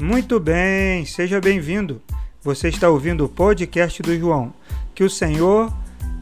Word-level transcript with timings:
Muito 0.00 0.40
bem, 0.40 1.04
seja 1.04 1.42
bem-vindo. 1.42 2.00
Você 2.40 2.68
está 2.68 2.88
ouvindo 2.88 3.26
o 3.26 3.28
podcast 3.28 4.00
do 4.00 4.18
João. 4.18 4.50
Que 4.94 5.04
o 5.04 5.10
Senhor 5.10 5.70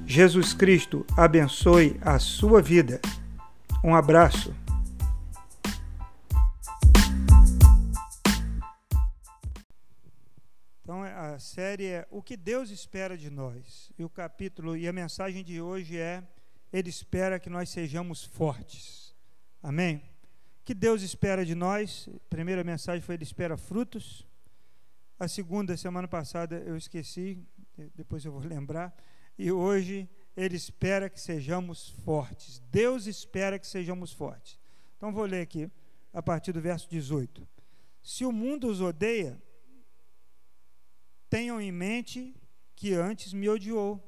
Jesus 0.05 0.53
Cristo 0.53 1.07
abençoe 1.17 1.97
a 2.03 2.19
sua 2.19 2.61
vida. 2.61 3.01
Um 3.85 3.95
abraço. 3.95 4.53
Então 10.83 11.05
a 11.05 11.39
série 11.39 11.87
é 11.87 12.09
O 12.11 12.21
que 12.21 12.37
Deus 12.37 12.71
espera 12.71 13.17
de 13.17 13.31
nós. 13.31 13.93
E 13.97 14.03
o 14.03 14.11
capítulo 14.11 14.77
e 14.77 14.89
a 14.89 14.93
mensagem 14.93 15.45
de 15.45 15.63
hoje 15.63 15.97
é 15.97 16.25
Ele 16.73 16.91
espera 16.91 17.39
que 17.39 17.49
nós 17.49 17.69
sejamos 17.69 18.25
fortes. 18.25 19.15
Amém? 19.63 20.03
Que 20.69 20.75
Deus 20.75 21.01
espera 21.01 21.47
de 21.47 21.55
nós? 21.55 22.11
A 22.15 22.29
primeira 22.29 22.63
mensagem 22.63 23.01
foi 23.01 23.15
Ele 23.15 23.25
espera 23.25 23.57
frutos. 23.57 24.29
A 25.19 25.27
segunda, 25.27 25.75
semana 25.79 26.07
passada, 26.07 26.63
eu 26.67 26.77
esqueci, 26.77 27.43
depois 27.95 28.23
eu 28.23 28.33
vou 28.33 28.43
lembrar. 28.45 28.95
E 29.39 29.51
hoje, 29.51 30.07
Ele 30.37 30.57
espera 30.57 31.09
que 31.09 31.19
sejamos 31.19 31.89
fortes. 32.05 32.59
Deus 32.71 33.07
espera 33.07 33.59
que 33.59 33.67
sejamos 33.67 34.13
fortes. 34.13 34.61
Então, 34.99 35.11
vou 35.11 35.25
ler 35.25 35.41
aqui, 35.41 35.71
a 36.13 36.23
partir 36.23 36.53
do 36.53 36.61
verso 36.61 36.87
18. 36.91 37.49
Se 38.03 38.27
o 38.27 38.31
mundo 38.31 38.69
os 38.69 38.83
odeia, 38.83 39.43
tenham 41.31 41.59
em 41.59 41.73
mente 41.73 42.37
que 42.77 42.93
antes 42.93 43.33
me 43.33 43.49
odiou. 43.49 44.07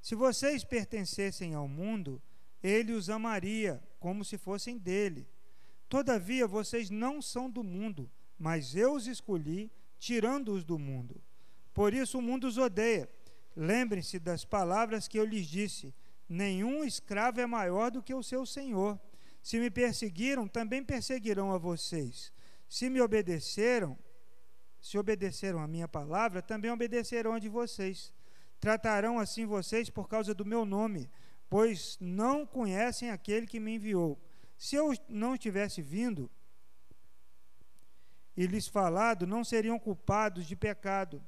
Se 0.00 0.14
vocês 0.14 0.62
pertencessem 0.62 1.54
ao 1.54 1.66
mundo, 1.66 2.22
ele 2.62 2.92
os 2.92 3.10
amaria 3.10 3.82
como 3.98 4.24
se 4.24 4.38
fossem 4.38 4.78
dele. 4.78 5.26
Todavia 5.88 6.46
vocês 6.46 6.90
não 6.90 7.22
são 7.22 7.48
do 7.50 7.64
mundo, 7.64 8.10
mas 8.38 8.76
eu 8.76 8.92
os 8.92 9.06
escolhi, 9.06 9.70
tirando-os 9.98 10.64
do 10.64 10.78
mundo. 10.78 11.20
Por 11.72 11.94
isso 11.94 12.18
o 12.18 12.22
mundo 12.22 12.46
os 12.46 12.58
odeia. 12.58 13.08
Lembrem-se 13.56 14.18
das 14.18 14.44
palavras 14.44 15.08
que 15.08 15.18
eu 15.18 15.24
lhes 15.24 15.46
disse: 15.46 15.94
nenhum 16.28 16.84
escravo 16.84 17.40
é 17.40 17.46
maior 17.46 17.90
do 17.90 18.02
que 18.02 18.14
o 18.14 18.22
seu 18.22 18.44
senhor. 18.44 19.00
Se 19.42 19.58
me 19.58 19.70
perseguiram, 19.70 20.46
também 20.46 20.84
perseguirão 20.84 21.52
a 21.52 21.58
vocês. 21.58 22.32
Se 22.68 22.90
me 22.90 23.00
obedeceram, 23.00 23.98
se 24.80 24.98
obedeceram 24.98 25.58
a 25.60 25.66
minha 25.66 25.88
palavra, 25.88 26.42
também 26.42 26.70
obedecerão 26.70 27.32
a 27.32 27.38
de 27.38 27.48
vocês. 27.48 28.12
Tratarão 28.60 29.18
assim 29.18 29.46
vocês 29.46 29.88
por 29.88 30.08
causa 30.08 30.34
do 30.34 30.44
meu 30.44 30.64
nome, 30.64 31.08
pois 31.48 31.96
não 32.00 32.44
conhecem 32.44 33.10
aquele 33.10 33.46
que 33.46 33.58
me 33.58 33.76
enviou. 33.76 34.20
Se 34.58 34.74
eu 34.74 34.92
não 35.08 35.38
tivesse 35.38 35.80
vindo 35.80 36.28
e 38.36 38.44
lhes 38.44 38.66
falado, 38.66 39.26
não 39.26 39.44
seriam 39.44 39.78
culpados 39.78 40.46
de 40.46 40.56
pecado. 40.56 41.24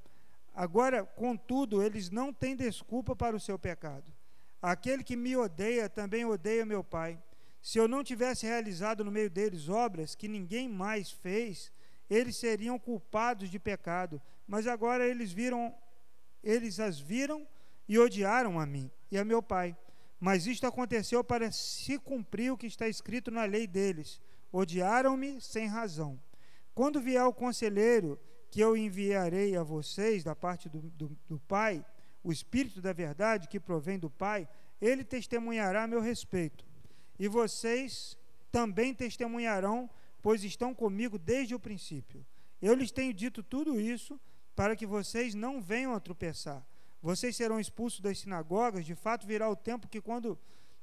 Agora, 0.52 1.04
contudo, 1.04 1.80
eles 1.80 2.10
não 2.10 2.32
têm 2.32 2.56
desculpa 2.56 3.14
para 3.14 3.36
o 3.36 3.40
seu 3.40 3.56
pecado. 3.56 4.12
Aquele 4.60 5.04
que 5.04 5.16
me 5.16 5.36
odeia 5.36 5.88
também 5.88 6.24
odeia 6.24 6.66
meu 6.66 6.82
Pai. 6.82 7.22
Se 7.62 7.78
eu 7.78 7.86
não 7.86 8.02
tivesse 8.02 8.46
realizado 8.46 9.04
no 9.04 9.12
meio 9.12 9.30
deles 9.30 9.68
obras 9.68 10.16
que 10.16 10.26
ninguém 10.26 10.68
mais 10.68 11.12
fez, 11.12 11.72
eles 12.08 12.36
seriam 12.36 12.78
culpados 12.78 13.48
de 13.48 13.60
pecado. 13.60 14.20
Mas 14.44 14.66
agora 14.66 15.06
eles 15.06 15.32
viram, 15.32 15.72
eles 16.42 16.80
as 16.80 16.98
viram 16.98 17.46
e 17.88 17.96
odiaram 17.96 18.58
a 18.58 18.66
mim 18.66 18.90
e 19.08 19.16
a 19.16 19.24
meu 19.24 19.40
Pai. 19.40 19.76
Mas 20.20 20.46
isto 20.46 20.66
aconteceu 20.66 21.24
para 21.24 21.50
se 21.50 21.98
cumprir 21.98 22.52
o 22.52 22.56
que 22.56 22.66
está 22.66 22.86
escrito 22.86 23.30
na 23.30 23.44
lei 23.44 23.66
deles: 23.66 24.20
odiaram-me 24.52 25.40
sem 25.40 25.66
razão. 25.66 26.20
Quando 26.74 27.00
vier 27.00 27.24
o 27.24 27.32
conselheiro 27.32 28.20
que 28.50 28.60
eu 28.60 28.76
enviarei 28.76 29.56
a 29.56 29.62
vocês 29.62 30.22
da 30.22 30.36
parte 30.36 30.68
do, 30.68 30.80
do, 30.90 31.16
do 31.26 31.38
Pai, 31.40 31.84
o 32.22 32.30
Espírito 32.30 32.82
da 32.82 32.92
Verdade 32.92 33.48
que 33.48 33.58
provém 33.58 33.98
do 33.98 34.10
Pai, 34.10 34.46
ele 34.80 35.04
testemunhará 35.04 35.84
a 35.84 35.86
meu 35.86 36.00
respeito. 36.00 36.66
E 37.18 37.28
vocês 37.28 38.16
também 38.52 38.92
testemunharão, 38.92 39.88
pois 40.20 40.44
estão 40.44 40.74
comigo 40.74 41.18
desde 41.18 41.54
o 41.54 41.60
princípio. 41.60 42.26
Eu 42.60 42.74
lhes 42.74 42.90
tenho 42.90 43.14
dito 43.14 43.42
tudo 43.42 43.80
isso 43.80 44.20
para 44.54 44.76
que 44.76 44.86
vocês 44.86 45.34
não 45.34 45.62
venham 45.62 45.94
a 45.94 46.00
tropeçar. 46.00 46.66
Vocês 47.02 47.34
serão 47.36 47.58
expulsos 47.58 48.00
das 48.00 48.18
sinagogas, 48.18 48.84
de 48.84 48.94
fato 48.94 49.26
virá 49.26 49.48
o 49.48 49.56
tempo 49.56 49.88
que 49.88 50.00
quando 50.00 50.38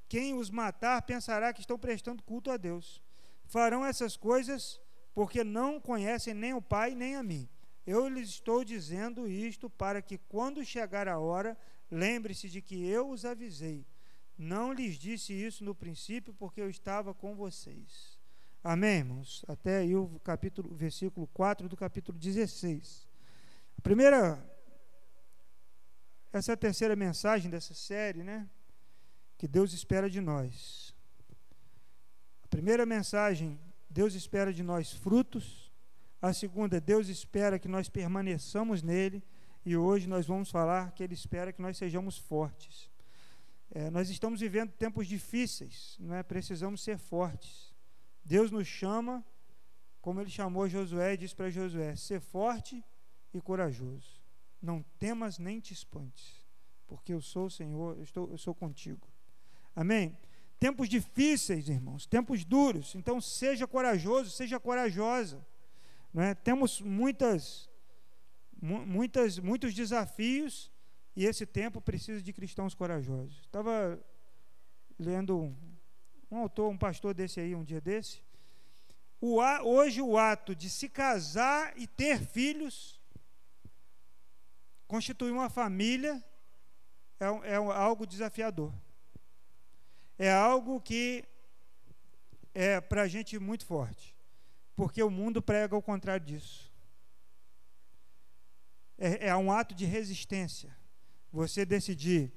quem 0.09 0.33
os 0.33 0.49
matar 0.49 1.01
pensará 1.01 1.53
que 1.53 1.59
estão 1.59 1.77
prestando 1.77 2.23
culto 2.23 2.49
a 2.49 2.57
Deus. 2.57 3.01
Farão 3.45 3.85
essas 3.85 4.17
coisas 4.17 4.79
porque 5.13 5.43
não 5.43 5.79
conhecem 5.79 6.33
nem 6.33 6.53
o 6.53 6.61
Pai 6.61 6.95
nem 6.95 7.15
a 7.15 7.23
mim. 7.23 7.47
Eu 7.85 8.07
lhes 8.07 8.29
estou 8.29 8.63
dizendo 8.63 9.27
isto 9.27 9.69
para 9.69 10.01
que 10.01 10.17
quando 10.17 10.65
chegar 10.65 11.07
a 11.07 11.19
hora, 11.19 11.57
lembre-se 11.89 12.49
de 12.49 12.61
que 12.61 12.85
eu 12.85 13.09
os 13.09 13.23
avisei. 13.23 13.85
Não 14.37 14.73
lhes 14.73 14.97
disse 14.97 15.33
isso 15.33 15.63
no 15.63 15.73
princípio 15.73 16.33
porque 16.33 16.61
eu 16.61 16.69
estava 16.69 17.13
com 17.13 17.35
vocês. 17.35 18.19
Amém, 18.63 18.97
irmãos? 18.97 19.45
Até 19.47 19.77
aí 19.77 19.95
o 19.95 20.19
capítulo, 20.23 20.75
versículo 20.75 21.27
4 21.27 21.69
do 21.69 21.77
capítulo 21.77 22.17
16. 22.17 23.07
A 23.77 23.81
primeira 23.81 24.43
essa 26.31 26.51
é 26.51 26.53
a 26.53 26.57
terceira 26.57 26.95
mensagem 26.95 27.49
dessa 27.49 27.73
série, 27.73 28.23
né? 28.23 28.49
Que 29.37 29.47
Deus 29.47 29.73
espera 29.73 30.09
de 30.09 30.19
nós. 30.19 30.93
A 32.43 32.47
primeira 32.47 32.85
mensagem, 32.85 33.59
Deus 33.89 34.13
espera 34.13 34.53
de 34.53 34.63
nós 34.63 34.91
frutos. 34.91 35.71
A 36.21 36.33
segunda, 36.33 36.81
Deus 36.81 37.07
espera 37.07 37.59
que 37.59 37.67
nós 37.67 37.89
permaneçamos 37.89 38.81
nele. 38.81 39.23
E 39.65 39.75
hoje 39.75 40.07
nós 40.07 40.25
vamos 40.25 40.49
falar 40.49 40.91
que 40.91 41.03
Ele 41.03 41.13
espera 41.13 41.51
que 41.51 41.61
nós 41.61 41.77
sejamos 41.77 42.17
fortes. 42.17 42.89
É, 43.69 43.89
nós 43.89 44.09
estamos 44.09 44.39
vivendo 44.39 44.71
tempos 44.71 45.07
difíceis, 45.07 45.97
não 45.99 46.15
é? 46.15 46.23
precisamos 46.23 46.81
ser 46.81 46.97
fortes. 46.97 47.75
Deus 48.23 48.49
nos 48.49 48.67
chama, 48.67 49.25
como 50.01 50.21
Ele 50.21 50.29
chamou 50.29 50.69
Josué 50.69 51.13
e 51.13 51.17
disse 51.17 51.35
para 51.35 51.49
Josué: 51.49 51.95
ser 51.95 52.21
forte 52.21 52.83
e 53.33 53.41
corajoso. 53.41 54.16
Não 54.67 54.83
temas 54.99 55.39
nem 55.39 55.61
te 55.61 55.71
espantes, 55.71 56.45
porque 56.87 57.13
eu 57.13 57.21
sou 57.21 57.45
o 57.45 57.49
Senhor, 57.49 57.95
eu, 57.95 58.03
estou, 58.03 58.29
eu 58.29 58.37
sou 58.37 58.53
contigo. 58.53 59.07
Amém? 59.73 60.17
Tempos 60.59 60.89
difíceis, 60.89 61.69
irmãos, 61.69 62.05
tempos 62.05 62.43
duros. 62.43 62.93
Então 62.93 63.21
seja 63.21 63.65
corajoso, 63.65 64.29
seja 64.29 64.59
corajosa. 64.59 65.39
Não 66.13 66.21
é? 66.21 66.35
Temos 66.35 66.81
muitas, 66.81 67.69
muitas, 68.61 69.39
muitos 69.39 69.73
desafios 69.73 70.69
e 71.15 71.23
esse 71.23 71.45
tempo 71.45 71.79
precisa 71.79 72.21
de 72.21 72.33
cristãos 72.33 72.75
corajosos. 72.75 73.39
Estava 73.43 73.97
lendo 74.99 75.39
um, 75.43 75.55
um 76.29 76.39
autor, 76.39 76.69
um 76.69 76.77
pastor 76.77 77.13
desse 77.13 77.39
aí, 77.39 77.55
um 77.55 77.63
dia 77.63 77.79
desse. 77.79 78.21
O, 79.21 79.39
hoje 79.63 80.01
o 80.01 80.17
ato 80.17 80.53
de 80.53 80.69
se 80.69 80.89
casar 80.89 81.71
e 81.77 81.87
ter 81.87 82.19
filhos 82.19 82.96
Constituir 84.87 85.31
uma 85.31 85.49
família 85.49 86.23
é, 87.19 87.25
é 87.53 87.55
algo 87.55 88.05
desafiador. 88.05 88.73
É 90.17 90.31
algo 90.31 90.79
que 90.81 91.23
é 92.53 92.81
para 92.81 93.03
a 93.03 93.07
gente 93.07 93.37
muito 93.37 93.65
forte. 93.65 94.15
Porque 94.75 95.01
o 95.03 95.09
mundo 95.09 95.41
prega 95.41 95.75
o 95.75 95.81
contrário 95.81 96.25
disso. 96.25 96.71
É, 98.97 99.27
é 99.27 99.35
um 99.35 99.51
ato 99.51 99.75
de 99.75 99.85
resistência. 99.85 100.75
Você 101.31 101.65
decidir, 101.65 102.31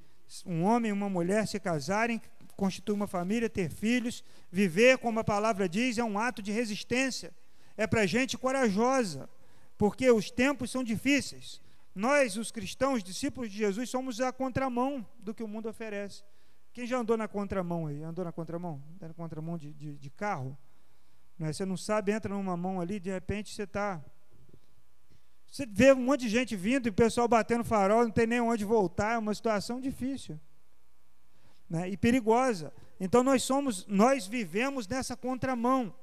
um 0.45 0.63
homem 0.65 0.91
e 0.91 0.93
uma 0.93 1.09
mulher 1.09 1.47
se 1.47 1.59
casarem, 1.59 2.21
constituir 2.57 2.95
uma 2.95 3.07
família, 3.07 3.49
ter 3.49 3.71
filhos, 3.71 4.23
viver 4.51 4.99
como 4.99 5.21
a 5.21 5.25
palavra 5.25 5.69
diz, 5.69 5.97
é 5.97 6.05
um 6.05 6.19
ato 6.19 6.43
de 6.43 6.53
resistência. 6.53 7.35
É 7.77 7.87
para 7.87 8.05
gente 8.05 8.37
corajosa, 8.37 9.29
porque 9.79 10.11
os 10.11 10.31
tempos 10.31 10.71
são 10.71 10.85
difíceis. 10.85 11.61
Nós, 11.95 12.37
os 12.37 12.51
cristãos, 12.51 13.03
discípulos 13.03 13.51
de 13.51 13.59
Jesus, 13.59 13.91
somos 13.91 14.21
a 14.21 14.33
contramão 14.33 15.07
do 15.19 15.35
que 15.35 15.43
o 15.43 15.49
mundo 15.49 15.69
oferece. 15.69 16.23
Quem 16.73 16.87
já 16.87 16.99
andou 16.99 17.17
na 17.17 17.27
contramão 17.27 17.87
aí? 17.87 18.03
Andou 18.03 18.25
na 18.25 18.33
contramão? 18.33 18.83
Na 19.01 19.13
contramão 19.13 19.59
de, 19.59 19.73
de, 19.73 19.99
de 19.99 20.11
carro? 20.11 20.57
Né? 21.39 21.53
Você 21.53 21.65
não 21.65 21.77
sabe, 21.77 22.13
entra 22.13 22.33
numa 22.33 22.57
mão 22.57 22.81
ali, 22.81 23.01
de 23.01 23.11
repente 23.11 23.53
você 23.53 23.65
está. 23.65 24.05
Você 25.47 25.67
vê 25.67 25.93
um 25.93 26.03
monte 26.03 26.21
de 26.21 26.29
gente 26.29 26.55
vindo 26.55 26.87
e 26.87 26.91
o 26.91 26.93
pessoal 26.93 27.27
batendo 27.27 27.65
farol, 27.65 28.05
não 28.05 28.11
tem 28.11 28.27
nem 28.27 28.41
onde 28.41 28.65
voltar, 28.65 29.15
é 29.15 29.19
uma 29.19 29.35
situação 29.35 29.81
difícil 29.81 30.39
né? 31.71 31.89
e 31.89 31.97
perigosa. 31.97 32.73
Então 32.99 33.23
nós 33.23 33.45
somos, 33.45 33.87
nós 33.87 34.27
vivemos 34.27 34.89
nessa 34.89 35.17
contramão. 35.17 35.95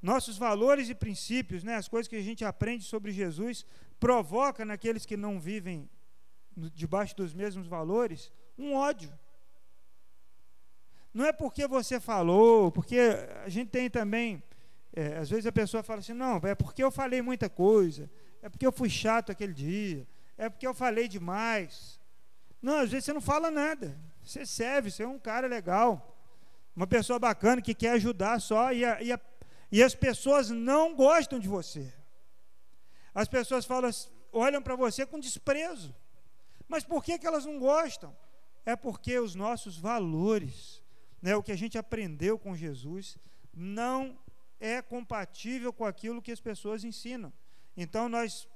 Nossos 0.00 0.38
valores 0.38 0.88
e 0.88 0.94
princípios, 0.94 1.64
né, 1.64 1.74
as 1.74 1.88
coisas 1.88 2.06
que 2.06 2.16
a 2.16 2.22
gente 2.22 2.44
aprende 2.44 2.84
sobre 2.84 3.10
Jesus, 3.10 3.66
provoca 3.98 4.64
naqueles 4.64 5.06
que 5.06 5.16
não 5.16 5.40
vivem 5.40 5.88
debaixo 6.56 7.16
dos 7.16 7.34
mesmos 7.34 7.66
valores 7.66 8.32
um 8.58 8.74
ódio. 8.74 9.12
Não 11.12 11.24
é 11.24 11.32
porque 11.32 11.66
você 11.66 11.98
falou, 11.98 12.70
porque 12.70 12.98
a 13.44 13.48
gente 13.48 13.70
tem 13.70 13.88
também 13.90 14.42
É, 14.98 15.18
às 15.18 15.28
vezes 15.28 15.46
a 15.46 15.52
pessoa 15.52 15.82
fala 15.82 16.00
assim: 16.00 16.14
não, 16.14 16.40
é 16.42 16.54
porque 16.54 16.82
eu 16.82 16.90
falei 16.90 17.20
muita 17.20 17.50
coisa, 17.50 18.10
é 18.40 18.48
porque 18.48 18.66
eu 18.66 18.72
fui 18.72 18.88
chato 18.88 19.30
aquele 19.30 19.52
dia, 19.52 20.06
é 20.38 20.48
porque 20.48 20.66
eu 20.66 20.72
falei 20.72 21.06
demais. 21.06 22.00
Não, 22.62 22.78
às 22.78 22.90
vezes 22.90 23.04
você 23.04 23.12
não 23.12 23.20
fala 23.20 23.50
nada, 23.50 23.94
você 24.24 24.46
serve, 24.46 24.90
você 24.90 25.02
é 25.02 25.06
um 25.06 25.18
cara 25.18 25.46
legal, 25.46 26.16
uma 26.74 26.86
pessoa 26.86 27.18
bacana 27.18 27.60
que 27.60 27.74
quer 27.74 27.92
ajudar 27.92 28.40
só, 28.40 28.72
e, 28.72 28.84
a, 28.86 29.02
e, 29.02 29.12
a, 29.12 29.20
e 29.70 29.82
as 29.82 29.94
pessoas 29.94 30.48
não 30.48 30.94
gostam 30.94 31.38
de 31.38 31.48
você. 31.48 31.92
As 33.16 33.28
pessoas 33.28 33.64
falam, 33.64 33.90
olham 34.30 34.60
para 34.60 34.76
você 34.76 35.06
com 35.06 35.18
desprezo. 35.18 35.96
Mas 36.68 36.84
por 36.84 37.02
que, 37.02 37.18
que 37.18 37.26
elas 37.26 37.46
não 37.46 37.58
gostam? 37.58 38.14
É 38.66 38.76
porque 38.76 39.18
os 39.18 39.34
nossos 39.34 39.78
valores, 39.78 40.82
né, 41.22 41.34
o 41.34 41.42
que 41.42 41.50
a 41.50 41.56
gente 41.56 41.78
aprendeu 41.78 42.38
com 42.38 42.54
Jesus, 42.54 43.16
não 43.54 44.18
é 44.60 44.82
compatível 44.82 45.72
com 45.72 45.86
aquilo 45.86 46.20
que 46.20 46.30
as 46.30 46.42
pessoas 46.42 46.84
ensinam. 46.84 47.32
Então 47.74 48.06
nós 48.06 48.46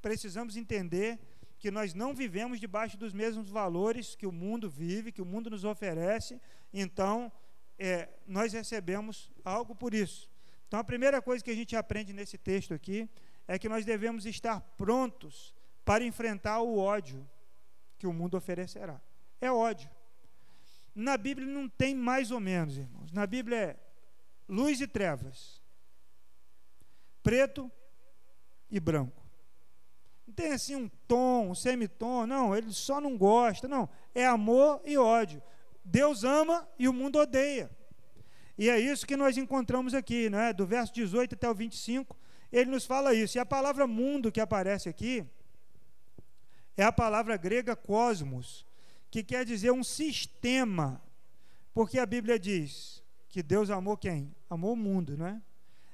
precisamos 0.00 0.56
entender 0.56 1.18
que 1.58 1.70
nós 1.70 1.92
não 1.92 2.14
vivemos 2.14 2.58
debaixo 2.58 2.96
dos 2.96 3.12
mesmos 3.12 3.50
valores 3.50 4.14
que 4.14 4.26
o 4.26 4.32
mundo 4.32 4.70
vive, 4.70 5.12
que 5.12 5.20
o 5.20 5.26
mundo 5.26 5.50
nos 5.50 5.62
oferece, 5.62 6.40
então 6.72 7.30
é, 7.78 8.08
nós 8.26 8.54
recebemos 8.54 9.30
algo 9.44 9.74
por 9.74 9.92
isso. 9.92 10.30
Então 10.66 10.80
a 10.80 10.84
primeira 10.84 11.20
coisa 11.20 11.44
que 11.44 11.50
a 11.50 11.54
gente 11.54 11.76
aprende 11.76 12.14
nesse 12.14 12.38
texto 12.38 12.72
aqui 12.72 13.10
é 13.46 13.58
que 13.58 13.68
nós 13.68 13.84
devemos 13.84 14.26
estar 14.26 14.60
prontos 14.76 15.54
para 15.84 16.04
enfrentar 16.04 16.60
o 16.60 16.78
ódio 16.78 17.28
que 17.98 18.06
o 18.06 18.12
mundo 18.12 18.36
oferecerá. 18.36 19.00
É 19.40 19.50
ódio. 19.50 19.88
Na 20.94 21.16
Bíblia 21.16 21.46
não 21.46 21.68
tem 21.68 21.94
mais 21.94 22.30
ou 22.30 22.40
menos, 22.40 22.76
irmãos. 22.76 23.12
Na 23.12 23.26
Bíblia 23.26 23.56
é 23.56 23.76
luz 24.48 24.80
e 24.80 24.86
trevas, 24.86 25.60
preto 27.22 27.70
e 28.70 28.80
branco. 28.80 29.24
Não 30.26 30.34
tem 30.34 30.52
assim 30.52 30.74
um 30.74 30.88
tom, 31.06 31.50
um 31.50 31.54
semitom, 31.54 32.26
não, 32.26 32.56
ele 32.56 32.72
só 32.72 33.00
não 33.00 33.16
gosta, 33.16 33.68
não. 33.68 33.88
É 34.14 34.26
amor 34.26 34.80
e 34.84 34.98
ódio. 34.98 35.42
Deus 35.84 36.24
ama 36.24 36.68
e 36.78 36.88
o 36.88 36.92
mundo 36.92 37.18
odeia. 37.18 37.70
E 38.58 38.68
é 38.70 38.80
isso 38.80 39.06
que 39.06 39.16
nós 39.16 39.36
encontramos 39.36 39.94
aqui, 39.94 40.30
né? 40.30 40.52
do 40.52 40.66
verso 40.66 40.92
18 40.92 41.34
até 41.34 41.48
o 41.48 41.54
25, 41.54 42.16
ele 42.50 42.70
nos 42.70 42.84
fala 42.84 43.14
isso. 43.14 43.36
E 43.36 43.40
a 43.40 43.46
palavra 43.46 43.86
mundo 43.86 44.30
que 44.32 44.40
aparece 44.40 44.88
aqui 44.88 45.24
é 46.76 46.82
a 46.84 46.92
palavra 46.92 47.36
grega 47.36 47.74
cosmos, 47.74 48.66
que 49.10 49.22
quer 49.22 49.44
dizer 49.44 49.70
um 49.72 49.84
sistema. 49.84 51.02
Porque 51.72 51.98
a 51.98 52.06
Bíblia 52.06 52.38
diz 52.38 53.02
que 53.28 53.42
Deus 53.42 53.70
amou 53.70 53.96
quem? 53.96 54.34
Amou 54.48 54.72
o 54.72 54.76
mundo, 54.76 55.16
não 55.16 55.26
é? 55.26 55.42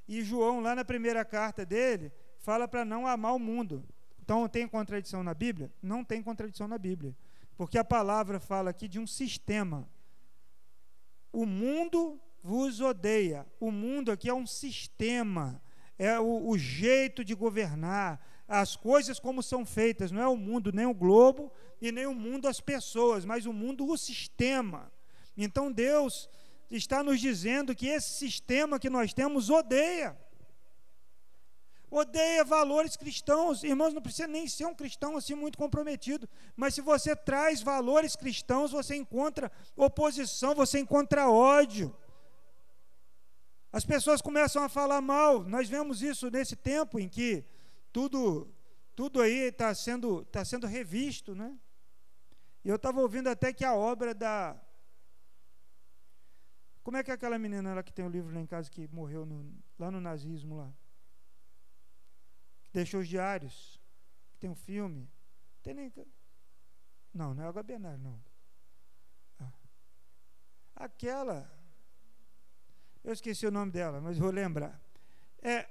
E 0.06 0.22
João, 0.22 0.60
lá 0.60 0.75
na 0.75 0.84
primeira 0.84 1.25
carta 1.25 1.64
dele, 1.64 2.12
fala 2.38 2.66
para 2.66 2.84
não 2.84 3.06
amar 3.06 3.34
o 3.34 3.38
mundo. 3.38 3.84
Então, 4.20 4.48
tem 4.48 4.69
contradição 4.69 5.22
na 5.22 5.34
Bíblia? 5.34 5.72
Não 5.82 6.05
tem 6.05 6.22
contradição 6.22 6.69
na 6.69 6.78
Bíblia. 6.78 7.16
Porque 7.56 7.78
a 7.78 7.84
palavra 7.84 8.38
fala 8.38 8.70
aqui 8.70 8.88
de 8.88 8.98
um 8.98 9.06
sistema. 9.06 9.88
O 11.32 11.46
mundo 11.46 12.20
vos 12.43 12.81
odeia. 12.81 13.46
O 13.58 13.70
mundo 13.70 14.10
aqui 14.10 14.28
é 14.28 14.34
um 14.34 14.46
sistema 14.46 15.60
é 16.02 16.19
o, 16.19 16.49
o 16.49 16.58
jeito 16.58 17.25
de 17.25 17.32
governar, 17.32 18.20
as 18.49 18.75
coisas 18.75 19.20
como 19.20 19.40
são 19.40 19.64
feitas, 19.64 20.10
não 20.10 20.20
é 20.20 20.26
o 20.26 20.37
mundo, 20.37 20.72
nem 20.72 20.84
o 20.84 20.93
globo, 20.93 21.52
e 21.81 21.93
nem 21.93 22.06
o 22.06 22.14
mundo 22.14 22.49
as 22.49 22.60
pessoas, 22.60 23.25
mas 23.25 23.46
o 23.46 23.52
mundo 23.52 23.88
o 23.88 23.96
sistema. 23.96 24.93
Então 25.37 25.70
Deus 25.70 26.28
está 26.69 27.04
nos 27.04 27.20
dizendo 27.20 27.72
que 27.72 27.87
esse 27.87 28.10
sistema 28.14 28.81
que 28.81 28.90
nós 28.90 29.14
temos 29.14 29.49
odeia. 29.49 30.19
Odeia 31.88 32.43
valores 32.43 32.96
cristãos. 32.96 33.62
Irmãos, 33.62 33.94
não 33.94 34.02
precisa 34.02 34.26
nem 34.26 34.48
ser 34.48 34.66
um 34.66 34.75
cristão 34.75 35.16
assim 35.16 35.37
muito 35.37 35.56
comprometido, 35.56 36.28
mas 36.56 36.75
se 36.75 36.81
você 36.81 37.14
traz 37.14 37.62
valores 37.62 38.16
cristãos, 38.16 38.72
você 38.72 38.96
encontra 38.96 39.52
oposição, 39.76 40.52
você 40.52 40.81
encontra 40.81 41.31
ódio. 41.31 41.94
As 43.72 43.86
pessoas 43.86 44.20
começam 44.20 44.62
a 44.62 44.69
falar 44.69 45.00
mal. 45.00 45.44
Nós 45.44 45.66
vemos 45.66 46.02
isso 46.02 46.30
nesse 46.30 46.54
tempo 46.54 47.00
em 47.00 47.08
que 47.08 47.42
tudo, 47.90 48.52
tudo 48.94 49.22
aí 49.22 49.48
está 49.48 49.74
sendo, 49.74 50.24
tá 50.26 50.44
sendo 50.44 50.66
revisto, 50.66 51.34
né? 51.34 51.58
E 52.62 52.69
eu 52.69 52.76
estava 52.76 53.00
ouvindo 53.00 53.28
até 53.28 53.50
que 53.50 53.64
a 53.64 53.74
obra 53.74 54.14
da. 54.14 54.60
Como 56.82 56.98
é 56.98 57.02
que 57.02 57.10
é 57.10 57.14
aquela 57.14 57.38
menina 57.38 57.74
lá 57.74 57.82
que 57.82 57.92
tem 57.92 58.04
o 58.04 58.08
um 58.08 58.10
livro 58.10 58.34
lá 58.34 58.40
em 58.40 58.46
casa 58.46 58.70
que 58.70 58.86
morreu 58.88 59.24
no, 59.24 59.56
lá 59.78 59.90
no 59.90 60.00
nazismo 60.00 60.56
lá? 60.56 60.72
Que 62.64 62.70
deixou 62.72 63.00
os 63.00 63.08
diários. 63.08 63.80
Que 64.32 64.38
tem 64.38 64.50
um 64.50 64.54
filme. 64.54 65.10
Tem 65.62 65.72
nem. 65.72 65.90
Não, 67.14 67.32
não 67.32 67.44
é 67.44 67.48
a 67.48 67.62
Bernard, 67.62 68.02
não. 68.02 68.22
Ah. 69.40 69.52
Aquela 70.74 71.62
eu 73.04 73.12
esqueci 73.12 73.46
o 73.46 73.50
nome 73.50 73.72
dela, 73.72 74.00
mas 74.00 74.19
vou 74.19 74.31
lembrar. 74.31 74.81
É, 75.40 75.69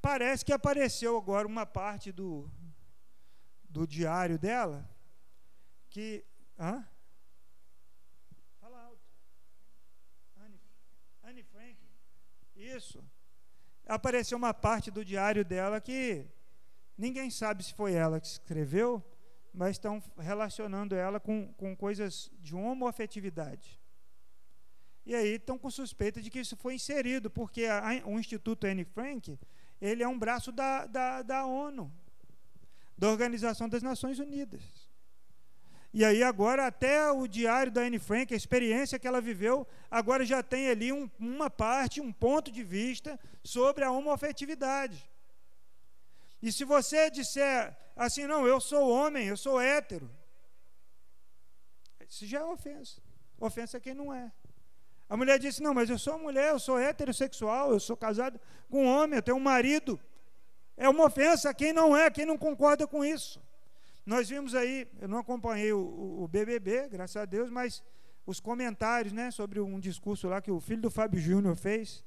parece 0.00 0.44
que 0.44 0.52
apareceu 0.52 1.16
agora 1.16 1.46
uma 1.46 1.66
parte 1.66 2.12
do, 2.12 2.50
do 3.68 3.86
diário 3.86 4.38
dela 4.38 4.88
que. 5.90 6.24
Hã? 6.58 6.86
Fala 8.60 8.80
alto. 8.82 9.02
Anne, 10.36 10.60
Anne 11.24 11.42
Frank. 11.42 11.78
Isso. 12.54 13.04
Apareceu 13.86 14.36
uma 14.36 14.52
parte 14.54 14.90
do 14.90 15.04
diário 15.04 15.44
dela 15.44 15.80
que 15.80 16.26
ninguém 16.96 17.30
sabe 17.30 17.64
se 17.64 17.74
foi 17.74 17.94
ela 17.94 18.20
que 18.20 18.26
escreveu, 18.26 19.02
mas 19.52 19.70
estão 19.70 20.02
relacionando 20.18 20.94
ela 20.94 21.18
com, 21.18 21.52
com 21.54 21.74
coisas 21.74 22.30
de 22.38 22.54
homoafetividade. 22.54 23.80
E 25.06 25.14
aí 25.14 25.36
estão 25.36 25.58
com 25.58 25.70
suspeita 25.70 26.20
de 26.20 26.30
que 26.30 26.40
isso 26.40 26.56
foi 26.56 26.74
inserido, 26.74 27.30
porque 27.30 27.64
a, 27.64 27.82
o 28.04 28.18
Instituto 28.18 28.66
Anne 28.66 28.84
Frank 28.84 29.38
ele 29.80 30.02
é 30.02 30.08
um 30.08 30.18
braço 30.18 30.50
da, 30.50 30.86
da, 30.86 31.22
da 31.22 31.46
ONU, 31.46 31.90
da 32.96 33.08
Organização 33.08 33.68
das 33.68 33.82
Nações 33.82 34.18
Unidas. 34.18 34.88
E 35.92 36.04
aí 36.04 36.22
agora 36.22 36.66
até 36.66 37.10
o 37.10 37.26
diário 37.26 37.72
da 37.72 37.80
Anne 37.80 37.98
Frank, 37.98 38.32
a 38.32 38.36
experiência 38.36 38.98
que 38.98 39.08
ela 39.08 39.20
viveu, 39.20 39.66
agora 39.90 40.24
já 40.24 40.42
tem 40.42 40.68
ali 40.68 40.92
um, 40.92 41.10
uma 41.18 41.48
parte, 41.48 42.00
um 42.00 42.12
ponto 42.12 42.52
de 42.52 42.62
vista 42.62 43.18
sobre 43.42 43.84
a 43.84 43.90
homoafetividade. 43.90 45.08
E 46.42 46.52
se 46.52 46.64
você 46.64 47.10
disser 47.10 47.76
assim, 47.96 48.26
não, 48.26 48.46
eu 48.46 48.60
sou 48.60 48.90
homem, 48.90 49.26
eu 49.26 49.36
sou 49.36 49.60
hétero, 49.60 50.10
isso 52.08 52.26
já 52.26 52.40
é 52.40 52.44
ofensa. 52.44 53.00
Ofensa 53.38 53.76
é 53.76 53.80
quem 53.80 53.94
não 53.94 54.12
é. 54.12 54.32
A 55.08 55.16
mulher 55.16 55.38
disse: 55.38 55.62
Não, 55.62 55.72
mas 55.72 55.88
eu 55.88 55.98
sou 55.98 56.18
mulher, 56.18 56.50
eu 56.50 56.58
sou 56.58 56.78
heterossexual, 56.78 57.72
eu 57.72 57.80
sou 57.80 57.96
casado 57.96 58.38
com 58.68 58.84
um 58.84 58.86
homem, 58.86 59.16
eu 59.16 59.22
tenho 59.22 59.36
um 59.36 59.40
marido. 59.40 59.98
É 60.76 60.88
uma 60.88 61.06
ofensa 61.06 61.50
a 61.50 61.54
quem 61.54 61.72
não 61.72 61.96
é, 61.96 62.10
quem 62.10 62.26
não 62.26 62.38
concorda 62.38 62.86
com 62.86 63.04
isso. 63.04 63.40
Nós 64.06 64.28
vimos 64.28 64.54
aí, 64.54 64.86
eu 65.00 65.08
não 65.08 65.18
acompanhei 65.18 65.72
o, 65.72 66.22
o 66.22 66.28
BBB, 66.28 66.88
graças 66.88 67.16
a 67.16 67.24
Deus, 67.24 67.50
mas 67.50 67.82
os 68.24 68.40
comentários 68.40 69.12
né, 69.12 69.30
sobre 69.30 69.58
um 69.60 69.80
discurso 69.80 70.28
lá 70.28 70.40
que 70.40 70.50
o 70.50 70.60
filho 70.60 70.82
do 70.82 70.90
Fábio 70.90 71.18
Júnior 71.20 71.56
fez. 71.56 72.04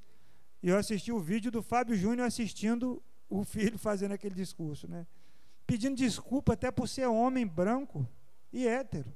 E 0.64 0.70
eu 0.70 0.78
assisti 0.78 1.12
o 1.12 1.20
vídeo 1.20 1.52
do 1.52 1.62
Fábio 1.62 1.96
Júnior 1.96 2.28
assistindo 2.28 3.04
o 3.30 3.44
filho 3.46 3.78
fazendo 3.78 4.14
aquele 4.14 4.36
discurso, 4.36 4.88
né? 4.88 5.08
Pedindo 5.66 5.96
desculpa 5.96 6.54
até 6.54 6.70
por 6.70 6.88
ser 6.88 7.08
homem 7.08 7.46
branco 7.48 8.08
e 8.54 8.68
hétero. 8.68 9.14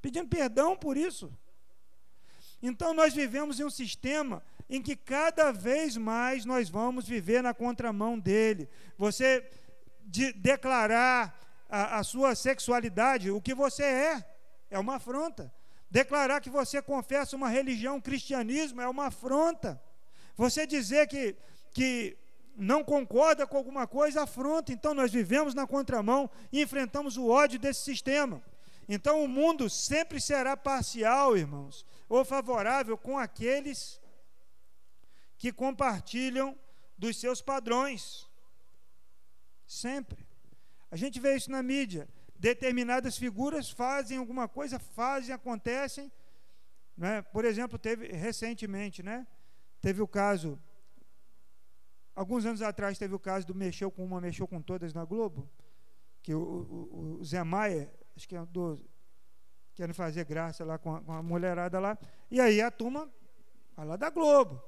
Pedindo 0.00 0.28
perdão 0.28 0.76
por 0.76 0.96
isso. 0.96 1.32
Então 2.62 2.92
nós 2.92 3.14
vivemos 3.14 3.58
em 3.58 3.64
um 3.64 3.70
sistema 3.70 4.42
em 4.68 4.80
que 4.80 4.94
cada 4.94 5.50
vez 5.52 5.96
mais 5.96 6.44
nós 6.44 6.68
vamos 6.68 7.06
viver 7.06 7.42
na 7.42 7.52
contramão 7.52 8.18
dele. 8.18 8.68
Você 8.96 9.44
de 10.02 10.32
declarar 10.32 11.38
a, 11.68 11.98
a 11.98 12.04
sua 12.04 12.34
sexualidade, 12.34 13.30
o 13.30 13.40
que 13.40 13.54
você 13.54 13.84
é, 13.84 14.24
é 14.70 14.78
uma 14.78 14.96
afronta. 14.96 15.52
Declarar 15.90 16.40
que 16.40 16.50
você 16.50 16.80
confessa 16.80 17.34
uma 17.36 17.48
religião, 17.48 18.00
cristianismo, 18.00 18.80
é 18.80 18.88
uma 18.88 19.06
afronta. 19.06 19.80
Você 20.36 20.66
dizer 20.66 21.08
que, 21.08 21.36
que 21.72 22.16
não 22.56 22.84
concorda 22.84 23.46
com 23.46 23.56
alguma 23.56 23.86
coisa, 23.86 24.22
afronta. 24.22 24.72
Então 24.72 24.94
nós 24.94 25.10
vivemos 25.10 25.54
na 25.54 25.66
contramão 25.66 26.30
e 26.52 26.62
enfrentamos 26.62 27.16
o 27.16 27.28
ódio 27.28 27.58
desse 27.58 27.82
sistema. 27.82 28.42
Então 28.94 29.24
o 29.24 29.28
mundo 29.28 29.70
sempre 29.70 30.20
será 30.20 30.56
parcial, 30.56 31.36
irmãos 31.36 31.86
ou 32.10 32.24
favorável 32.24 32.98
com 32.98 33.16
aqueles 33.16 34.00
que 35.38 35.52
compartilham 35.52 36.58
dos 36.98 37.16
seus 37.18 37.40
padrões. 37.40 38.28
Sempre. 39.64 40.26
A 40.90 40.96
gente 40.96 41.20
vê 41.20 41.36
isso 41.36 41.52
na 41.52 41.62
mídia. 41.62 42.08
Determinadas 42.36 43.16
figuras 43.16 43.70
fazem 43.70 44.18
alguma 44.18 44.48
coisa, 44.48 44.80
fazem, 44.80 45.32
acontecem. 45.32 46.10
Né? 46.96 47.22
Por 47.22 47.44
exemplo, 47.44 47.78
teve 47.78 48.08
recentemente, 48.08 49.04
né? 49.04 49.24
Teve 49.80 50.02
o 50.02 50.08
caso, 50.08 50.60
alguns 52.14 52.44
anos 52.44 52.60
atrás 52.60 52.98
teve 52.98 53.14
o 53.14 53.20
caso 53.20 53.46
do 53.46 53.54
Mexeu 53.54 53.88
com 53.90 54.04
uma, 54.04 54.20
Mexeu 54.20 54.48
com 54.48 54.60
todas 54.60 54.92
na 54.92 55.04
Globo, 55.04 55.48
que 56.22 56.34
o, 56.34 56.40
o, 56.42 57.18
o 57.20 57.24
Zé 57.24 57.42
Maia, 57.44 57.90
acho 58.20 58.28
que 58.28 58.36
é 58.36 58.44
do, 58.44 58.78
querendo 59.74 59.94
fazer 59.94 60.26
graça 60.26 60.62
lá 60.62 60.76
com 60.76 60.94
a, 60.94 61.00
com 61.00 61.10
a 61.10 61.22
mulherada 61.22 61.80
lá, 61.80 61.98
e 62.30 62.38
aí 62.38 62.60
a 62.60 62.70
turma, 62.70 63.10
lá 63.78 63.96
da 63.96 64.10
Globo. 64.10 64.62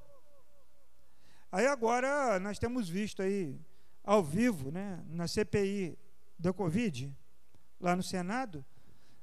Aí 1.51 1.67
agora 1.67 2.41
nós 2.41 2.59
temos 2.59 2.89
visto 2.89 3.21
aí, 3.21 3.61
ao 4.03 4.25
vivo, 4.25 4.71
né, 4.71 5.05
na 5.07 5.29
CPI 5.29 5.99
da 6.39 6.51
Covid, 6.51 7.15
lá 7.79 7.95
no 7.95 8.03
Senado, 8.03 8.65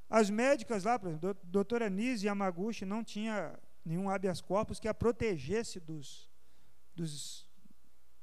as 0.07 0.29
médicas 0.29 0.83
lá, 0.83 0.93
a 0.93 0.99
doutora 1.43 1.89
Nise 1.89 2.27
Yamaguchi 2.27 2.85
não 2.85 3.03
tinha 3.03 3.57
nenhum 3.83 4.11
habeas 4.11 4.41
corpus 4.41 4.79
que 4.79 4.87
a 4.87 4.93
protegesse 4.93 5.79
dos, 5.79 6.29
dos 6.95 7.49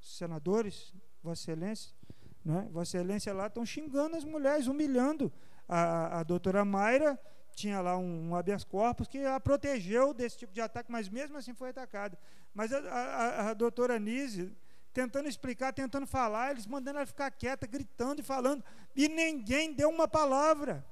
senadores, 0.00 0.94
Vossa 1.20 1.42
Excelência. 1.42 1.92
Né? 2.44 2.68
Vossa 2.70 2.96
Excelência 2.96 3.32
lá 3.32 3.48
estão 3.48 3.66
xingando 3.66 4.16
as 4.16 4.25
mulheres, 4.25 4.68
humilhando. 4.68 5.32
A, 5.68 6.20
a 6.20 6.23
doutora 6.23 6.64
Mayra 6.64 7.18
tinha 7.54 7.80
lá 7.80 7.96
um, 7.96 8.30
um 8.30 8.35
habeas 8.37 8.62
corpus 8.64 9.08
que 9.08 9.25
a 9.25 9.40
protegeu 9.40 10.12
desse 10.12 10.38
tipo 10.38 10.52
de 10.52 10.61
ataque, 10.61 10.92
mas 10.92 11.08
mesmo 11.08 11.37
assim 11.38 11.54
foi 11.54 11.70
atacada. 11.70 12.18
Mas 12.54 12.73
a, 12.73 12.78
a, 12.78 13.50
a 13.50 13.54
doutora 13.54 13.99
Nise, 13.99 14.54
tentando 14.92 15.28
explicar, 15.28 15.73
tentando 15.73 16.06
falar, 16.06 16.50
eles 16.50 16.66
mandando 16.66 16.99
ela 16.99 17.06
ficar 17.06 17.30
quieta, 17.30 17.66
gritando 17.66 18.20
e 18.20 18.25
falando, 18.25 18.62
e 18.94 19.08
ninguém 19.08 19.73
deu 19.73 19.88
uma 19.88 20.06
palavra. 20.06 20.85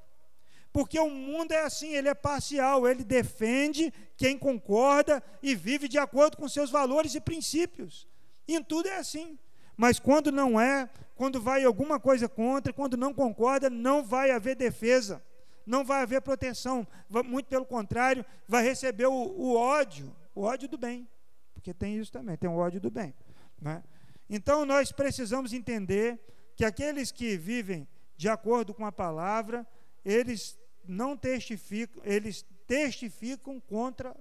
Porque 0.73 0.99
o 0.99 1.09
mundo 1.09 1.53
é 1.53 1.61
assim, 1.61 1.95
ele 1.95 2.09
é 2.09 2.15
parcial, 2.15 2.89
ele 2.89 3.05
defende 3.05 3.93
quem 4.17 4.37
concorda 4.37 5.23
e 5.41 5.55
vive 5.55 5.87
de 5.87 5.99
acordo 5.99 6.37
com 6.37 6.49
seus 6.49 6.69
valores 6.69 7.15
e 7.15 7.21
princípios. 7.21 8.09
em 8.49 8.61
tudo 8.63 8.89
é 8.89 8.97
assim. 8.97 9.39
Mas 9.77 10.01
quando 10.01 10.33
não 10.33 10.61
é, 10.61 10.91
quando 11.15 11.41
vai 11.41 11.65
alguma 11.65 12.01
coisa 12.01 12.29
contra, 12.29 12.73
quando 12.73 12.97
não 12.97 13.15
concorda, 13.15 13.71
não 13.71 14.03
vai 14.05 14.31
haver 14.31 14.57
defesa, 14.57 15.23
não 15.67 15.85
vai 15.85 16.03
haver 16.03 16.21
proteção. 16.21 16.87
Muito 17.25 17.47
pelo 17.47 17.65
contrário, 17.65 18.25
vai 18.47 18.63
receber 18.63 19.07
o, 19.07 19.13
o 19.13 19.57
ódio, 19.57 20.15
o 20.35 20.43
ódio 20.43 20.69
do 20.69 20.77
bem. 20.77 21.09
Porque 21.53 21.73
tem 21.73 21.97
isso 21.97 22.13
também, 22.13 22.37
tem 22.37 22.51
o 22.51 22.57
ódio 22.57 22.81
do 22.81 22.91
bem. 22.91 23.15
Né? 23.61 23.83
Então 24.29 24.65
nós 24.65 24.93
precisamos 24.93 25.53
entender 25.53 26.21
que 26.57 26.65
aqueles 26.65 27.11
que 27.11 27.37
vivem 27.37 27.89
de 28.17 28.29
acordo 28.29 28.73
com 28.75 28.87
a 28.87 28.93
palavra, 28.93 29.67
eles 30.05 30.59
não 30.87 31.17
testificam, 31.17 32.03
eles 32.05 32.45
testificam 32.67 33.59
contra 33.61 34.15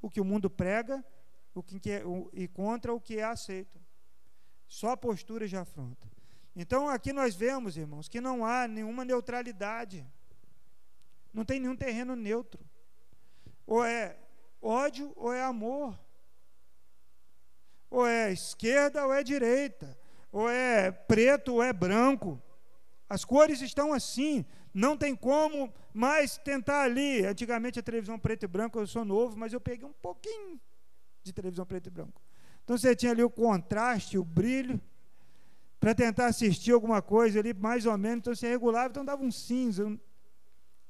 o 0.00 0.08
que 0.08 0.20
o 0.20 0.24
mundo 0.24 0.48
prega 0.48 1.04
o 1.58 1.62
que 1.62 1.90
é, 1.90 2.06
o, 2.06 2.30
e 2.32 2.46
contra 2.46 2.92
o 2.94 3.00
que 3.00 3.18
é 3.18 3.24
aceito. 3.24 3.80
Só 4.66 4.94
postura 4.96 5.48
de 5.48 5.56
afronta. 5.56 6.08
Então 6.60 6.88
aqui 6.88 7.12
nós 7.12 7.36
vemos, 7.36 7.76
irmãos, 7.76 8.08
que 8.08 8.20
não 8.20 8.44
há 8.44 8.66
nenhuma 8.66 9.04
neutralidade. 9.04 10.04
Não 11.32 11.44
tem 11.44 11.60
nenhum 11.60 11.76
terreno 11.76 12.16
neutro. 12.16 12.60
Ou 13.64 13.84
é 13.84 14.18
ódio 14.60 15.12
ou 15.14 15.32
é 15.32 15.40
amor. 15.40 15.96
Ou 17.88 18.04
é 18.04 18.32
esquerda 18.32 19.06
ou 19.06 19.12
é 19.12 19.22
direita. 19.22 19.96
Ou 20.32 20.50
é 20.50 20.90
preto 20.90 21.54
ou 21.54 21.62
é 21.62 21.72
branco. 21.72 22.42
As 23.08 23.24
cores 23.24 23.60
estão 23.60 23.92
assim. 23.92 24.44
Não 24.74 24.96
tem 24.96 25.14
como 25.14 25.72
mais 25.94 26.38
tentar 26.38 26.82
ali. 26.82 27.24
Antigamente 27.24 27.78
a 27.78 27.84
televisão 27.84 28.18
preto 28.18 28.42
e 28.42 28.48
branco, 28.48 28.80
eu 28.80 28.86
sou 28.88 29.04
novo, 29.04 29.36
mas 29.36 29.52
eu 29.52 29.60
peguei 29.60 29.86
um 29.86 29.92
pouquinho 29.92 30.60
de 31.22 31.32
televisão 31.32 31.64
preto 31.64 31.86
e 31.86 31.90
branco. 31.90 32.20
Então 32.64 32.76
você 32.76 32.96
tinha 32.96 33.12
ali 33.12 33.22
o 33.22 33.30
contraste, 33.30 34.18
o 34.18 34.24
brilho, 34.24 34.80
para 35.80 35.94
tentar 35.94 36.26
assistir 36.26 36.72
alguma 36.72 37.00
coisa 37.00 37.38
ali, 37.38 37.54
mais 37.54 37.86
ou 37.86 37.96
menos. 37.96 38.18
Então 38.18 38.34
você 38.34 38.48
regulava, 38.48 38.88
então 38.88 39.04
dava 39.04 39.22
um 39.22 39.30
cinza, 39.30 39.86
um, 39.86 39.98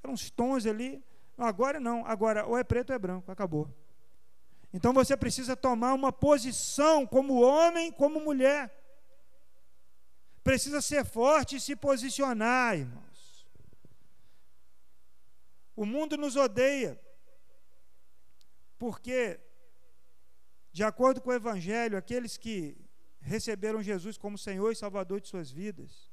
eram 0.02 0.14
uns 0.14 0.30
tons 0.30 0.66
ali. 0.66 1.02
Agora 1.37 1.78
não, 1.78 2.04
agora 2.07 2.47
ou 2.47 2.57
é 2.57 2.64
preto 2.64 2.90
ou 2.90 2.97
é 2.97 2.99
branco, 2.99 3.30
acabou. 3.30 3.68
Então 4.73 4.92
você 4.92 5.16
precisa 5.16 5.57
tomar 5.57 5.95
uma 5.95 6.12
posição 6.12 7.07
como 7.07 7.40
homem, 7.40 7.92
como 7.92 8.21
mulher. 8.21 8.75
Precisa 10.42 10.80
ser 10.80 11.04
forte 11.04 11.57
e 11.57 11.61
se 11.61 11.76
posicionar, 11.76 12.78
irmão. 12.78 13.09
O 15.76 15.87
mundo 15.87 16.16
nos 16.16 16.35
odeia, 16.35 17.00
porque, 18.76 19.38
de 20.73 20.83
acordo 20.83 21.21
com 21.21 21.30
o 21.30 21.35
Evangelho, 21.35 21.97
aqueles 21.97 22.37
que 22.37 22.76
receberam 23.21 23.83
Jesus 23.83 24.17
como 24.17 24.39
Senhor 24.39 24.71
e 24.71 24.77
Salvador 24.77 25.21
de 25.21 25.29
suas 25.29 25.51
vidas, 25.51 26.11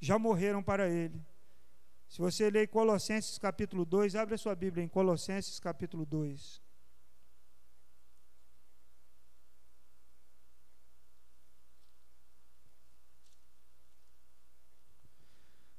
já 0.00 0.18
morreram 0.18 0.62
para 0.62 0.88
Ele. 0.88 1.24
Se 2.08 2.18
você 2.18 2.50
ler 2.50 2.68
Colossenses 2.68 3.38
capítulo 3.38 3.84
2, 3.84 4.16
abre 4.16 4.34
a 4.34 4.38
sua 4.38 4.54
Bíblia 4.54 4.82
em 4.82 4.88
Colossenses 4.88 5.60
capítulo 5.60 6.04
2. 6.04 6.60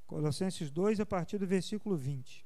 Colossenses 0.08 0.70
2, 0.70 1.00
a 1.00 1.06
partir 1.06 1.38
do 1.38 1.48
versículo 1.48 1.96
20. 1.96 2.46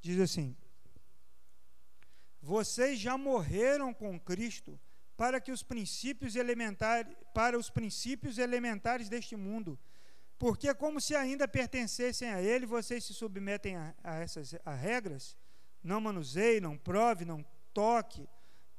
Diz 0.00 0.18
assim: 0.20 0.56
Vocês 2.48 2.98
já 2.98 3.18
morreram 3.18 3.92
com 3.92 4.18
Cristo 4.18 4.80
para 5.18 5.38
que 5.38 5.52
os 5.52 5.62
princípios 5.62 6.34
elementares, 6.34 7.14
para 7.34 7.58
os 7.58 7.68
princípios 7.68 8.38
elementares 8.38 9.06
deste 9.10 9.36
mundo, 9.36 9.78
porque 10.38 10.72
como 10.72 10.98
se 10.98 11.14
ainda 11.14 11.46
pertencessem 11.46 12.30
a 12.30 12.40
ele, 12.40 12.64
vocês 12.64 13.04
se 13.04 13.12
submetem 13.12 13.76
a, 13.76 13.94
a 14.02 14.14
essas 14.20 14.54
a 14.64 14.74
regras, 14.74 15.36
não 15.84 16.00
manuseie, 16.00 16.58
não 16.58 16.78
prove, 16.78 17.26
não 17.26 17.44
toque, 17.74 18.26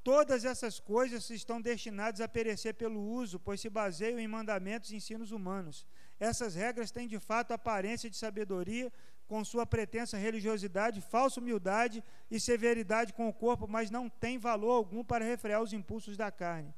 Todas 0.04 0.46
essas 0.46 0.80
coisas 0.80 1.30
estão 1.30 1.62
destinadas 1.62 2.22
a 2.22 2.28
perecer 2.28 2.74
pelo 2.74 3.00
uso, 3.00 3.38
pois 3.40 3.60
se 3.60 3.70
baseiam 3.70 4.18
em 4.18 4.28
mandamentos 4.28 4.92
e 4.92 4.96
ensinos 4.96 5.32
humanos. 5.32 5.86
Essas 6.20 6.56
regras 6.56 6.90
têm 6.90 7.08
de 7.08 7.20
fato 7.20 7.52
aparência 7.52 8.10
de 8.10 8.16
sabedoria, 8.16 8.92
com 9.30 9.46
sua 9.46 9.64
pretensa 9.64 10.18
religiosidade, 10.18 11.00
falsa 11.02 11.40
humildade 11.40 12.04
e 12.32 12.40
severidade 12.40 13.14
com 13.14 13.30
o 13.30 13.34
corpo, 13.34 13.68
mas 13.68 13.92
não 13.92 14.10
têm 14.10 14.40
valor 14.40 14.72
algum 14.72 15.04
para 15.04 15.24
refrear 15.24 15.62
os 15.62 15.72
impulsos 15.72 16.18
da 16.18 16.32
carne. 16.32 16.74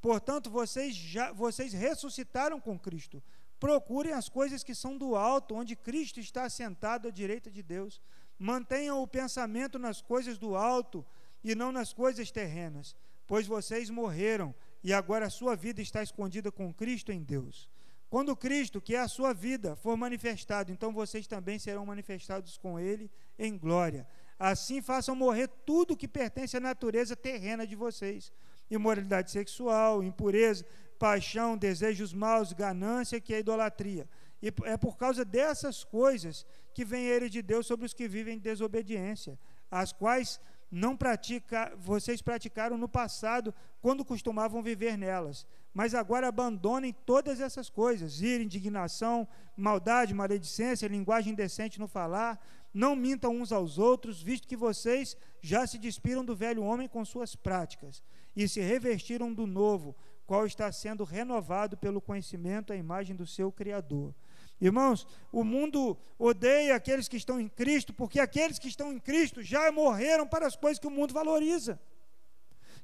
Portanto, 0.00 0.50
vocês 0.50 0.96
já 0.96 1.30
vocês 1.30 1.72
ressuscitaram 1.72 2.60
com 2.60 2.76
Cristo. 2.76 3.22
Procurem 3.60 4.12
as 4.12 4.28
coisas 4.28 4.64
que 4.64 4.74
são 4.74 4.98
do 4.98 5.14
alto, 5.14 5.54
onde 5.54 5.76
Cristo 5.76 6.18
está 6.18 6.50
sentado 6.50 7.06
à 7.06 7.10
direita 7.12 7.48
de 7.48 7.62
Deus. 7.62 8.02
Mantenham 8.36 9.00
o 9.00 9.06
pensamento 9.06 9.78
nas 9.78 10.02
coisas 10.02 10.36
do 10.36 10.56
alto 10.56 11.06
e 11.44 11.54
não 11.54 11.70
nas 11.70 11.92
coisas 11.92 12.32
terrenas, 12.32 12.96
pois 13.28 13.46
vocês 13.46 13.88
morreram 13.88 14.52
e 14.82 14.92
agora 14.92 15.26
a 15.26 15.30
sua 15.30 15.54
vida 15.54 15.80
está 15.80 16.02
escondida 16.02 16.50
com 16.50 16.74
Cristo 16.74 17.12
em 17.12 17.22
Deus. 17.22 17.70
Quando 18.12 18.36
Cristo, 18.36 18.78
que 18.78 18.94
é 18.94 19.00
a 19.00 19.08
sua 19.08 19.32
vida, 19.32 19.74
for 19.74 19.96
manifestado, 19.96 20.70
então 20.70 20.92
vocês 20.92 21.26
também 21.26 21.58
serão 21.58 21.86
manifestados 21.86 22.58
com 22.58 22.78
Ele 22.78 23.10
em 23.38 23.56
glória. 23.56 24.06
Assim 24.38 24.82
façam 24.82 25.16
morrer 25.16 25.48
tudo 25.64 25.96
que 25.96 26.06
pertence 26.06 26.54
à 26.54 26.60
natureza 26.60 27.16
terrena 27.16 27.66
de 27.66 27.74
vocês: 27.74 28.30
imoralidade 28.70 29.30
sexual, 29.30 30.02
impureza, 30.02 30.62
paixão, 30.98 31.56
desejos 31.56 32.12
maus, 32.12 32.52
ganância, 32.52 33.18
que 33.18 33.32
é 33.32 33.38
idolatria. 33.38 34.06
E 34.42 34.52
é 34.64 34.76
por 34.76 34.98
causa 34.98 35.24
dessas 35.24 35.82
coisas 35.82 36.44
que 36.74 36.84
vem 36.84 37.06
a 37.06 37.14
ira 37.14 37.30
de 37.30 37.40
Deus 37.40 37.66
sobre 37.66 37.86
os 37.86 37.94
que 37.94 38.06
vivem 38.06 38.36
em 38.36 38.38
desobediência, 38.38 39.38
as 39.70 39.90
quais 39.90 40.38
não 40.70 40.94
pratica, 40.94 41.72
vocês 41.78 42.20
praticaram 42.20 42.76
no 42.76 42.88
passado 42.88 43.54
quando 43.80 44.04
costumavam 44.04 44.62
viver 44.62 44.98
nelas. 44.98 45.46
Mas 45.74 45.94
agora 45.94 46.28
abandonem 46.28 46.92
todas 46.92 47.40
essas 47.40 47.70
coisas: 47.70 48.20
ira, 48.20 48.42
indignação, 48.42 49.26
maldade, 49.56 50.14
maledicência, 50.14 50.88
linguagem 50.88 51.32
indecente 51.32 51.80
no 51.80 51.88
falar. 51.88 52.38
Não 52.74 52.96
mintam 52.96 53.36
uns 53.36 53.52
aos 53.52 53.78
outros, 53.78 54.22
visto 54.22 54.48
que 54.48 54.56
vocês 54.56 55.16
já 55.40 55.66
se 55.66 55.78
despiram 55.78 56.24
do 56.24 56.34
velho 56.34 56.62
homem 56.62 56.88
com 56.88 57.04
suas 57.04 57.36
práticas 57.36 58.02
e 58.34 58.48
se 58.48 58.60
revestiram 58.60 59.32
do 59.32 59.46
novo, 59.46 59.94
qual 60.26 60.46
está 60.46 60.72
sendo 60.72 61.04
renovado 61.04 61.76
pelo 61.76 62.00
conhecimento 62.00 62.72
à 62.72 62.76
imagem 62.76 63.14
do 63.14 63.26
seu 63.26 63.52
Criador. 63.52 64.14
Irmãos, 64.58 65.06
o 65.30 65.42
mundo 65.42 65.98
odeia 66.18 66.76
aqueles 66.76 67.08
que 67.08 67.16
estão 67.16 67.40
em 67.40 67.48
Cristo, 67.48 67.92
porque 67.92 68.20
aqueles 68.20 68.58
que 68.58 68.68
estão 68.68 68.92
em 68.92 68.98
Cristo 68.98 69.42
já 69.42 69.70
morreram 69.72 70.26
para 70.26 70.46
as 70.46 70.56
coisas 70.56 70.78
que 70.78 70.86
o 70.86 70.90
mundo 70.90 71.12
valoriza. 71.12 71.80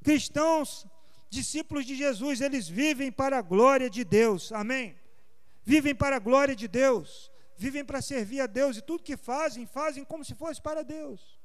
Cristãos, 0.02 0.87
discípulos 1.28 1.85
de 1.85 1.94
Jesus, 1.94 2.40
eles 2.40 2.68
vivem 2.68 3.11
para 3.12 3.38
a 3.38 3.42
glória 3.42 3.88
de 3.90 4.04
Deus, 4.04 4.52
amém? 4.52 4.97
Vivem 5.64 5.94
para 5.94 6.16
a 6.16 6.18
glória 6.18 6.56
de 6.56 6.66
Deus, 6.66 7.30
vivem 7.56 7.85
para 7.85 8.00
servir 8.00 8.40
a 8.40 8.47
Deus 8.47 8.76
e 8.76 8.82
tudo 8.82 9.02
que 9.02 9.16
fazem, 9.16 9.66
fazem 9.66 10.04
como 10.04 10.25
se 10.25 10.35
fosse 10.35 10.61
para 10.61 10.82
Deus. 10.82 11.38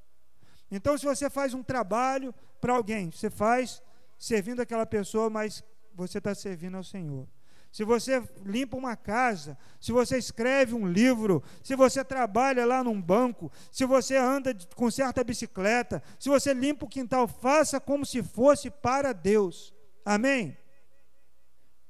Então, 0.71 0.97
se 0.97 1.05
você 1.05 1.29
faz 1.29 1.53
um 1.53 1.61
trabalho 1.61 2.33
para 2.61 2.73
alguém, 2.73 3.11
você 3.11 3.29
faz 3.29 3.81
servindo 4.17 4.61
aquela 4.61 4.85
pessoa, 4.85 5.29
mas 5.29 5.63
você 5.93 6.17
está 6.17 6.33
servindo 6.33 6.77
ao 6.77 6.83
Senhor. 6.83 7.27
Se 7.73 7.83
você 7.83 8.23
limpa 8.45 8.77
uma 8.77 8.95
casa, 8.95 9.57
se 9.81 9.91
você 9.91 10.15
escreve 10.15 10.75
um 10.75 10.87
livro, 10.87 11.43
se 11.63 11.75
você 11.75 12.03
trabalha 12.05 12.67
lá 12.67 12.83
num 12.83 13.01
banco, 13.01 13.51
se 13.71 13.83
você 13.83 14.15
anda 14.15 14.55
com 14.75 14.91
certa 14.91 15.23
bicicleta, 15.23 16.01
se 16.19 16.29
você 16.29 16.53
limpa 16.53 16.85
o 16.85 16.87
quintal, 16.87 17.27
faça 17.27 17.79
como 17.79 18.05
se 18.05 18.21
fosse 18.21 18.69
para 18.69 19.11
Deus. 19.11 19.72
Amém? 20.05 20.57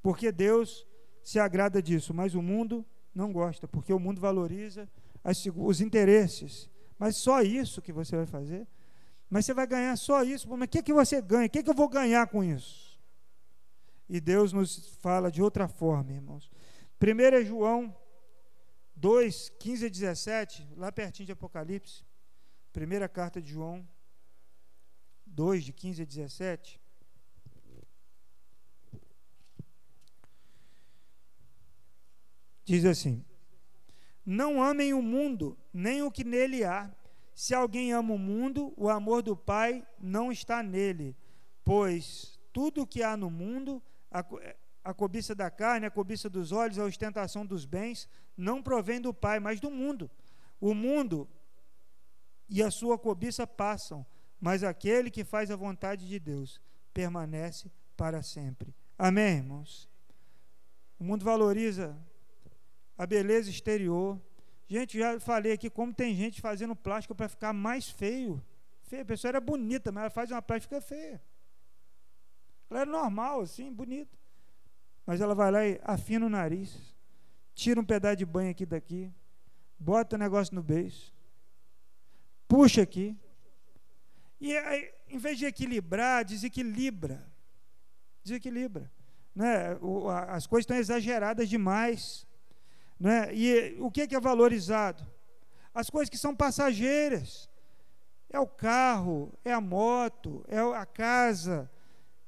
Porque 0.01 0.31
Deus 0.31 0.85
se 1.23 1.39
agrada 1.39 1.81
disso, 1.81 2.13
mas 2.13 2.35
o 2.35 2.41
mundo 2.41 2.85
não 3.15 3.31
gosta, 3.31 3.67
porque 3.67 3.93
o 3.93 3.99
mundo 3.99 4.19
valoriza 4.19 4.89
as, 5.23 5.45
os 5.55 5.81
interesses. 5.81 6.69
Mas 6.99 7.17
só 7.17 7.41
isso 7.41 7.81
que 7.81 7.93
você 7.93 8.15
vai 8.15 8.25
fazer? 8.25 8.67
Mas 9.29 9.45
você 9.45 9.53
vai 9.53 9.65
ganhar 9.65 9.95
só 9.95 10.23
isso. 10.23 10.47
Mas 10.49 10.67
o 10.67 10.69
que, 10.69 10.83
que 10.83 10.93
você 10.93 11.21
ganha? 11.21 11.47
O 11.47 11.49
que, 11.49 11.63
que 11.63 11.69
eu 11.69 11.73
vou 11.73 11.89
ganhar 11.89 12.27
com 12.27 12.43
isso? 12.43 12.99
E 14.07 14.19
Deus 14.19 14.53
nos 14.53 14.89
fala 14.97 15.31
de 15.31 15.41
outra 15.41 15.67
forma, 15.67 16.11
irmãos. 16.11 16.51
1 17.01 17.21
é 17.35 17.43
João 17.43 17.95
2, 18.95 19.49
15 19.59 19.85
a 19.85 19.89
17, 19.89 20.69
lá 20.77 20.91
pertinho 20.91 21.25
de 21.25 21.31
Apocalipse. 21.31 22.05
Primeira 22.71 23.09
carta 23.09 23.41
de 23.41 23.51
João 23.51 23.87
2, 25.25 25.63
de 25.63 25.73
15 25.73 26.01
a 26.01 26.05
17. 26.05 26.82
Diz 32.65 32.85
assim: 32.85 33.23
Não 34.25 34.61
amem 34.61 34.93
o 34.93 35.01
mundo, 35.01 35.57
nem 35.73 36.01
o 36.01 36.11
que 36.11 36.23
nele 36.23 36.63
há. 36.63 36.91
Se 37.35 37.53
alguém 37.53 37.91
ama 37.91 38.13
o 38.13 38.19
mundo, 38.19 38.73
o 38.77 38.89
amor 38.89 39.21
do 39.21 39.35
Pai 39.35 39.85
não 39.99 40.31
está 40.31 40.61
nele, 40.61 41.15
pois 41.63 42.39
tudo 42.51 42.83
o 42.83 42.87
que 42.87 43.01
há 43.01 43.17
no 43.17 43.29
mundo, 43.29 43.81
a, 44.11 44.23
a 44.83 44.93
cobiça 44.93 45.33
da 45.33 45.49
carne, 45.49 45.87
a 45.87 45.91
cobiça 45.91 46.29
dos 46.29 46.51
olhos, 46.51 46.77
a 46.77 46.85
ostentação 46.85 47.45
dos 47.45 47.65
bens, 47.65 48.07
não 48.37 48.61
provém 48.61 49.01
do 49.01 49.13
Pai, 49.13 49.39
mas 49.39 49.59
do 49.59 49.71
mundo. 49.71 50.09
O 50.61 50.73
mundo 50.73 51.27
e 52.47 52.61
a 52.61 52.69
sua 52.69 52.97
cobiça 52.97 53.47
passam, 53.47 54.05
mas 54.39 54.63
aquele 54.63 55.09
que 55.09 55.23
faz 55.23 55.49
a 55.49 55.55
vontade 55.55 56.07
de 56.07 56.19
Deus 56.19 56.61
permanece 56.93 57.71
para 57.97 58.21
sempre. 58.21 58.75
Amém, 58.97 59.37
irmãos? 59.37 59.89
O 60.99 61.03
mundo 61.03 61.25
valoriza 61.25 61.97
a 62.97 63.05
beleza 63.05 63.49
exterior. 63.49 64.19
Gente, 64.67 64.97
já 64.97 65.19
falei 65.19 65.51
aqui 65.51 65.69
como 65.69 65.93
tem 65.93 66.15
gente 66.15 66.41
fazendo 66.41 66.75
plástico 66.75 67.15
para 67.15 67.29
ficar 67.29 67.53
mais 67.53 67.89
feio. 67.89 68.43
Feia. 68.83 69.01
A 69.01 69.05
pessoa 69.05 69.29
era 69.29 69.41
bonita, 69.41 69.91
mas 69.91 70.01
ela 70.01 70.09
faz 70.09 70.31
uma 70.31 70.41
plástica 70.41 70.79
feia. 70.81 71.21
Ela 72.69 72.81
era 72.81 72.91
normal, 72.91 73.41
assim, 73.41 73.71
bonita. 73.71 74.17
Mas 75.05 75.21
ela 75.21 75.35
vai 75.35 75.51
lá 75.51 75.65
e 75.65 75.79
afina 75.83 76.25
o 76.25 76.29
nariz, 76.29 76.95
tira 77.53 77.79
um 77.79 77.85
pedaço 77.85 78.15
de 78.15 78.25
banho 78.25 78.51
aqui 78.51 78.65
daqui, 78.65 79.11
bota 79.77 80.15
o 80.15 80.19
negócio 80.19 80.55
no 80.55 80.63
beijo, 80.63 81.11
puxa 82.47 82.81
aqui. 82.81 83.17
E 84.39 84.57
aí, 84.57 84.91
em 85.09 85.17
vez 85.17 85.37
de 85.37 85.45
equilibrar, 85.45 86.23
desequilibra. 86.23 87.25
Desequilibra. 88.23 88.91
Né? 89.35 89.75
O, 89.81 90.09
a, 90.09 90.35
as 90.35 90.47
coisas 90.47 90.63
estão 90.63 90.77
exageradas 90.77 91.49
demais. 91.49 92.25
Né? 93.03 93.35
E 93.35 93.75
o 93.81 93.91
que 93.91 94.15
é 94.15 94.19
valorizado? 94.21 95.05
As 95.73 95.89
coisas 95.89 96.09
que 96.09 96.17
são 96.17 96.33
passageiras. 96.33 97.49
É 98.29 98.39
o 98.39 98.47
carro, 98.47 99.37
é 99.43 99.51
a 99.51 99.59
moto, 99.59 100.45
é 100.47 100.57
a 100.57 100.85
casa, 100.85 101.69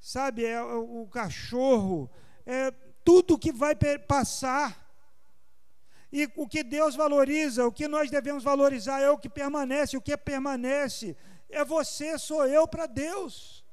sabe? 0.01 0.43
É 0.45 0.61
o 0.61 1.07
cachorro, 1.07 2.11
é 2.45 2.71
tudo 3.05 3.39
que 3.39 3.53
vai 3.53 3.73
passar. 4.05 4.85
E 6.11 6.29
o 6.35 6.45
que 6.45 6.61
Deus 6.61 6.93
valoriza, 6.93 7.65
o 7.65 7.71
que 7.71 7.87
nós 7.87 8.11
devemos 8.11 8.43
valorizar 8.43 8.99
é 8.99 9.09
o 9.09 9.17
que 9.17 9.29
permanece. 9.29 9.95
O 9.95 10.01
que 10.01 10.15
permanece 10.17 11.15
é 11.49 11.63
você, 11.63 12.19
sou 12.19 12.45
eu 12.45 12.67
para 12.67 12.85
Deus. 12.85 13.63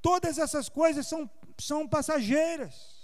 Todas 0.00 0.38
essas 0.38 0.70
coisas 0.70 1.06
são, 1.06 1.30
são 1.58 1.86
passageiras. 1.86 2.99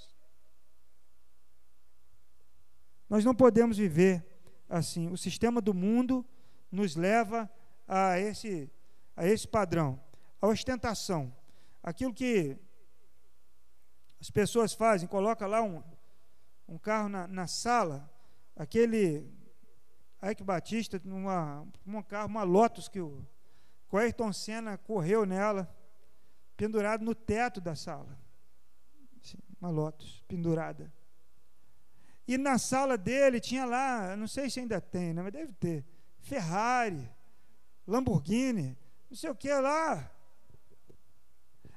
Nós 3.09 3.25
não 3.25 3.35
podemos 3.35 3.77
viver 3.77 4.25
assim. 4.69 5.09
O 5.09 5.17
sistema 5.17 5.61
do 5.61 5.73
mundo 5.73 6.25
nos 6.71 6.97
leva 6.97 7.51
a 7.87 8.19
esse, 8.19 8.71
a 9.17 9.27
esse 9.27 9.47
padrão, 9.47 10.01
a 10.41 10.47
ostentação. 10.47 11.35
Aquilo 11.83 12.13
que 12.13 12.57
as 14.21 14.31
pessoas 14.31 14.73
fazem, 14.73 15.09
coloca 15.09 15.47
lá 15.47 15.63
um, 15.63 15.83
um 16.67 16.79
carro 16.79 17.09
na, 17.09 17.29
na 17.29 17.47
sala, 17.47 18.11
aquele 18.57 19.31
Ike 20.23 20.43
Batista, 20.43 21.01
uma, 21.05 21.67
um 21.87 22.03
carro, 22.03 22.29
uma 22.29 22.43
Lotus 22.43 22.89
que 22.89 23.01
o 23.01 23.25
Ayrton 23.93 24.33
Senna 24.33 24.77
correu 24.77 25.25
nela, 25.25 25.73
pendurado 26.57 27.05
no 27.05 27.15
teto 27.15 27.61
da 27.61 27.75
sala. 27.75 28.19
Uma 29.61 29.71
Lotus 29.71 30.23
pendurada. 30.27 30.93
E 32.27 32.37
na 32.37 32.59
sala 32.59 32.99
dele 32.99 33.41
tinha 33.41 33.65
lá, 33.65 34.17
não 34.17 34.27
sei 34.27 34.51
se 34.51 34.59
ainda 34.59 34.81
tem, 34.81 35.15
né, 35.15 35.23
mas 35.23 35.33
deve 35.33 35.53
ter, 35.53 35.85
Ferrari, 36.19 37.09
Lamborghini, 37.87 38.77
não 39.09 39.17
sei 39.17 39.31
o 39.31 39.35
que 39.35 39.53
lá. 39.53 40.11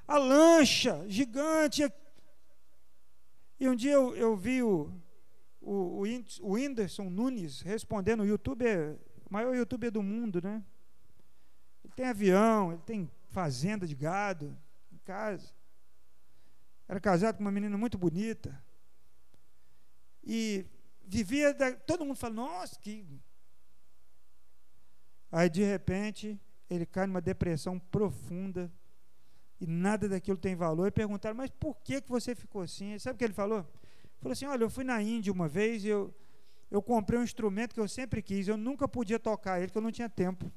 A 0.08 0.18
lancha 0.18 1.06
gigante. 1.08 1.84
E 3.60 3.70
um 3.70 3.76
dia 3.76 3.92
eu, 3.92 4.16
eu 4.16 4.36
vi 4.36 4.64
o, 4.64 4.92
o, 5.62 6.04
o 6.42 6.54
Whindersson 6.54 7.10
Nunes 7.10 7.62
respondendo, 7.62 8.22
o 8.22 8.26
youtuber, 8.26 8.98
o 9.30 9.32
maior 9.34 9.56
youtuber 9.56 9.92
do 9.92 10.02
mundo, 10.02 10.42
né? 10.42 10.64
Ele 11.84 11.94
tem 11.96 12.08
avião, 12.08 12.72
ele 12.72 12.82
tem 12.82 13.12
fazenda 13.28 13.86
de 13.86 13.96
gado 13.96 14.58
em 14.92 14.98
casa. 14.98 15.54
Era 16.88 17.00
casado 17.00 17.36
com 17.36 17.42
uma 17.42 17.52
menina 17.52 17.78
muito 17.78 18.00
bonita. 18.00 18.60
E 20.32 20.64
vivia, 21.08 21.52
da, 21.52 21.72
todo 21.72 22.06
mundo 22.06 22.16
fala, 22.16 22.36
nossa, 22.36 22.80
que. 22.80 23.04
Aí 25.32 25.50
de 25.50 25.64
repente 25.64 26.40
ele 26.70 26.86
cai 26.86 27.08
numa 27.08 27.20
depressão 27.20 27.80
profunda 27.80 28.72
e 29.60 29.66
nada 29.66 30.08
daquilo 30.08 30.38
tem 30.38 30.56
valor. 30.56 30.86
E 30.86 30.92
perguntaram, 30.92 31.36
mas 31.36 31.50
por 31.50 31.76
que, 31.78 32.00
que 32.00 32.08
você 32.08 32.36
ficou 32.36 32.62
assim? 32.62 33.00
Sabe 33.00 33.16
o 33.16 33.18
que 33.18 33.24
ele 33.24 33.34
falou? 33.34 33.62
Ele 33.62 34.20
falou 34.20 34.34
assim: 34.34 34.46
olha, 34.46 34.64
eu 34.64 34.70
fui 34.70 34.84
na 34.84 35.02
Índia 35.02 35.34
uma 35.34 35.48
vez 35.48 35.84
e 35.84 35.88
eu, 35.88 36.14
eu 36.70 36.80
comprei 36.80 37.20
um 37.20 37.24
instrumento 37.24 37.74
que 37.74 37.80
eu 37.80 37.88
sempre 37.88 38.22
quis, 38.22 38.48
eu 38.48 38.56
nunca 38.56 38.88
podia 38.88 39.18
tocar 39.18 39.58
ele, 39.58 39.70
porque 39.70 39.80
eu 39.80 39.82
não 39.82 39.92
tinha 39.92 40.08
tempo. 40.08 40.52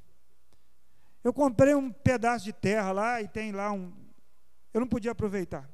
Eu 1.24 1.32
comprei 1.32 1.74
um 1.74 1.90
pedaço 1.90 2.44
de 2.44 2.52
terra 2.52 2.92
lá 2.92 3.22
e 3.22 3.26
tem 3.26 3.52
lá 3.52 3.72
um. 3.72 3.90
Eu 4.74 4.80
não 4.80 4.86
podia 4.86 5.12
aproveitar. 5.12 5.66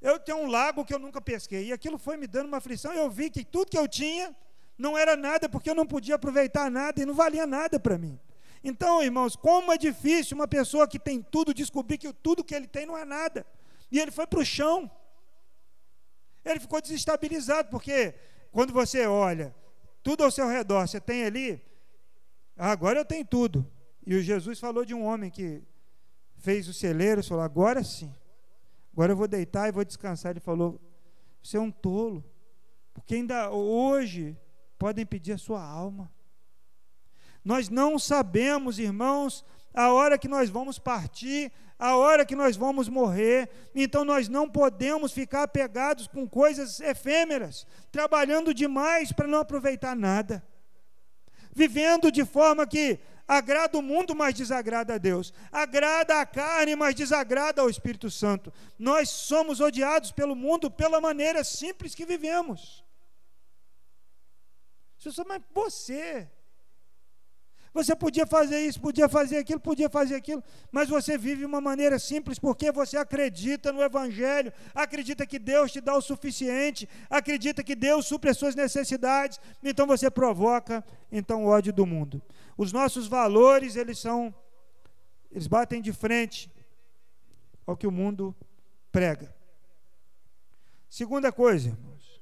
Eu 0.00 0.18
tenho 0.18 0.38
um 0.38 0.46
lago 0.46 0.84
que 0.84 0.94
eu 0.94 0.98
nunca 0.98 1.20
pesquei. 1.20 1.66
E 1.66 1.72
aquilo 1.72 1.98
foi 1.98 2.16
me 2.16 2.26
dando 2.26 2.46
uma 2.46 2.58
aflição. 2.58 2.92
Eu 2.92 3.10
vi 3.10 3.30
que 3.30 3.44
tudo 3.44 3.70
que 3.70 3.78
eu 3.78 3.88
tinha 3.88 4.34
não 4.76 4.96
era 4.96 5.16
nada, 5.16 5.48
porque 5.48 5.68
eu 5.68 5.74
não 5.74 5.86
podia 5.86 6.14
aproveitar 6.14 6.70
nada 6.70 7.02
e 7.02 7.06
não 7.06 7.14
valia 7.14 7.46
nada 7.46 7.80
para 7.80 7.98
mim. 7.98 8.18
Então, 8.62 9.02
irmãos, 9.02 9.34
como 9.34 9.72
é 9.72 9.78
difícil 9.78 10.36
uma 10.36 10.46
pessoa 10.46 10.86
que 10.86 10.98
tem 10.98 11.20
tudo 11.20 11.52
descobrir 11.52 11.98
que 11.98 12.12
tudo 12.12 12.44
que 12.44 12.54
ele 12.54 12.66
tem 12.66 12.86
não 12.86 12.96
é 12.96 13.04
nada. 13.04 13.44
E 13.90 13.98
ele 13.98 14.10
foi 14.10 14.26
para 14.26 14.40
o 14.40 14.44
chão. 14.44 14.90
Ele 16.44 16.60
ficou 16.60 16.80
desestabilizado, 16.80 17.68
porque 17.68 18.14
quando 18.52 18.72
você 18.72 19.06
olha 19.06 19.54
tudo 20.02 20.24
ao 20.24 20.30
seu 20.30 20.46
redor, 20.48 20.86
você 20.86 21.00
tem 21.00 21.24
ali, 21.24 21.62
ah, 22.56 22.70
agora 22.70 23.00
eu 23.00 23.04
tenho 23.04 23.24
tudo. 23.24 23.70
E 24.06 24.14
o 24.14 24.22
Jesus 24.22 24.58
falou 24.58 24.84
de 24.84 24.94
um 24.94 25.04
homem 25.04 25.30
que 25.30 25.62
fez 26.36 26.68
o 26.68 26.72
celeiro, 26.72 27.22
falou, 27.22 27.44
agora 27.44 27.82
sim. 27.82 28.14
Agora 28.98 29.12
eu 29.12 29.16
vou 29.16 29.28
deitar 29.28 29.68
e 29.68 29.70
vou 29.70 29.84
descansar. 29.84 30.32
Ele 30.32 30.40
falou: 30.40 30.80
Você 31.40 31.56
é 31.56 31.60
um 31.60 31.70
tolo, 31.70 32.24
porque 32.92 33.14
ainda 33.14 33.48
hoje 33.48 34.36
podem 34.76 35.06
pedir 35.06 35.34
a 35.34 35.38
sua 35.38 35.62
alma. 35.62 36.12
Nós 37.44 37.68
não 37.68 37.96
sabemos, 37.96 38.80
irmãos, 38.80 39.44
a 39.72 39.92
hora 39.92 40.18
que 40.18 40.26
nós 40.26 40.50
vamos 40.50 40.80
partir, 40.80 41.52
a 41.78 41.96
hora 41.96 42.26
que 42.26 42.34
nós 42.34 42.56
vamos 42.56 42.88
morrer. 42.88 43.48
Então 43.72 44.04
nós 44.04 44.28
não 44.28 44.50
podemos 44.50 45.12
ficar 45.12 45.44
apegados 45.44 46.08
com 46.08 46.28
coisas 46.28 46.80
efêmeras, 46.80 47.68
trabalhando 47.92 48.52
demais 48.52 49.12
para 49.12 49.28
não 49.28 49.38
aproveitar 49.38 49.94
nada. 49.94 50.44
Vivendo 51.54 52.10
de 52.10 52.24
forma 52.24 52.66
que 52.66 52.98
Agrada 53.28 53.76
o 53.76 53.82
mundo, 53.82 54.14
mas 54.14 54.34
desagrada 54.34 54.94
a 54.94 54.98
Deus. 54.98 55.34
Agrada 55.52 56.18
a 56.18 56.24
carne, 56.24 56.74
mas 56.74 56.94
desagrada 56.94 57.60
ao 57.60 57.68
Espírito 57.68 58.10
Santo. 58.10 58.50
Nós 58.78 59.10
somos 59.10 59.60
odiados 59.60 60.10
pelo 60.10 60.34
mundo 60.34 60.70
pela 60.70 60.98
maneira 60.98 61.44
simples 61.44 61.94
que 61.94 62.06
vivemos. 62.06 62.82
Você, 64.98 65.22
mas 65.24 65.42
você. 65.52 66.30
Você 67.78 67.94
podia 67.94 68.26
fazer 68.26 68.60
isso, 68.66 68.80
podia 68.80 69.08
fazer 69.08 69.36
aquilo, 69.38 69.60
podia 69.60 69.88
fazer 69.88 70.16
aquilo, 70.16 70.42
mas 70.72 70.88
você 70.88 71.16
vive 71.16 71.42
de 71.42 71.44
uma 71.44 71.60
maneira 71.60 71.96
simples 71.96 72.36
porque 72.36 72.72
você 72.72 72.96
acredita 72.96 73.72
no 73.72 73.80
Evangelho, 73.80 74.52
acredita 74.74 75.24
que 75.24 75.38
Deus 75.38 75.70
te 75.70 75.80
dá 75.80 75.94
o 75.94 76.00
suficiente, 76.00 76.88
acredita 77.08 77.62
que 77.62 77.76
Deus 77.76 78.04
supre 78.04 78.30
as 78.30 78.36
suas 78.36 78.56
necessidades, 78.56 79.38
então 79.62 79.86
você 79.86 80.10
provoca 80.10 80.84
então 81.12 81.44
o 81.44 81.46
ódio 81.46 81.72
do 81.72 81.86
mundo. 81.86 82.20
Os 82.56 82.72
nossos 82.72 83.06
valores, 83.06 83.76
eles 83.76 84.00
são, 84.00 84.34
eles 85.30 85.46
batem 85.46 85.80
de 85.80 85.92
frente 85.92 86.50
ao 87.64 87.76
que 87.76 87.86
o 87.86 87.92
mundo 87.92 88.34
prega. 88.90 89.32
Segunda 90.90 91.30
coisa, 91.30 91.68
irmãos, 91.68 92.20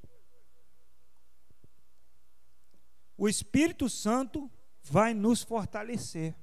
o 3.17 3.27
Espírito 3.27 3.89
Santo 3.89 4.51
vai 4.89 5.13
nos 5.13 5.43
fortalecer 5.43 6.35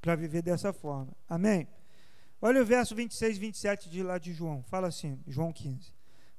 para 0.00 0.16
viver 0.16 0.42
dessa 0.42 0.72
forma. 0.72 1.12
Amém? 1.28 1.68
Olha 2.40 2.62
o 2.62 2.64
verso 2.64 2.94
26 2.94 3.36
e 3.36 3.40
27 3.40 3.90
de 3.90 4.02
lá 4.02 4.16
de 4.16 4.32
João. 4.32 4.62
Fala 4.62 4.88
assim, 4.88 5.20
João 5.26 5.52
15. 5.52 5.92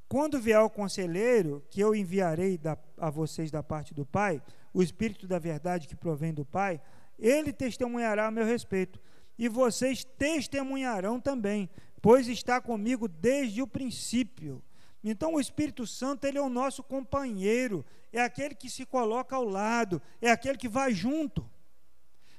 Quando 0.08 0.40
vier 0.40 0.60
o 0.62 0.70
conselheiro, 0.70 1.64
que 1.70 1.82
eu 1.82 1.94
enviarei 1.94 2.58
da, 2.58 2.78
a 2.98 3.10
vocês 3.10 3.52
da 3.52 3.62
parte 3.62 3.94
do 3.94 4.06
Pai, 4.06 4.42
o 4.74 4.82
Espírito 4.82 5.28
da 5.28 5.38
verdade 5.38 5.88
que 5.88 5.96
provém 5.96 6.34
do 6.34 6.46
Pai, 6.46 6.82
ele 7.18 7.54
testemunhará 7.54 8.28
a 8.28 8.32
meu 8.32 8.46
respeito. 8.46 9.00
E 9.38 9.48
vocês 9.48 10.04
testemunharão 10.04 11.20
também, 11.20 11.70
pois 12.02 12.28
está 12.28 12.60
comigo 12.60 13.08
desde 13.08 13.62
o 13.62 13.68
princípio. 13.68 14.64
Então 15.04 15.36
o 15.36 15.40
Espírito 15.40 15.88
Santo, 15.88 16.26
ele 16.26 16.38
é 16.38 16.42
o 16.42 16.50
nosso 16.50 16.84
companheiro, 16.84 17.86
é 18.12 18.22
aquele 18.22 18.54
que 18.54 18.70
se 18.70 18.86
coloca 18.86 19.36
ao 19.36 19.46
lado, 19.46 20.02
é 20.22 20.30
aquele 20.30 20.58
que 20.58 20.68
vai 20.68 20.94
junto. 20.94 21.50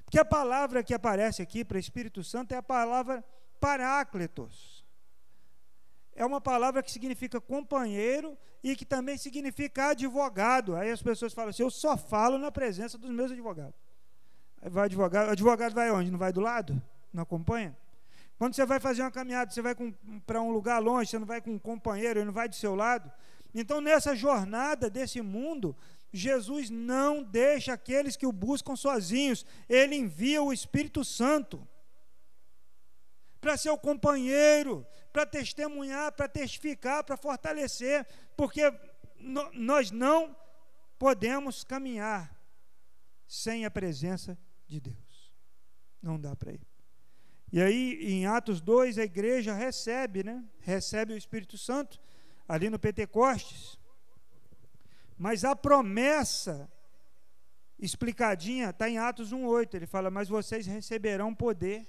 Porque 0.05 0.19
a 0.19 0.25
palavra 0.25 0.83
que 0.83 0.93
aparece 0.93 1.41
aqui 1.41 1.65
para 1.65 1.79
Espírito 1.79 2.23
Santo 2.23 2.53
é 2.53 2.57
a 2.57 2.63
palavra 2.63 3.25
paráclitos. 3.61 4.85
É 6.15 6.27
uma 6.27 6.41
palavra 6.41 6.83
que 6.83 6.91
significa 6.91 7.41
companheiro 7.41 8.37
e 8.63 8.77
que 8.77 8.85
também 8.85 9.17
significa 9.17 9.91
advogado. 9.91 10.75
Aí 10.77 10.91
as 10.91 11.03
pessoas 11.03 11.33
falam 11.33 11.51
assim: 11.51 11.63
eu 11.63 11.71
só 11.71 11.97
falo 11.97 12.37
na 12.37 12.51
presença 12.51 12.99
dos 12.99 13.11
meus 13.11 13.31
advogados. 13.31 13.81
Aí 14.61 14.69
vai 14.69 14.85
advogado, 14.85 15.29
o 15.29 15.31
advogado 15.31 15.75
vai 15.75 15.91
onde? 15.91 16.11
Não 16.11 16.19
vai 16.19 16.33
do 16.33 16.41
lado? 16.41 16.83
Não 17.13 17.23
acompanha? 17.23 17.77
Quando 18.41 18.55
você 18.55 18.65
vai 18.65 18.81
fazer 18.81 19.03
uma 19.03 19.11
caminhada, 19.11 19.51
você 19.51 19.61
vai 19.61 19.77
para 20.25 20.41
um 20.41 20.51
lugar 20.51 20.79
longe, 20.79 21.11
você 21.11 21.19
não 21.19 21.27
vai 21.27 21.43
com 21.43 21.51
um 21.51 21.59
companheiro, 21.59 22.21
ele 22.21 22.25
não 22.25 22.33
vai 22.33 22.49
do 22.49 22.55
seu 22.55 22.75
lado. 22.75 23.13
Então, 23.55 23.83
nessa 23.83 24.17
jornada 24.17 24.89
desse 24.89 25.21
mundo, 25.21 25.77
Jesus 26.11 26.71
não 26.71 27.23
deixa 27.23 27.75
aqueles 27.75 28.17
que 28.17 28.25
o 28.25 28.33
buscam 28.33 28.77
sozinhos, 28.77 29.45
ele 29.69 29.95
envia 29.95 30.43
o 30.43 30.55
Espírito 30.55 31.05
Santo 31.05 31.69
para 33.43 33.59
ser 33.59 33.69
o 33.69 33.77
companheiro, 33.77 34.87
para 35.13 35.27
testemunhar, 35.27 36.11
para 36.13 36.27
testificar, 36.27 37.05
para 37.05 37.19
fortalecer, 37.19 38.07
porque 38.39 38.73
nós 39.53 39.91
não 39.91 40.35
podemos 40.99 41.63
caminhar 41.63 42.35
sem 43.29 43.67
a 43.67 43.71
presença 43.71 44.39
de 44.67 44.81
Deus. 44.81 45.31
Não 46.01 46.19
dá 46.19 46.35
para 46.35 46.55
ir. 46.55 46.70
E 47.53 47.61
aí, 47.61 47.99
em 48.13 48.27
Atos 48.27 48.61
2, 48.61 48.99
a 48.99 49.03
igreja 49.03 49.53
recebe, 49.53 50.23
né? 50.23 50.45
Recebe 50.61 51.15
o 51.15 51.17
Espírito 51.17 51.59
Santo, 51.59 52.01
ali 52.49 52.71
no 52.71 52.79
Pentecostes. 52.79 53.79
Mas 55.19 55.45
a 55.45 55.57
promessa 55.57 56.71
explicadinha 57.79 58.71
está 58.71 58.89
em 58.89 58.99
Atos 58.99 59.33
1,8. 59.33 59.75
Ele 59.75 59.87
fala: 59.87 60.11
Mas 60.11 60.29
vocês 60.29 60.67
receberão 60.67 61.35
poder 61.35 61.87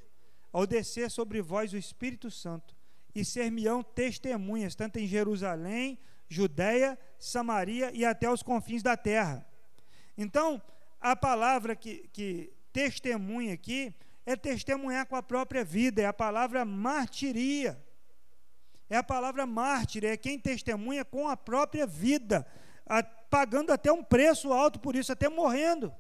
ao 0.52 0.65
descer 0.65 1.10
sobre 1.10 1.41
vós 1.41 1.74
o 1.74 1.78
Espírito 1.78 2.30
Santo, 2.30 2.76
e 3.13 3.24
ser-me-ão 3.24 3.84
testemunhas, 3.84 4.76
tanto 4.76 5.00
em 5.00 5.08
Jerusalém, 5.08 5.97
Judéia, 6.28 6.97
Samaria 7.19 7.91
e 7.93 8.04
até 8.04 8.30
os 8.30 8.41
confins 8.41 8.82
da 8.82 8.97
terra. 8.97 9.45
Então, 10.17 10.62
a 11.00 11.15
palavra 11.15 11.76
que, 11.76 12.10
que 12.12 12.54
testemunha 12.71 13.54
aqui 13.54 13.93
é 14.25 14.36
testemunhar 14.36 15.05
com 15.05 15.15
a 15.15 15.23
própria 15.23 15.63
vida, 15.63 16.01
é 16.01 16.05
a 16.05 16.13
palavra 16.13 16.63
martiria. 16.65 17.81
É 18.91 18.97
a 18.97 19.03
palavra 19.03 19.45
mártir, 19.45 20.03
é 20.03 20.17
quem 20.17 20.38
testemunha 20.38 21.05
com 21.05 21.29
a 21.29 21.38
própria 21.38 21.88
vida, 21.88 22.45
a, 22.86 23.01
pagando 23.01 23.71
até 23.71 23.89
um 23.89 24.03
preço 24.03 24.51
alto 24.51 24.81
por 24.81 24.97
isso, 24.97 25.13
até 25.13 25.29
morrendo. 25.29 25.95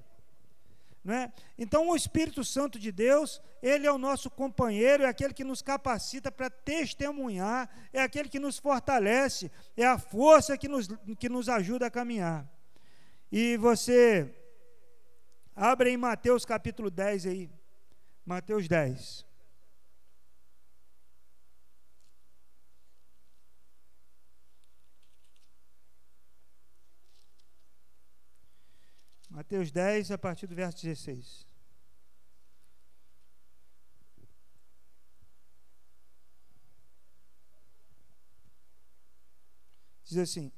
É? 1.07 1.31
Então, 1.57 1.87
o 1.87 1.95
Espírito 1.95 2.43
Santo 2.43 2.77
de 2.77 2.91
Deus, 2.91 3.41
ele 3.63 3.87
é 3.87 3.91
o 3.91 3.97
nosso 3.97 4.29
companheiro, 4.29 5.03
é 5.03 5.07
aquele 5.07 5.33
que 5.33 5.45
nos 5.45 5.61
capacita 5.61 6.29
para 6.29 6.49
testemunhar, 6.49 7.69
é 7.93 8.01
aquele 8.01 8.27
que 8.27 8.39
nos 8.39 8.59
fortalece, 8.59 9.49
é 9.77 9.85
a 9.85 9.97
força 9.97 10.57
que 10.57 10.67
nos, 10.67 10.89
que 11.17 11.29
nos 11.29 11.47
ajuda 11.47 11.85
a 11.85 11.91
caminhar. 11.91 12.45
E 13.31 13.55
você, 13.55 14.35
abre 15.55 15.91
em 15.91 15.97
Mateus 15.97 16.43
capítulo 16.43 16.91
10 16.91 17.25
aí. 17.25 17.60
Mateus 18.25 18.67
10. 18.67 19.25
Mateus 29.29 29.71
10, 29.71 30.11
a 30.11 30.17
partir 30.17 30.45
do 30.45 30.53
verso 30.53 30.81
16. 30.81 31.47
Diz 40.03 40.17
assim: 40.17 40.51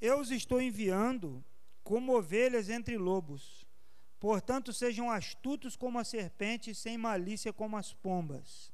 Eu 0.00 0.20
os 0.20 0.30
estou 0.30 0.62
enviando 0.62 1.44
como 1.82 2.16
ovelhas 2.16 2.70
entre 2.70 2.96
lobos. 2.96 3.67
Portanto, 4.20 4.72
sejam 4.72 5.10
astutos 5.10 5.76
como 5.76 5.98
a 5.98 6.04
serpente, 6.04 6.74
sem 6.74 6.98
malícia 6.98 7.52
como 7.52 7.76
as 7.76 7.92
pombas. 7.92 8.72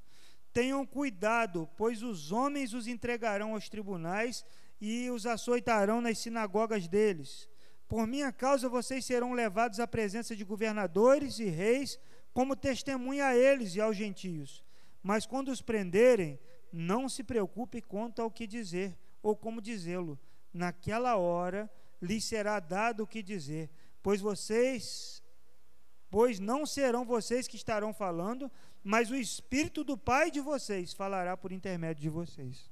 Tenham 0.53 0.87
cuidado, 0.87 1.69
pois 1.77 2.03
os 2.03 2.33
homens 2.33 2.73
os 2.73 2.87
entregarão 2.87 3.55
aos 3.55 3.69
tribunais 3.69 4.45
e 4.81 5.11
os 5.11 5.27
açoitarão 5.27 6.01
nas 6.01 6.19
sinagogas 6.19 6.89
deles. 6.89 7.49
Por 7.89 8.07
minha 8.07 8.33
causa 8.33 8.69
vocês 8.69 9.05
serão 9.05 9.33
levados 9.33 9.81
à 9.81 9.87
presença 9.87 10.35
de 10.35 10.45
governadores 10.45 11.39
e 11.39 11.45
reis, 11.45 11.99
como 12.33 12.57
testemunha 12.57 13.27
a 13.27 13.37
eles 13.37 13.75
e 13.75 13.81
aos 13.81 13.97
gentios. 13.97 14.65
Mas 15.03 15.27
quando 15.27 15.49
os 15.49 15.61
prenderem, 15.61 16.39
não 16.73 17.09
se 17.09 17.23
preocupe 17.23 17.83
quanto 17.83 18.23
ao 18.23 18.31
que 18.31 18.47
dizer 18.47 18.99
ou 19.23 19.37
como 19.37 19.61
dizê-lo. 19.61 20.19
Naquela 20.53 21.17
hora 21.17 21.71
lhes 22.01 22.25
será 22.25 22.59
dado 22.59 23.03
o 23.03 23.07
que 23.07 23.23
dizer, 23.23 23.71
pois 24.03 24.21
vocês 24.21 25.23
pois 26.15 26.39
não 26.39 26.65
serão 26.65 27.05
vocês 27.05 27.49
que 27.49 27.57
estarão 27.57 27.93
falando, 27.93 28.49
mas 28.85 29.11
o 29.11 29.17
Espírito 29.17 29.83
do 29.83 29.99
Pai 29.99 30.31
de 30.31 30.41
vocês 30.41 30.93
falará 30.93 31.37
por 31.37 31.51
intermédio 31.51 32.03
de 32.03 32.09
vocês. 32.09 32.71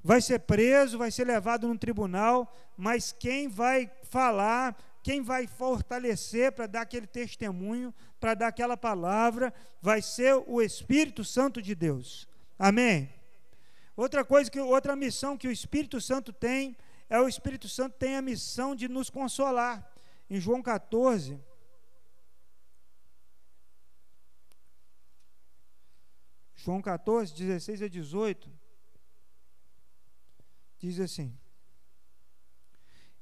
Vai 0.00 0.20
ser 0.20 0.38
preso, 0.38 0.96
vai 0.96 1.10
ser 1.10 1.26
levado 1.26 1.66
num 1.66 1.76
tribunal, 1.76 2.56
mas 2.76 3.10
quem 3.10 3.48
vai 3.48 3.90
falar, 4.04 4.80
quem 5.02 5.22
vai 5.22 5.48
fortalecer 5.48 6.52
para 6.52 6.68
dar 6.68 6.82
aquele 6.82 7.08
testemunho, 7.08 7.92
para 8.20 8.34
dar 8.34 8.46
aquela 8.46 8.76
palavra, 8.76 9.52
vai 9.82 10.00
ser 10.00 10.36
o 10.46 10.62
Espírito 10.62 11.24
Santo 11.24 11.60
de 11.60 11.74
Deus. 11.74 12.28
Amém. 12.56 13.12
Outra 13.96 14.24
coisa 14.24 14.48
que 14.48 14.60
outra 14.60 14.94
missão 14.94 15.36
que 15.36 15.48
o 15.48 15.52
Espírito 15.52 16.00
Santo 16.00 16.32
tem 16.32 16.76
é 17.10 17.18
o 17.20 17.26
Espírito 17.26 17.68
Santo 17.68 17.96
tem 17.98 18.14
a 18.16 18.22
missão 18.22 18.76
de 18.76 18.88
nos 18.88 19.10
consolar. 19.10 19.84
Em 20.30 20.38
João 20.38 20.62
14, 20.62 21.40
João 26.66 26.82
14, 26.82 27.32
16 27.32 27.80
a 27.80 27.86
18, 27.86 28.50
diz 30.80 30.98
assim: 30.98 31.32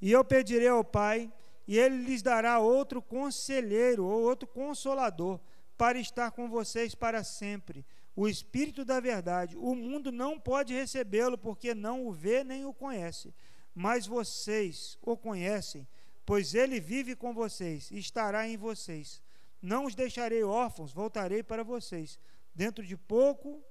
E 0.01 0.11
eu 0.11 0.25
pedirei 0.25 0.69
ao 0.69 0.83
Pai, 0.83 1.31
e 1.69 1.79
ele 1.79 1.99
lhes 2.07 2.23
dará 2.23 2.59
outro 2.59 3.03
conselheiro, 3.03 4.07
ou 4.07 4.23
outro 4.23 4.49
consolador, 4.49 5.39
para 5.77 5.99
estar 5.99 6.31
com 6.31 6.49
vocês 6.49 6.95
para 6.95 7.23
sempre. 7.23 7.85
O 8.17 8.27
Espírito 8.27 8.83
da 8.83 8.99
Verdade. 8.99 9.59
O 9.59 9.75
mundo 9.75 10.11
não 10.11 10.41
pode 10.41 10.73
recebê-lo, 10.73 11.37
porque 11.37 11.75
não 11.75 12.07
o 12.07 12.13
vê 12.13 12.43
nem 12.43 12.65
o 12.65 12.73
conhece. 12.73 13.35
Mas 13.75 14.07
vocês 14.07 14.97
o 15.03 15.19
conhecem, 15.19 15.87
pois 16.25 16.55
ele 16.55 16.81
vive 16.81 17.15
com 17.15 17.35
vocês 17.35 17.91
estará 17.91 18.49
em 18.49 18.57
vocês. 18.57 19.23
Não 19.61 19.85
os 19.85 19.95
deixarei 19.95 20.43
órfãos, 20.43 20.95
voltarei 20.95 21.43
para 21.43 21.63
vocês. 21.63 22.19
Dentro 22.55 22.87
de 22.87 22.97
pouco 22.97 23.63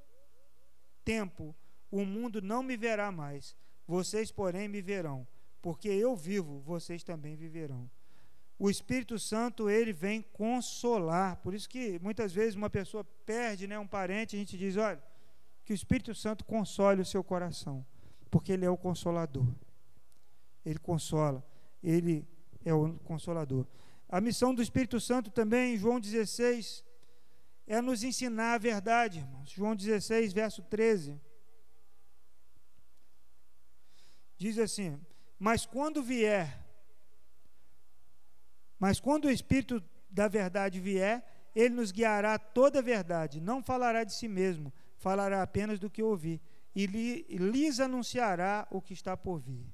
tempo, 1.05 1.55
o 1.89 2.03
mundo 2.03 2.41
não 2.41 2.61
me 2.61 2.75
verá 2.75 3.11
mais. 3.11 3.55
Vocês, 3.87 4.31
porém, 4.31 4.67
me 4.67 4.81
verão, 4.81 5.27
porque 5.61 5.87
eu 5.87 6.15
vivo, 6.15 6.59
vocês 6.61 7.03
também 7.03 7.35
viverão. 7.35 7.89
o 8.57 8.69
Espírito 8.69 9.19
Santo 9.19 9.69
ele 9.69 9.91
vem 9.91 10.21
consolar. 10.21 11.37
Por 11.37 11.53
isso 11.53 11.67
que 11.67 11.99
muitas 11.99 12.31
vezes 12.33 12.55
uma 12.55 12.69
pessoa 12.69 13.03
perde, 13.25 13.67
né, 13.67 13.77
um 13.77 13.87
parente, 13.87 14.35
a 14.35 14.39
gente 14.39 14.57
diz, 14.57 14.77
olha, 14.77 15.03
que 15.65 15.73
o 15.73 15.75
Espírito 15.75 16.13
Santo 16.15 16.45
console 16.45 17.01
o 17.01 17.05
seu 17.05 17.23
coração, 17.23 17.85
porque 18.29 18.51
ele 18.53 18.65
é 18.65 18.69
o 18.69 18.77
consolador. 18.77 19.47
Ele 20.65 20.79
consola, 20.79 21.45
ele 21.83 22.25
é 22.63 22.73
o 22.73 22.93
consolador. 22.99 23.65
A 24.07 24.21
missão 24.21 24.53
do 24.53 24.61
Espírito 24.61 24.99
Santo 24.99 25.29
também, 25.29 25.75
em 25.75 25.77
João 25.77 25.99
16, 25.99 26.83
é 27.65 27.81
nos 27.81 28.03
ensinar 28.03 28.53
a 28.53 28.57
verdade, 28.57 29.19
irmãos. 29.19 29.49
João 29.49 29.75
16, 29.75 30.33
verso 30.33 30.61
13. 30.63 31.19
Diz 34.37 34.57
assim: 34.57 34.99
Mas 35.39 35.65
quando 35.65 36.03
vier 36.03 36.63
mas 38.83 38.99
quando 38.99 39.29
o 39.29 39.31
Espírito 39.31 39.81
da 40.09 40.27
verdade 40.27 40.77
vier, 40.77 41.23
ele 41.55 41.73
nos 41.73 41.89
guiará 41.89 42.37
toda 42.37 42.79
a 42.79 42.81
verdade, 42.81 43.39
não 43.39 43.63
falará 43.63 44.03
de 44.03 44.13
si 44.13 44.27
mesmo, 44.27 44.73
falará 44.97 45.41
apenas 45.41 45.79
do 45.79 45.89
que 45.89 46.03
ouvir, 46.03 46.41
e 46.75 46.85
lhes 46.85 47.79
anunciará 47.79 48.67
o 48.69 48.81
que 48.81 48.91
está 48.91 49.15
por 49.15 49.39
vir. 49.39 49.65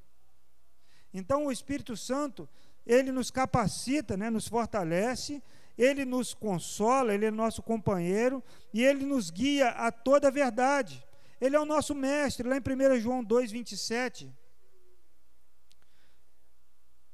Então 1.12 1.47
o 1.47 1.52
Espírito 1.52 1.97
Santo, 1.97 2.47
ele 2.86 3.12
nos 3.12 3.32
capacita, 3.32 4.15
né, 4.15 4.30
nos 4.30 4.47
fortalece, 4.47 5.41
ele 5.80 6.04
nos 6.04 6.34
consola, 6.34 7.13
ele 7.13 7.26
é 7.26 7.32
nosso 7.32 7.63
companheiro 7.63 8.44
e 8.74 8.84
ele 8.84 9.06
nos 9.06 9.30
guia 9.30 9.70
a 9.70 9.92
toda 9.92 10.28
a 10.28 10.32
verdade. 10.32 11.08
Ele 11.39 11.56
é 11.56 11.60
o 11.60 11.65
nosso 11.65 11.96
mestre, 11.96 12.46
lá 12.48 12.58
em 12.58 12.60
1 12.60 13.00
João 13.00 13.24
2, 13.24 13.50
27. 13.52 14.30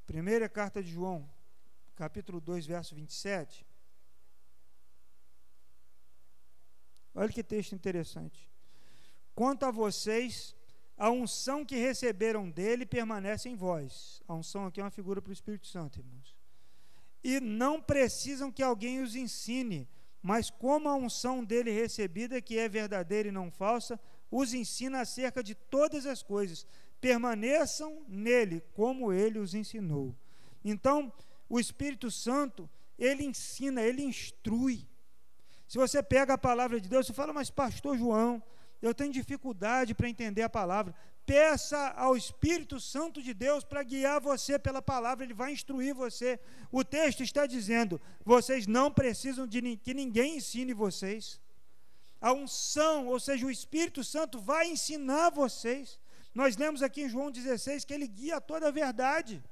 Primeira 0.07 0.49
carta 0.49 0.81
de 0.81 0.91
João 0.91 1.29
capítulo 1.95 2.41
2, 2.41 2.65
verso 2.65 2.93
27. 2.95 3.65
Olha 7.13 7.29
que 7.29 7.43
texto 7.43 7.73
interessante. 7.73 8.49
Quanto 9.33 9.63
a 9.63 9.71
vocês, 9.71 10.55
a 10.97 11.09
unção 11.09 11.63
que 11.63 11.77
receberam 11.77 12.49
dele 12.49 12.85
permanece 12.85 13.47
em 13.47 13.55
vós. 13.55 14.21
A 14.27 14.33
unção 14.33 14.65
aqui 14.65 14.81
é 14.81 14.83
uma 14.83 14.91
figura 14.91 15.21
para 15.21 15.29
o 15.29 15.33
Espírito 15.33 15.67
Santo, 15.67 15.99
irmãos. 15.99 16.34
E 17.25 17.39
não 17.39 17.81
precisam 17.81 18.51
que 18.51 18.61
alguém 18.61 19.01
os 19.01 19.15
ensine, 19.15 19.89
mas 20.21 20.51
como 20.51 20.87
a 20.87 20.95
unção 20.95 21.43
dele 21.43 21.71
recebida, 21.71 22.39
que 22.39 22.59
é 22.59 22.69
verdadeira 22.69 23.29
e 23.29 23.31
não 23.31 23.49
falsa, 23.49 23.99
os 24.29 24.53
ensina 24.53 25.01
acerca 25.01 25.41
de 25.41 25.55
todas 25.55 26.05
as 26.05 26.21
coisas. 26.21 26.67
Permaneçam 27.01 28.05
nele, 28.07 28.61
como 28.75 29.11
ele 29.11 29.39
os 29.39 29.55
ensinou. 29.55 30.15
Então, 30.63 31.11
o 31.49 31.59
Espírito 31.59 32.11
Santo, 32.11 32.69
ele 32.95 33.23
ensina, 33.23 33.81
ele 33.81 34.03
instrui. 34.03 34.87
Se 35.67 35.79
você 35.79 36.03
pega 36.03 36.35
a 36.35 36.37
palavra 36.37 36.79
de 36.79 36.87
Deus, 36.87 37.07
você 37.07 37.13
fala, 37.13 37.33
mas 37.33 37.49
pastor 37.49 37.97
João, 37.97 38.41
eu 38.83 38.93
tenho 38.93 39.11
dificuldade 39.11 39.95
para 39.95 40.07
entender 40.07 40.43
a 40.43 40.49
palavra. 40.49 40.93
Peça 41.25 41.89
ao 41.97 42.15
Espírito 42.15 42.79
Santo 42.79 43.21
de 43.21 43.33
Deus 43.33 43.63
para 43.63 43.81
guiar 43.81 44.21
você 44.21 44.59
pela 44.59 44.81
palavra, 44.81 45.25
ele 45.25 45.33
vai 45.33 45.51
instruir 45.51 45.93
você. 45.93 46.39
O 46.71 46.83
texto 46.83 47.23
está 47.23 47.47
dizendo: 47.47 47.99
vocês 48.23 48.67
não 48.67 48.91
precisam 48.91 49.47
de 49.47 49.77
que 49.77 49.93
ninguém 49.93 50.37
ensine 50.37 50.73
vocês. 50.73 51.41
A 52.21 52.31
unção, 52.31 53.07
ou 53.07 53.19
seja, 53.19 53.45
o 53.45 53.51
Espírito 53.51 54.03
Santo 54.03 54.39
vai 54.39 54.67
ensinar 54.67 55.31
vocês. 55.31 55.99
Nós 56.33 56.57
lemos 56.57 56.83
aqui 56.83 57.03
em 57.03 57.09
João 57.09 57.31
16 57.31 57.85
que 57.85 57.93
ele 57.93 58.07
guia 58.07 58.39
toda 58.39 58.67
a 58.67 58.71
verdade. 58.71 59.43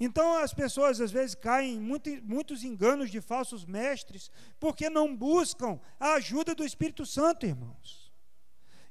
Então 0.00 0.36
as 0.36 0.54
pessoas 0.54 1.00
às 1.00 1.10
vezes 1.10 1.34
caem 1.34 1.74
em 1.74 1.80
muito, 1.80 2.10
muitos 2.22 2.64
enganos 2.64 3.10
de 3.10 3.20
falsos 3.20 3.64
mestres, 3.64 4.30
porque 4.58 4.88
não 4.88 5.14
buscam 5.16 5.78
a 5.98 6.14
ajuda 6.14 6.54
do 6.54 6.64
Espírito 6.64 7.04
Santo, 7.04 7.46
irmãos. 7.46 8.07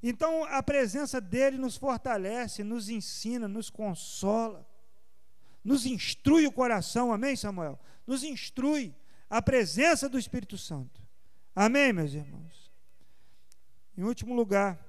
Então 0.02 0.44
a 0.46 0.62
presença 0.62 1.20
dele 1.20 1.58
nos 1.58 1.76
fortalece, 1.76 2.64
nos 2.64 2.90
ensina, 2.90 3.48
nos 3.48 3.70
consola, 3.70 4.68
nos 5.64 5.86
instrui 5.86 6.46
o 6.48 6.52
coração, 6.52 7.12
amém, 7.12 7.36
Samuel? 7.36 7.80
Nos 8.06 8.24
instrui 8.24 8.96
a 9.30 9.42
presença 9.42 10.08
do 10.08 10.18
Espírito 10.18 10.58
Santo. 10.58 11.02
Amém, 11.56 11.92
meus 11.92 12.14
irmãos? 12.14 12.72
Em 13.98 14.04
último 14.04 14.36
lugar, 14.36 14.80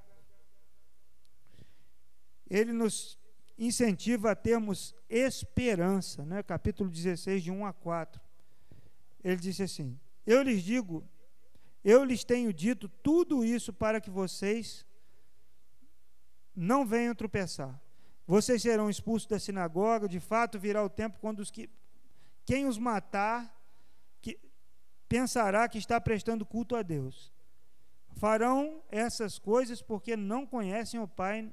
ele 2.48 2.72
nos 2.72 3.18
incentiva 3.58 4.30
a 4.30 4.36
termos 4.36 4.94
esperança, 5.08 6.24
né? 6.24 6.42
capítulo 6.42 6.90
16, 6.90 7.42
de 7.42 7.50
1 7.50 7.66
a 7.66 7.72
4. 7.72 8.20
Ele 9.24 9.36
disse 9.36 9.62
assim: 9.62 9.98
Eu 10.26 10.42
lhes 10.42 10.62
digo, 10.62 11.06
eu 11.82 12.04
lhes 12.04 12.22
tenho 12.22 12.52
dito 12.52 12.88
tudo 12.88 13.44
isso 13.44 13.72
para 13.72 14.00
que 14.00 14.10
vocês 14.10 14.86
não 16.58 16.84
venham 16.84 17.14
tropeçar. 17.14 17.80
Vocês 18.26 18.60
serão 18.60 18.90
expulsos 18.90 19.28
da 19.28 19.38
sinagoga, 19.38 20.08
de 20.08 20.18
fato 20.18 20.58
virá 20.58 20.84
o 20.84 20.90
tempo 20.90 21.18
quando 21.20 21.38
os 21.38 21.50
que 21.50 21.70
quem 22.44 22.66
os 22.66 22.78
matar 22.78 23.54
que, 24.20 24.38
pensará 25.08 25.68
que 25.68 25.78
está 25.78 26.00
prestando 26.00 26.44
culto 26.44 26.74
a 26.74 26.82
Deus. 26.82 27.32
Farão 28.16 28.82
essas 28.90 29.38
coisas 29.38 29.80
porque 29.80 30.16
não 30.16 30.46
conhecem 30.46 30.98
o 30.98 31.06
Pai 31.06 31.52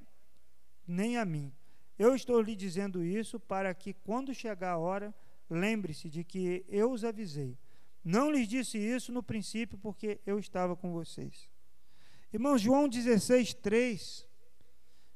nem 0.87 1.17
a 1.17 1.25
mim. 1.25 1.53
Eu 1.99 2.15
estou 2.15 2.41
lhe 2.41 2.55
dizendo 2.55 3.03
isso 3.03 3.39
para 3.39 3.73
que, 3.73 3.93
quando 3.93 4.33
chegar 4.33 4.71
a 4.71 4.77
hora, 4.77 5.13
lembre-se 5.49 6.09
de 6.09 6.23
que 6.23 6.65
eu 6.67 6.91
os 6.91 7.03
avisei. 7.03 7.57
Não 8.03 8.31
lhes 8.31 8.47
disse 8.47 8.77
isso 8.77 9.11
no 9.11 9.21
princípio, 9.21 9.77
porque 9.77 10.19
eu 10.25 10.39
estava 10.39 10.75
com 10.75 10.91
vocês. 10.91 11.49
Irmãos, 12.33 12.61
João 12.61 12.87
16, 12.87 13.53
3, 13.55 14.24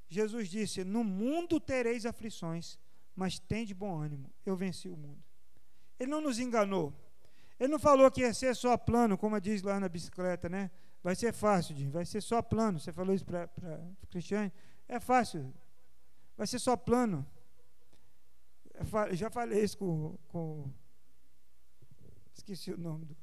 Jesus 0.09 0.49
disse: 0.49 0.83
No 0.83 1.03
mundo 1.03 1.59
tereis 1.59 2.05
aflições, 2.05 2.79
mas 3.15 3.39
tem 3.39 3.65
de 3.65 3.73
bom 3.73 3.97
ânimo, 3.97 4.29
eu 4.45 4.55
venci 4.55 4.89
o 4.89 4.97
mundo. 4.97 5.23
Ele 5.99 6.09
não 6.09 6.21
nos 6.21 6.39
enganou. 6.39 6.93
Ele 7.59 7.71
não 7.71 7.79
falou 7.79 8.09
que 8.09 8.21
ia 8.21 8.33
ser 8.33 8.55
só 8.55 8.77
plano, 8.77 9.17
como 9.17 9.39
diz 9.39 9.61
lá 9.61 9.79
na 9.79 9.89
bicicleta, 9.89 10.47
né? 10.47 10.71
Vai 11.03 11.15
ser 11.15 11.33
fácil, 11.33 11.75
Jim, 11.75 11.89
vai 11.89 12.05
ser 12.05 12.21
só 12.21 12.41
plano. 12.41 12.79
Você 12.79 12.91
falou 12.91 13.13
isso 13.13 13.25
para 13.25 13.49
Cristiane? 14.09 14.51
É 14.87 14.99
fácil, 14.99 15.53
vai 16.35 16.47
ser 16.47 16.59
só 16.59 16.75
plano. 16.75 17.25
Eu 19.09 19.15
já 19.15 19.29
falei 19.29 19.61
isso 19.61 19.77
com, 19.77 20.17
com. 20.29 20.71
Esqueci 22.33 22.71
o 22.71 22.77
nome 22.77 23.05
do. 23.05 23.17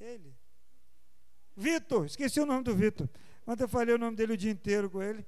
Ele. 0.00 0.34
Vitor, 1.54 2.06
esqueci 2.06 2.40
o 2.40 2.46
nome 2.46 2.64
do 2.64 2.74
Vitor. 2.74 3.08
Ontem 3.50 3.64
eu 3.64 3.68
falei 3.68 3.92
o 3.92 3.98
nome 3.98 4.16
dele 4.16 4.34
o 4.34 4.36
dia 4.36 4.52
inteiro 4.52 4.88
com 4.88 5.02
ele, 5.02 5.26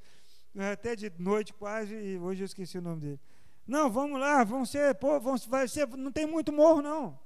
né, 0.55 0.71
até 0.71 0.95
de 0.95 1.13
noite 1.19 1.53
quase, 1.53 1.93
e 1.93 2.17
hoje 2.19 2.43
eu 2.43 2.45
esqueci 2.45 2.79
o 2.79 2.81
nome 2.81 3.01
dele. 3.01 3.21
Não, 3.67 3.91
vamos 3.91 4.21
lá, 4.21 4.45
vão 4.45 4.65
ser, 4.65 4.95
pô, 4.95 5.19
vão, 5.19 5.37
vai 5.49 5.67
ser, 5.67 5.89
não 5.89 6.13
tem 6.13 6.25
muito 6.25 6.53
morro 6.53 6.81
não. 6.81 7.19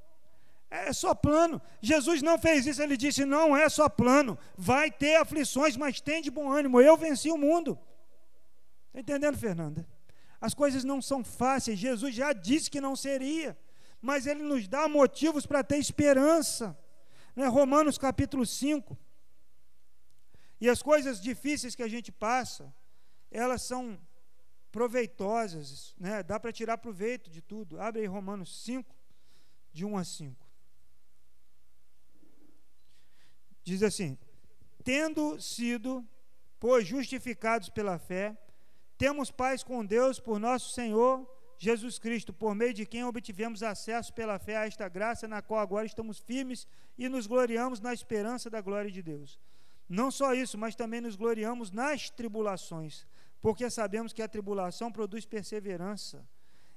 É 0.70 0.94
só 0.94 1.14
plano. 1.14 1.60
Jesus 1.82 2.22
não 2.22 2.38
fez 2.38 2.66
isso, 2.66 2.82
ele 2.82 2.96
disse: 2.96 3.26
não 3.26 3.54
é 3.54 3.68
só 3.68 3.90
plano. 3.90 4.38
Vai 4.56 4.90
ter 4.90 5.16
aflições, 5.16 5.76
mas 5.76 6.00
tem 6.00 6.22
de 6.22 6.30
bom 6.30 6.50
ânimo. 6.50 6.80
Eu 6.80 6.96
venci 6.96 7.30
o 7.30 7.36
mundo. 7.36 7.78
Está 8.88 9.00
entendendo, 9.00 9.36
Fernanda? 9.36 9.86
As 10.40 10.54
coisas 10.54 10.82
não 10.82 11.02
são 11.02 11.22
fáceis. 11.22 11.78
Jesus 11.78 12.14
já 12.14 12.32
disse 12.32 12.70
que 12.70 12.80
não 12.80 12.96
seria, 12.96 13.56
mas 14.00 14.26
ele 14.26 14.42
nos 14.42 14.66
dá 14.66 14.88
motivos 14.88 15.44
para 15.44 15.62
ter 15.62 15.76
esperança. 15.76 16.76
Né? 17.36 17.46
Romanos 17.46 17.98
capítulo 17.98 18.46
5. 18.46 18.98
E 20.60 20.68
as 20.68 20.82
coisas 20.82 21.20
difíceis 21.20 21.74
que 21.74 21.82
a 21.82 21.88
gente 21.88 22.10
passa, 22.10 22.74
elas 23.30 23.62
são 23.62 23.98
proveitosas, 24.72 25.94
né? 25.98 26.22
dá 26.22 26.38
para 26.38 26.52
tirar 26.52 26.78
proveito 26.78 27.30
de 27.30 27.40
tudo. 27.40 27.80
Abre 27.80 28.02
aí 28.02 28.06
Romanos 28.06 28.62
5, 28.64 28.94
de 29.72 29.84
1 29.84 29.96
a 29.96 30.04
5. 30.04 30.46
Diz 33.62 33.82
assim: 33.82 34.18
tendo 34.86 35.40
sido, 35.40 36.06
pois, 36.60 36.86
justificados 36.86 37.68
pela 37.68 37.98
fé, 37.98 38.38
temos 38.96 39.32
paz 39.32 39.64
com 39.64 39.84
Deus 39.84 40.20
por 40.20 40.38
nosso 40.38 40.72
Senhor 40.72 41.28
Jesus 41.58 41.98
Cristo, 41.98 42.32
por 42.32 42.54
meio 42.54 42.72
de 42.72 42.86
quem 42.86 43.02
obtivemos 43.02 43.64
acesso 43.64 44.14
pela 44.14 44.38
fé 44.38 44.58
a 44.58 44.66
esta 44.66 44.88
graça, 44.88 45.26
na 45.26 45.42
qual 45.42 45.58
agora 45.58 45.86
estamos 45.86 46.20
firmes 46.20 46.68
e 46.96 47.08
nos 47.08 47.26
gloriamos 47.26 47.80
na 47.80 47.92
esperança 47.92 48.48
da 48.48 48.60
glória 48.60 48.90
de 48.90 49.02
Deus. 49.02 49.40
Não 49.88 50.10
só 50.10 50.34
isso, 50.34 50.58
mas 50.58 50.74
também 50.74 51.00
nos 51.00 51.16
gloriamos 51.16 51.70
nas 51.70 52.10
tribulações, 52.10 53.06
porque 53.40 53.70
sabemos 53.70 54.12
que 54.12 54.22
a 54.22 54.28
tribulação 54.28 54.90
produz 54.90 55.24
perseverança. 55.24 56.26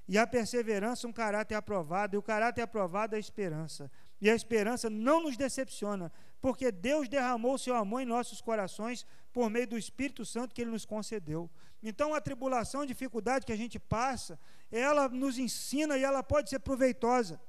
E 0.06 0.18
a 0.18 0.26
perseverança, 0.26 1.06
um 1.06 1.12
caráter 1.12 1.54
aprovado, 1.54 2.16
e 2.16 2.18
o 2.18 2.22
caráter 2.22 2.62
aprovado, 2.62 3.14
a 3.14 3.18
esperança. 3.18 3.90
E 4.20 4.28
a 4.28 4.34
esperança 4.34 4.90
não 4.90 5.22
nos 5.22 5.36
decepciona, 5.36 6.12
porque 6.40 6.72
Deus 6.72 7.08
derramou 7.08 7.56
seu 7.56 7.76
amor 7.76 8.00
em 8.00 8.06
nossos 8.06 8.40
corações 8.40 9.06
por 9.32 9.48
meio 9.48 9.68
do 9.68 9.78
Espírito 9.78 10.24
Santo 10.24 10.54
que 10.54 10.62
Ele 10.62 10.72
nos 10.72 10.84
concedeu. 10.84 11.48
Então, 11.82 12.12
a 12.12 12.20
tribulação, 12.20 12.80
a 12.80 12.86
dificuldade 12.86 13.46
que 13.46 13.52
a 13.52 13.56
gente 13.56 13.78
passa, 13.78 14.38
ela 14.70 15.08
nos 15.08 15.38
ensina 15.38 15.96
e 15.96 16.02
ela 16.02 16.22
pode 16.22 16.50
ser 16.50 16.58
proveitosa. 16.58 17.40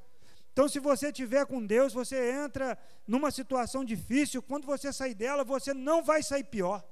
Então, 0.51 0.67
se 0.67 0.79
você 0.79 1.11
tiver 1.11 1.45
com 1.45 1.65
Deus, 1.65 1.93
você 1.93 2.31
entra 2.31 2.77
numa 3.07 3.31
situação 3.31 3.85
difícil, 3.85 4.41
quando 4.41 4.65
você 4.65 4.91
sair 4.91 5.13
dela, 5.13 5.43
você 5.43 5.73
não 5.73 6.03
vai 6.03 6.21
sair 6.21 6.43
pior. 6.43 6.83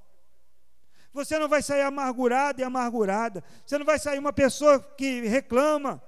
Você 1.12 1.38
não 1.38 1.48
vai 1.48 1.62
sair 1.62 1.82
amargurado 1.82 2.60
e 2.60 2.64
amargurada. 2.64 3.44
Você 3.66 3.76
não 3.76 3.84
vai 3.84 3.98
sair 3.98 4.18
uma 4.18 4.32
pessoa 4.32 4.80
que 4.80 5.22
reclama, 5.22 6.02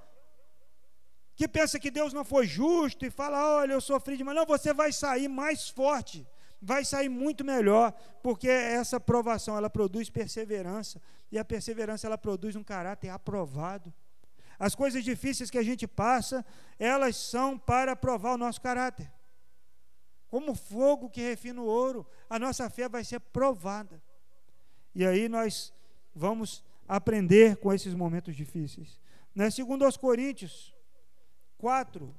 que 1.35 1.49
pensa 1.49 1.79
que 1.79 1.91
Deus 1.91 2.13
não 2.13 2.25
foi 2.25 2.47
justo 2.47 3.05
e 3.05 3.11
fala: 3.11 3.57
olha, 3.57 3.73
eu 3.73 3.81
sofri 3.81 4.17
demais. 4.17 4.37
Não, 4.37 4.47
você 4.47 4.73
vai 4.73 4.93
sair 4.93 5.29
mais 5.29 5.69
forte, 5.69 6.27
vai 6.61 6.85
sair 6.85 7.09
muito 7.09 7.45
melhor, 7.45 7.93
porque 8.23 8.49
essa 8.49 9.01
provação 9.01 9.57
ela 9.57 9.69
produz 9.69 10.09
perseverança 10.09 11.03
e 11.31 11.39
a 11.39 11.45
perseverança 11.45 12.07
ela 12.07 12.17
produz 12.17 12.55
um 12.55 12.63
caráter 12.63 13.09
aprovado. 13.09 13.93
As 14.63 14.77
coisas 14.77 15.03
difíceis 15.03 15.51
que 15.51 15.59
a 15.59 15.63
gente 15.65 15.89
passa, 15.89 16.47
elas 16.79 17.17
são 17.17 17.59
para 17.59 17.97
provar 17.97 18.35
o 18.35 18.39
nosso 18.39 18.61
caráter. 18.61 19.13
Como 20.29 20.55
fogo 20.55 21.11
que 21.11 21.21
refina 21.21 21.61
o 21.61 21.67
ouro, 21.67 22.07
a 22.31 22.39
nossa 22.39 22.71
fé 22.71 22.89
vai 22.89 23.03
ser 23.03 23.19
provada. 23.19 24.01
E 24.95 25.05
aí 25.05 25.29
nós 25.29 25.75
vamos 26.15 26.63
aprender 26.87 27.57
com 27.57 27.73
esses 27.73 27.93
momentos 27.93 28.37
difíceis. 28.37 29.01
Né? 29.35 29.51
Segundo 29.51 29.85
aos 29.85 29.97
Coríntios 29.97 30.73
4, 31.59 32.15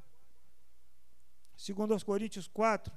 segundo 1.56 1.94
aos 1.94 2.04
Coríntios 2.04 2.46
4, 2.50 2.94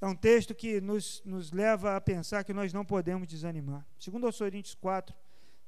é 0.00 0.06
um 0.06 0.16
texto 0.16 0.54
que 0.54 0.80
nos, 0.80 1.22
nos 1.26 1.52
leva 1.52 1.94
a 1.94 2.00
pensar 2.00 2.42
que 2.42 2.54
nós 2.54 2.72
não 2.72 2.86
podemos 2.86 3.28
desanimar. 3.28 3.86
Segundo 3.98 4.24
aos 4.24 4.38
Coríntios 4.38 4.74
4, 4.74 5.14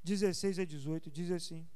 16 0.03 0.59
a 0.59 0.65
18, 0.65 1.11
diz 1.11 1.31
assim: 1.31 1.67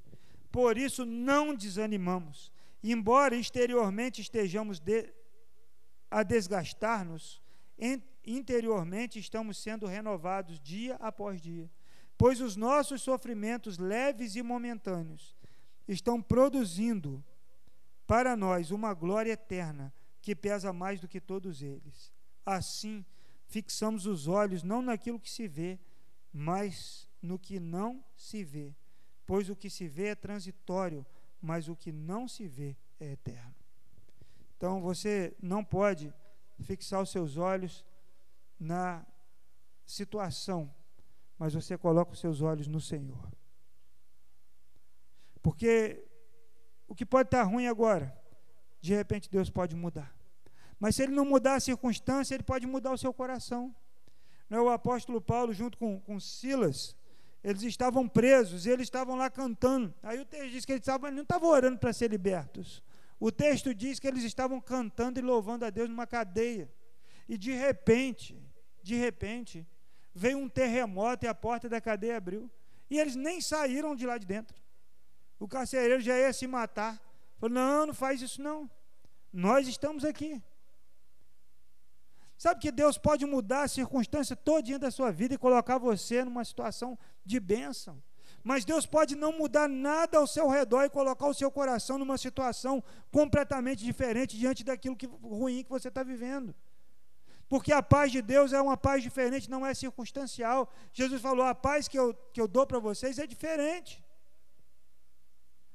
Por 0.50 0.76
isso 0.76 1.04
não 1.04 1.54
desanimamos, 1.54 2.52
embora 2.82 3.36
exteriormente 3.36 4.20
estejamos 4.20 4.78
de, 4.80 5.12
a 6.10 6.22
desgastar-nos, 6.22 7.40
interiormente 8.24 9.18
estamos 9.18 9.58
sendo 9.58 9.86
renovados 9.86 10.58
dia 10.60 10.96
após 10.96 11.40
dia, 11.40 11.70
pois 12.18 12.40
os 12.40 12.56
nossos 12.56 13.02
sofrimentos 13.02 13.78
leves 13.78 14.34
e 14.36 14.42
momentâneos 14.42 15.36
estão 15.86 16.20
produzindo 16.20 17.24
para 18.06 18.36
nós 18.36 18.70
uma 18.70 18.94
glória 18.94 19.32
eterna 19.32 19.92
que 20.22 20.34
pesa 20.34 20.72
mais 20.72 21.00
do 21.00 21.08
que 21.08 21.20
todos 21.20 21.62
eles. 21.62 22.12
Assim, 22.44 23.04
fixamos 23.46 24.06
os 24.06 24.26
olhos 24.26 24.62
não 24.62 24.82
naquilo 24.82 25.20
que 25.20 25.30
se 25.30 25.46
vê, 25.46 25.78
mas 26.32 27.08
no 27.26 27.38
que 27.38 27.58
não 27.58 28.02
se 28.16 28.44
vê, 28.44 28.74
pois 29.26 29.50
o 29.50 29.56
que 29.56 29.68
se 29.68 29.88
vê 29.88 30.08
é 30.08 30.14
transitório, 30.14 31.04
mas 31.40 31.68
o 31.68 31.76
que 31.76 31.90
não 31.92 32.28
se 32.28 32.46
vê 32.46 32.76
é 33.00 33.12
eterno. 33.12 33.54
Então 34.56 34.80
você 34.80 35.36
não 35.42 35.64
pode 35.64 36.14
fixar 36.60 37.02
os 37.02 37.10
seus 37.10 37.36
olhos 37.36 37.84
na 38.58 39.04
situação, 39.84 40.72
mas 41.38 41.52
você 41.52 41.76
coloca 41.76 42.12
os 42.12 42.20
seus 42.20 42.40
olhos 42.40 42.66
no 42.66 42.80
Senhor. 42.80 43.30
Porque 45.42 46.08
o 46.88 46.94
que 46.94 47.04
pode 47.04 47.26
estar 47.26 47.42
ruim 47.42 47.66
agora, 47.66 48.16
de 48.80 48.94
repente 48.94 49.30
Deus 49.30 49.50
pode 49.50 49.74
mudar. 49.74 50.14
Mas 50.78 50.94
se 50.94 51.02
ele 51.02 51.12
não 51.12 51.24
mudar 51.24 51.56
a 51.56 51.60
circunstância, 51.60 52.34
ele 52.34 52.42
pode 52.42 52.66
mudar 52.66 52.92
o 52.92 52.98
seu 52.98 53.12
coração. 53.12 53.74
É 54.48 54.60
o 54.60 54.70
apóstolo 54.70 55.20
Paulo, 55.20 55.52
junto 55.52 55.76
com, 55.76 56.00
com 56.00 56.20
Silas, 56.20 56.96
eles 57.46 57.62
estavam 57.62 58.08
presos 58.08 58.66
e 58.66 58.70
eles 58.70 58.88
estavam 58.88 59.14
lá 59.14 59.30
cantando. 59.30 59.94
Aí 60.02 60.18
o 60.18 60.24
texto 60.24 60.50
diz 60.50 60.64
que 60.64 60.72
eles, 60.72 60.82
estavam, 60.82 61.12
não 61.12 61.22
estavam 61.22 61.48
orando 61.48 61.78
para 61.78 61.92
ser 61.92 62.10
libertos. 62.10 62.82
O 63.20 63.30
texto 63.30 63.72
diz 63.72 64.00
que 64.00 64.08
eles 64.08 64.24
estavam 64.24 64.60
cantando 64.60 65.20
e 65.20 65.22
louvando 65.22 65.64
a 65.64 65.70
Deus 65.70 65.88
numa 65.88 66.08
cadeia. 66.08 66.68
E 67.28 67.38
de 67.38 67.52
repente, 67.52 68.36
de 68.82 68.96
repente, 68.96 69.64
veio 70.12 70.38
um 70.38 70.48
terremoto 70.48 71.24
e 71.24 71.28
a 71.28 71.34
porta 71.34 71.68
da 71.68 71.80
cadeia 71.80 72.16
abriu. 72.16 72.50
E 72.90 72.98
eles 72.98 73.14
nem 73.14 73.40
saíram 73.40 73.94
de 73.94 74.04
lá 74.04 74.18
de 74.18 74.26
dentro. 74.26 74.60
O 75.38 75.46
carcereiro 75.46 76.00
já 76.00 76.18
ia 76.18 76.32
se 76.32 76.48
matar. 76.48 77.00
Falou: 77.38 77.54
não, 77.54 77.86
não 77.86 77.94
faz 77.94 78.20
isso 78.20 78.42
não. 78.42 78.68
Nós 79.32 79.68
estamos 79.68 80.04
aqui. 80.04 80.42
Sabe 82.36 82.60
que 82.60 82.72
Deus 82.72 82.98
pode 82.98 83.24
mudar 83.24 83.62
a 83.62 83.68
circunstância 83.68 84.34
todinha 84.34 84.80
da 84.80 84.90
sua 84.90 85.12
vida 85.12 85.34
e 85.34 85.38
colocar 85.38 85.78
você 85.78 86.24
numa 86.24 86.44
situação 86.44 86.98
de 87.26 87.40
bênção. 87.40 88.02
Mas 88.42 88.64
Deus 88.64 88.86
pode 88.86 89.16
não 89.16 89.32
mudar 89.32 89.68
nada 89.68 90.18
ao 90.18 90.26
seu 90.26 90.48
redor 90.48 90.84
e 90.84 90.90
colocar 90.90 91.26
o 91.26 91.34
seu 91.34 91.50
coração 91.50 91.98
numa 91.98 92.16
situação 92.16 92.82
completamente 93.10 93.84
diferente 93.84 94.38
diante 94.38 94.62
daquilo 94.62 94.96
que, 94.96 95.06
ruim 95.06 95.64
que 95.64 95.70
você 95.70 95.88
está 95.88 96.04
vivendo. 96.04 96.54
Porque 97.48 97.72
a 97.72 97.82
paz 97.82 98.12
de 98.12 98.22
Deus 98.22 98.52
é 98.52 98.60
uma 98.60 98.76
paz 98.76 99.02
diferente, 99.02 99.50
não 99.50 99.66
é 99.66 99.74
circunstancial. 99.74 100.72
Jesus 100.92 101.20
falou: 101.20 101.44
a 101.44 101.54
paz 101.54 101.88
que 101.88 101.98
eu, 101.98 102.14
que 102.32 102.40
eu 102.40 102.48
dou 102.48 102.66
para 102.66 102.78
vocês 102.78 103.18
é 103.18 103.26
diferente. 103.26 104.04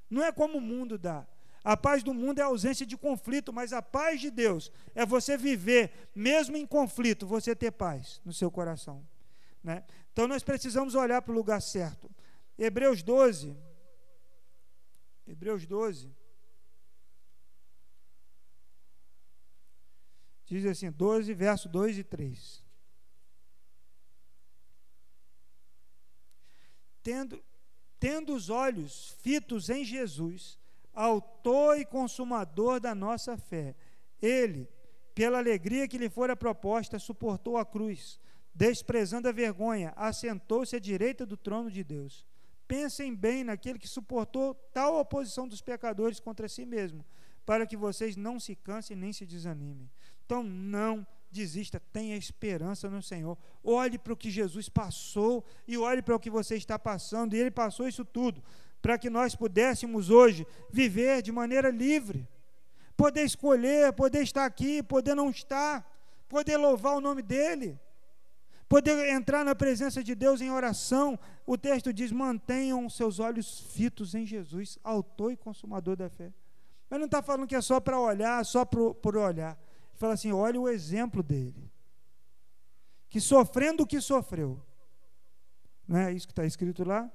Não 0.09 0.23
é 0.23 0.31
como 0.31 0.57
o 0.57 0.61
mundo 0.61 0.97
dá. 0.97 1.25
A 1.63 1.77
paz 1.77 2.03
do 2.03 2.13
mundo 2.13 2.39
é 2.39 2.41
a 2.41 2.47
ausência 2.47 2.85
de 2.85 2.97
conflito, 2.97 3.53
mas 3.53 3.71
a 3.71 3.81
paz 3.81 4.19
de 4.19 4.31
Deus 4.31 4.71
é 4.95 5.05
você 5.05 5.37
viver, 5.37 6.09
mesmo 6.15 6.57
em 6.57 6.65
conflito, 6.65 7.27
você 7.27 7.55
ter 7.55 7.71
paz 7.71 8.19
no 8.25 8.33
seu 8.33 8.49
coração. 8.49 9.05
Né? 9.63 9.83
Então 10.11 10.27
nós 10.27 10.43
precisamos 10.43 10.95
olhar 10.95 11.21
para 11.21 11.31
o 11.31 11.35
lugar 11.35 11.61
certo. 11.61 12.09
Hebreus 12.57 13.03
12. 13.03 13.57
Hebreus 15.27 15.65
12. 15.65 16.13
Diz 20.45 20.65
assim, 20.65 20.91
12, 20.91 21.33
verso 21.33 21.69
2 21.69 21.99
e 21.99 22.03
3. 22.03 22.65
Tendo, 27.01 27.43
tendo 27.97 28.35
os 28.35 28.49
olhos 28.49 29.15
fitos 29.21 29.69
em 29.69 29.85
Jesus, 29.85 30.59
autor 30.93 31.79
e 31.79 31.85
consumador 31.85 32.79
da 32.79 32.93
nossa 32.93 33.37
fé. 33.37 33.75
Ele, 34.21 34.67
pela 35.15 35.37
alegria 35.37 35.87
que 35.87 35.97
lhe 35.97 36.09
fora 36.09 36.35
proposta, 36.35 36.99
suportou 36.99 37.57
a 37.57 37.65
cruz, 37.65 38.19
desprezando 38.53 39.27
a 39.27 39.31
vergonha, 39.31 39.93
assentou-se 39.95 40.75
à 40.75 40.79
direita 40.79 41.25
do 41.25 41.37
trono 41.37 41.71
de 41.71 41.83
Deus. 41.83 42.25
Pensem 42.67 43.13
bem 43.13 43.43
naquele 43.43 43.79
que 43.79 43.87
suportou 43.87 44.53
tal 44.73 44.99
oposição 44.99 45.47
dos 45.47 45.61
pecadores 45.61 46.19
contra 46.19 46.47
si 46.47 46.65
mesmo, 46.65 47.05
para 47.45 47.65
que 47.65 47.75
vocês 47.75 48.15
não 48.15 48.39
se 48.39 48.55
cansem 48.55 48.95
nem 48.95 49.11
se 49.11 49.25
desanimem. 49.25 49.89
Então, 50.25 50.43
não 50.43 51.05
desista, 51.29 51.81
tenha 51.91 52.15
esperança 52.15 52.89
no 52.89 53.01
Senhor. 53.01 53.37
Olhe 53.63 53.97
para 53.97 54.13
o 54.13 54.17
que 54.17 54.29
Jesus 54.29 54.69
passou 54.69 55.43
e 55.67 55.77
olhe 55.77 56.01
para 56.01 56.15
o 56.15 56.19
que 56.19 56.29
você 56.29 56.55
está 56.55 56.77
passando, 56.77 57.33
e 57.33 57.39
Ele 57.39 57.51
passou 57.51 57.87
isso 57.87 58.05
tudo 58.05 58.41
para 58.81 58.97
que 58.97 59.09
nós 59.09 59.35
pudéssemos 59.35 60.09
hoje 60.09 60.45
viver 60.69 61.21
de 61.21 61.31
maneira 61.31 61.69
livre, 61.69 62.27
poder 62.97 63.23
escolher, 63.23 63.93
poder 63.93 64.23
estar 64.23 64.45
aqui, 64.45 64.81
poder 64.81 65.15
não 65.15 65.29
estar, 65.29 65.87
poder 66.27 66.57
louvar 66.57 66.95
o 66.95 67.01
nome 67.01 67.21
dEle, 67.21 67.79
poder 68.71 69.09
entrar 69.09 69.43
na 69.43 69.53
presença 69.53 70.01
de 70.01 70.15
Deus 70.15 70.39
em 70.39 70.49
oração. 70.49 71.19
O 71.45 71.57
texto 71.57 71.91
diz: 71.91 72.09
mantenham 72.09 72.89
seus 72.89 73.19
olhos 73.19 73.59
fitos 73.59 74.15
em 74.15 74.25
Jesus, 74.25 74.79
autor 74.81 75.33
e 75.33 75.35
consumador 75.35 75.97
da 75.97 76.09
fé. 76.09 76.33
Ele 76.89 76.99
não 76.99 77.05
está 77.05 77.21
falando 77.21 77.45
que 77.45 77.55
é 77.55 77.59
só 77.59 77.81
para 77.81 77.99
olhar, 77.99 78.45
só 78.45 78.63
por, 78.63 78.95
por 78.95 79.17
olhar. 79.17 79.59
Ele 79.89 79.97
fala 79.97 80.13
assim: 80.13 80.31
olhe 80.31 80.57
o 80.57 80.69
exemplo 80.69 81.21
dele, 81.21 81.69
que 83.09 83.19
sofrendo 83.19 83.83
o 83.83 83.85
que 83.85 83.99
sofreu, 83.99 84.65
não 85.85 85.97
é 85.97 86.13
isso 86.13 86.25
que 86.25 86.31
está 86.31 86.45
escrito 86.45 86.85
lá? 86.85 87.11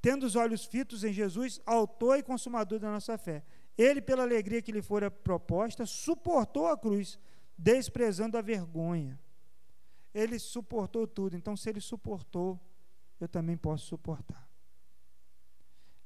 tendo 0.00 0.24
os 0.24 0.36
olhos 0.36 0.64
fitos 0.64 1.02
em 1.02 1.12
Jesus, 1.12 1.60
autor 1.66 2.16
e 2.16 2.22
consumador 2.22 2.78
da 2.78 2.88
nossa 2.88 3.18
fé. 3.18 3.42
Ele, 3.76 4.00
pela 4.00 4.22
alegria 4.22 4.62
que 4.62 4.70
lhe 4.70 4.80
fora 4.80 5.10
proposta, 5.10 5.84
suportou 5.84 6.68
a 6.68 6.78
cruz, 6.78 7.18
desprezando 7.58 8.38
a 8.38 8.40
vergonha. 8.40 9.18
Ele 10.16 10.38
suportou 10.38 11.06
tudo. 11.06 11.36
Então, 11.36 11.54
se 11.54 11.68
ele 11.68 11.80
suportou, 11.80 12.58
eu 13.20 13.28
também 13.28 13.54
posso 13.54 13.84
suportar. 13.84 14.48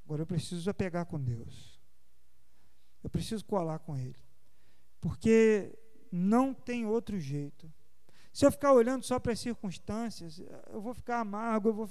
Agora 0.05 0.23
eu 0.23 0.27
preciso 0.27 0.69
apegar 0.69 1.07
com 1.07 1.21
Deus. 1.21 1.81
Eu 3.05 3.09
preciso 3.09 3.45
colar 3.45 3.79
com 3.79 3.97
Ele. 3.97 4.19
Porque 5.01 5.79
não 6.11 6.53
tem 6.53 6.85
outro 6.85 7.21
jeito. 7.21 7.73
Se 8.33 8.47
eu 8.47 8.53
ficar 8.53 8.73
olhando 8.73 9.05
só 9.05 9.19
para 9.19 9.33
as 9.33 9.41
circunstâncias, 9.41 10.41
eu 10.73 10.81
vou 10.81 10.95
ficar 10.95 11.19
amargo, 11.19 11.69
eu 11.69 11.75
vou 11.75 11.89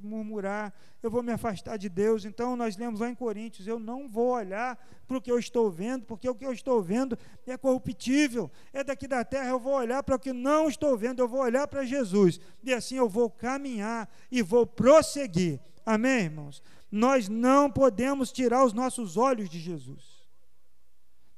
murmurar, 0.00 0.72
eu 1.02 1.10
vou 1.10 1.20
me 1.20 1.32
afastar 1.32 1.76
de 1.76 1.88
Deus. 1.88 2.24
Então, 2.24 2.54
nós 2.54 2.76
lemos 2.76 3.00
lá 3.00 3.08
em 3.08 3.14
Coríntios: 3.14 3.66
eu 3.66 3.78
não 3.78 4.08
vou 4.08 4.28
olhar 4.28 4.78
para 5.08 5.16
o 5.16 5.20
que 5.20 5.32
eu 5.32 5.38
estou 5.38 5.68
vendo, 5.68 6.06
porque 6.06 6.28
o 6.28 6.34
que 6.34 6.46
eu 6.46 6.52
estou 6.52 6.80
vendo 6.80 7.18
é 7.44 7.56
corruptível, 7.56 8.48
é 8.72 8.84
daqui 8.84 9.08
da 9.08 9.24
terra. 9.24 9.48
Eu 9.48 9.58
vou 9.58 9.74
olhar 9.74 10.00
para 10.04 10.14
o 10.14 10.18
que 10.18 10.32
não 10.32 10.68
estou 10.68 10.96
vendo, 10.96 11.20
eu 11.20 11.28
vou 11.28 11.40
olhar 11.40 11.66
para 11.66 11.84
Jesus. 11.84 12.38
E 12.62 12.72
assim 12.72 12.94
eu 12.94 13.08
vou 13.08 13.28
caminhar 13.28 14.08
e 14.30 14.42
vou 14.42 14.64
prosseguir. 14.64 15.60
Amém, 15.84 16.26
irmãos? 16.26 16.62
Nós 16.88 17.28
não 17.28 17.68
podemos 17.68 18.30
tirar 18.30 18.64
os 18.64 18.72
nossos 18.72 19.16
olhos 19.16 19.50
de 19.50 19.58
Jesus. 19.58 20.20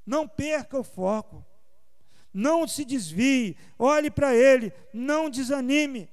Não 0.04 0.28
perca 0.28 0.78
o 0.78 0.84
foco 0.84 1.42
não 2.32 2.66
se 2.66 2.84
desvie, 2.84 3.56
olhe 3.78 4.10
para 4.10 4.34
Ele, 4.34 4.72
não 4.92 5.28
desanime, 5.28 6.08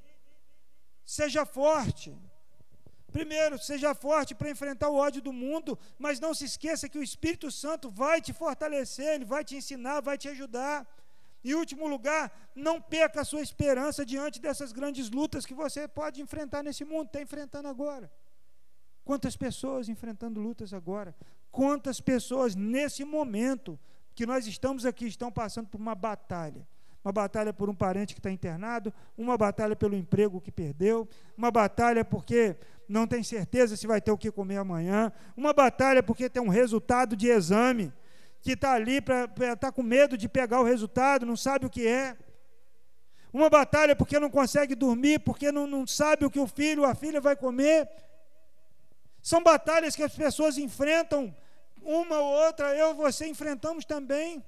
seja 1.06 1.46
forte. 1.46 2.16
Primeiro, 3.12 3.58
seja 3.58 3.96
forte 3.96 4.36
para 4.36 4.52
enfrentar 4.52 4.90
o 4.90 4.96
ódio 4.96 5.22
do 5.22 5.34
mundo, 5.34 5.78
mas 5.98 6.20
não 6.20 6.34
se 6.34 6.46
esqueça 6.46 6.88
que 6.88 7.00
o 7.00 7.04
Espírito 7.04 7.50
Santo 7.50 7.90
vai 7.90 8.22
te 8.22 8.32
fortalecer, 8.32 9.16
ele 9.16 9.26
vai 9.26 9.44
te 9.44 9.56
ensinar, 9.56 10.02
vai 10.02 10.18
te 10.18 10.28
ajudar. 10.30 10.88
Em 11.44 11.54
último 11.54 11.88
lugar, 11.88 12.52
não 12.54 12.80
perca 12.82 13.22
a 13.22 13.26
sua 13.26 13.42
esperança 13.42 14.06
diante 14.06 14.40
dessas 14.40 14.72
grandes 14.72 15.10
lutas 15.10 15.46
que 15.46 15.54
você 15.54 15.88
pode 15.88 16.22
enfrentar 16.22 16.62
nesse 16.62 16.86
mundo, 16.86 17.08
está 17.08 17.22
enfrentando 17.22 17.68
agora. 17.68 18.12
Quantas 19.04 19.36
pessoas 19.36 19.90
enfrentando 19.90 20.40
lutas 20.40 20.72
agora? 20.72 21.16
Quantas 21.50 22.00
pessoas 22.00 22.56
nesse 22.56 23.04
momento 23.04 23.80
que 24.20 24.26
nós 24.26 24.46
estamos 24.46 24.86
aqui 24.86 25.08
estão 25.08 25.32
passando 25.32 25.70
por 25.70 25.80
uma 25.80 25.96
batalha. 25.96 26.68
Uma 27.02 27.14
batalha 27.14 27.54
por 27.54 27.70
um 27.70 27.74
parente 27.74 28.14
que 28.14 28.20
está 28.20 28.30
internado, 28.30 28.94
uma 29.18 29.38
batalha 29.38 29.78
pelo 29.78 29.96
emprego 29.96 30.42
que 30.42 30.52
perdeu, 30.52 31.08
uma 31.38 31.50
batalha 31.50 32.04
porque 32.04 32.58
não 32.86 33.08
tem 33.08 33.24
certeza 33.24 33.78
se 33.78 33.88
vai 33.88 34.02
ter 34.02 34.12
o 34.12 34.18
que 34.18 34.30
comer 34.30 34.58
amanhã, 34.58 35.10
uma 35.38 35.54
batalha 35.54 36.04
porque 36.04 36.30
tem 36.30 36.44
um 36.44 36.50
resultado 36.50 37.16
de 37.16 37.30
exame 37.30 37.94
que 38.42 38.52
está 38.52 38.74
ali 38.74 39.00
para 39.00 39.24
estar 39.24 39.56
tá 39.56 39.72
com 39.72 39.82
medo 39.82 40.18
de 40.18 40.28
pegar 40.28 40.60
o 40.60 40.66
resultado, 40.66 41.26
não 41.26 41.38
sabe 41.38 41.66
o 41.66 41.70
que 41.70 41.88
é. 41.88 42.18
Uma 43.32 43.50
batalha 43.50 43.96
porque 43.96 44.20
não 44.20 44.30
consegue 44.30 44.76
dormir, 44.76 45.20
porque 45.20 45.50
não, 45.50 45.66
não 45.66 45.88
sabe 45.88 46.26
o 46.26 46.30
que 46.30 46.42
o 46.42 46.46
filho 46.46 46.84
a 46.84 46.94
filha 46.94 47.22
vai 47.22 47.38
comer. 47.38 47.90
São 49.22 49.42
batalhas 49.42 49.96
que 49.96 50.04
as 50.04 50.14
pessoas 50.14 50.58
enfrentam 50.58 51.34
uma 51.82 52.20
ou 52.20 52.46
outra, 52.46 52.76
eu 52.76 52.92
e 52.92 52.94
você 52.94 53.28
enfrentamos 53.28 53.86
também. 53.86 54.44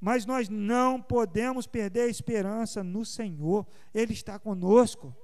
Mas 0.00 0.26
nós 0.26 0.48
não 0.48 1.00
podemos 1.00 1.66
perder 1.66 2.02
a 2.02 2.08
esperança 2.08 2.82
no 2.82 3.04
Senhor, 3.04 3.66
Ele 3.94 4.12
está 4.12 4.38
conosco. 4.38 5.16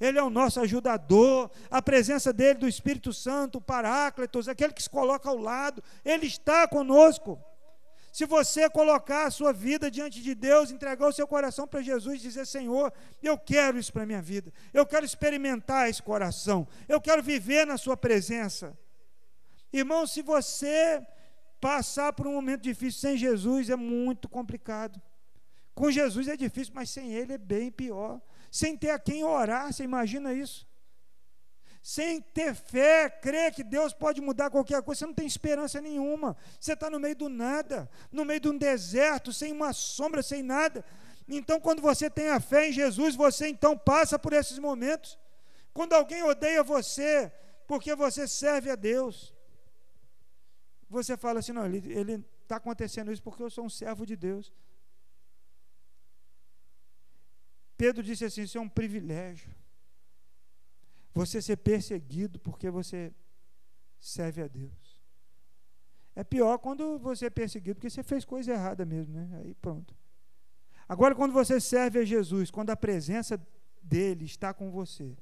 Ele 0.00 0.18
é 0.18 0.22
o 0.22 0.30
nosso 0.30 0.58
ajudador, 0.60 1.50
a 1.70 1.82
presença 1.82 2.32
dele, 2.32 2.58
do 2.58 2.66
Espírito 2.66 3.12
Santo, 3.12 3.58
o 3.58 3.60
Paráclitos, 3.60 4.48
aquele 4.48 4.72
que 4.72 4.82
se 4.82 4.88
coloca 4.88 5.28
ao 5.28 5.36
lado, 5.36 5.82
ele 6.02 6.26
está 6.26 6.66
conosco. 6.66 7.38
Se 8.10 8.24
você 8.24 8.68
colocar 8.68 9.26
a 9.26 9.30
sua 9.30 9.52
vida 9.52 9.90
diante 9.90 10.22
de 10.22 10.34
Deus, 10.34 10.70
entregar 10.70 11.06
o 11.06 11.12
seu 11.12 11.28
coração 11.28 11.68
para 11.68 11.82
Jesus 11.82 12.18
e 12.18 12.22
dizer: 12.22 12.46
Senhor, 12.46 12.92
eu 13.22 13.38
quero 13.38 13.78
isso 13.78 13.92
para 13.92 14.02
a 14.02 14.06
minha 14.06 14.22
vida, 14.22 14.52
eu 14.72 14.86
quero 14.86 15.04
experimentar 15.04 15.88
esse 15.88 16.02
coração, 16.02 16.66
eu 16.88 17.00
quero 17.00 17.22
viver 17.22 17.66
na 17.66 17.76
Sua 17.76 17.96
presença. 17.96 18.76
Irmão, 19.72 20.06
se 20.06 20.22
você 20.22 21.04
passar 21.60 22.12
por 22.12 22.26
um 22.26 22.32
momento 22.32 22.62
difícil 22.62 23.00
sem 23.00 23.16
Jesus, 23.16 23.70
é 23.70 23.76
muito 23.76 24.28
complicado. 24.28 25.00
Com 25.74 25.90
Jesus 25.90 26.26
é 26.28 26.36
difícil, 26.36 26.72
mas 26.74 26.90
sem 26.90 27.12
Ele 27.12 27.34
é 27.34 27.38
bem 27.38 27.70
pior. 27.70 28.20
Sem 28.50 28.76
ter 28.76 28.90
a 28.90 28.98
quem 28.98 29.22
orar, 29.22 29.72
você 29.72 29.84
imagina 29.84 30.32
isso? 30.32 30.68
Sem 31.82 32.20
ter 32.20 32.54
fé, 32.54 33.08
crer 33.08 33.54
que 33.54 33.64
Deus 33.64 33.94
pode 33.94 34.20
mudar 34.20 34.50
qualquer 34.50 34.82
coisa, 34.82 34.98
você 34.98 35.06
não 35.06 35.14
tem 35.14 35.26
esperança 35.26 35.80
nenhuma. 35.80 36.36
Você 36.58 36.74
está 36.74 36.90
no 36.90 37.00
meio 37.00 37.16
do 37.16 37.28
nada, 37.28 37.88
no 38.12 38.24
meio 38.24 38.40
de 38.40 38.48
um 38.48 38.58
deserto, 38.58 39.32
sem 39.32 39.52
uma 39.52 39.72
sombra, 39.72 40.22
sem 40.22 40.42
nada. 40.42 40.84
Então, 41.26 41.60
quando 41.60 41.80
você 41.80 42.10
tem 42.10 42.28
a 42.28 42.40
fé 42.40 42.68
em 42.68 42.72
Jesus, 42.72 43.14
você 43.14 43.48
então 43.48 43.78
passa 43.78 44.18
por 44.18 44.32
esses 44.32 44.58
momentos. 44.58 45.18
Quando 45.72 45.92
alguém 45.92 46.22
odeia 46.24 46.62
você, 46.62 47.32
porque 47.66 47.94
você 47.94 48.26
serve 48.26 48.70
a 48.70 48.74
Deus 48.74 49.32
você 50.90 51.16
fala 51.16 51.38
assim: 51.38 51.52
não, 51.52 51.64
ele 51.66 52.24
está 52.42 52.56
acontecendo 52.56 53.12
isso 53.12 53.22
porque 53.22 53.42
eu 53.42 53.48
sou 53.48 53.64
um 53.64 53.70
servo 53.70 54.04
de 54.04 54.16
Deus. 54.16 54.52
Pedro 57.76 58.02
disse 58.02 58.24
assim: 58.24 58.42
isso 58.42 58.58
é 58.58 58.60
um 58.60 58.68
privilégio. 58.68 59.54
Você 61.14 61.40
ser 61.40 61.56
perseguido 61.56 62.38
porque 62.40 62.68
você 62.70 63.14
serve 63.98 64.42
a 64.42 64.48
Deus. 64.48 65.00
É 66.14 66.24
pior 66.24 66.58
quando 66.58 66.98
você 66.98 67.26
é 67.26 67.30
perseguido 67.30 67.76
porque 67.76 67.88
você 67.88 68.02
fez 68.02 68.24
coisa 68.24 68.52
errada 68.52 68.84
mesmo, 68.84 69.14
né? 69.14 69.40
Aí 69.40 69.54
pronto. 69.54 69.94
Agora, 70.88 71.14
quando 71.14 71.32
você 71.32 71.60
serve 71.60 72.00
a 72.00 72.04
Jesus, 72.04 72.50
quando 72.50 72.70
a 72.70 72.76
presença 72.76 73.40
dele 73.80 74.24
está 74.24 74.52
com 74.52 74.72
você, 74.72 75.16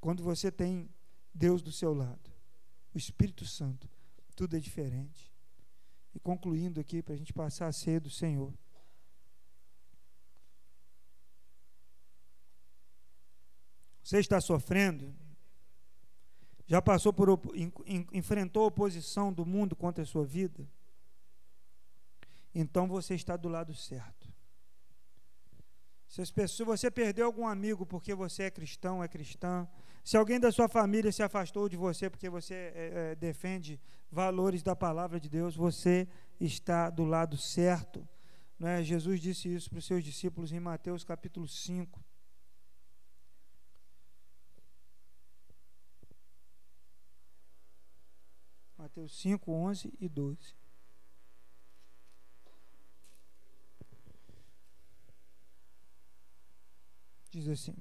quando 0.00 0.22
você 0.22 0.52
tem 0.52 0.90
Deus 1.32 1.62
do 1.62 1.72
seu 1.72 1.94
lado, 1.94 2.35
o 2.96 2.98
Espírito 2.98 3.44
Santo, 3.44 3.88
tudo 4.34 4.56
é 4.56 4.60
diferente. 4.60 5.30
E 6.14 6.18
concluindo 6.18 6.80
aqui, 6.80 7.02
para 7.02 7.12
a 7.12 7.16
gente 7.16 7.30
passar 7.30 7.66
a 7.66 7.72
ser 7.72 8.00
do 8.00 8.08
Senhor. 8.08 8.54
Você 14.02 14.18
está 14.18 14.40
sofrendo? 14.40 15.14
Já 16.66 16.80
passou 16.80 17.12
por 17.12 17.28
enfrentou 18.12 18.66
oposição 18.66 19.30
do 19.30 19.44
mundo 19.44 19.76
contra 19.76 20.02
a 20.02 20.06
sua 20.06 20.24
vida? 20.24 20.66
Então 22.54 22.88
você 22.88 23.14
está 23.14 23.36
do 23.36 23.48
lado 23.48 23.74
certo. 23.74 24.32
Se, 26.08 26.24
se 26.24 26.64
você 26.64 26.90
perdeu 26.90 27.26
algum 27.26 27.46
amigo 27.46 27.84
porque 27.84 28.14
você 28.14 28.44
é 28.44 28.50
cristão, 28.50 29.04
é 29.04 29.08
cristã, 29.08 29.68
se 30.06 30.16
alguém 30.16 30.38
da 30.38 30.52
sua 30.52 30.68
família 30.68 31.10
se 31.10 31.20
afastou 31.20 31.68
de 31.68 31.76
você 31.76 32.08
porque 32.08 32.30
você 32.30 32.54
é, 32.54 32.92
é, 32.94 33.14
defende 33.16 33.80
valores 34.08 34.62
da 34.62 34.76
palavra 34.76 35.18
de 35.18 35.28
Deus, 35.28 35.56
você 35.56 36.06
está 36.38 36.88
do 36.90 37.04
lado 37.04 37.36
certo. 37.36 38.08
Não 38.56 38.68
é? 38.68 38.84
Jesus 38.84 39.20
disse 39.20 39.52
isso 39.52 39.68
para 39.68 39.80
os 39.80 39.84
seus 39.84 40.04
discípulos 40.04 40.52
em 40.52 40.60
Mateus 40.60 41.02
capítulo 41.02 41.48
5. 41.48 42.00
Mateus 48.78 49.20
5, 49.20 49.50
11 49.50 49.92
e 49.98 50.08
12. 50.08 50.54
Diz 57.32 57.48
assim: 57.48 57.74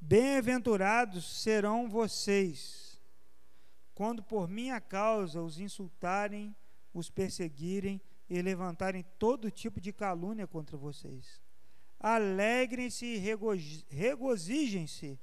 Bem-aventurados 0.00 1.42
serão 1.42 1.88
vocês, 1.88 3.00
quando 3.94 4.22
por 4.22 4.48
minha 4.48 4.80
causa 4.80 5.42
os 5.42 5.58
insultarem, 5.58 6.54
os 6.94 7.10
perseguirem 7.10 8.00
e 8.30 8.40
levantarem 8.40 9.04
todo 9.18 9.50
tipo 9.50 9.80
de 9.80 9.92
calúnia 9.92 10.46
contra 10.46 10.76
vocês. 10.76 11.42
Alegrem-se 11.98 13.04
e 13.04 13.18
regozijem-se, 13.88 15.18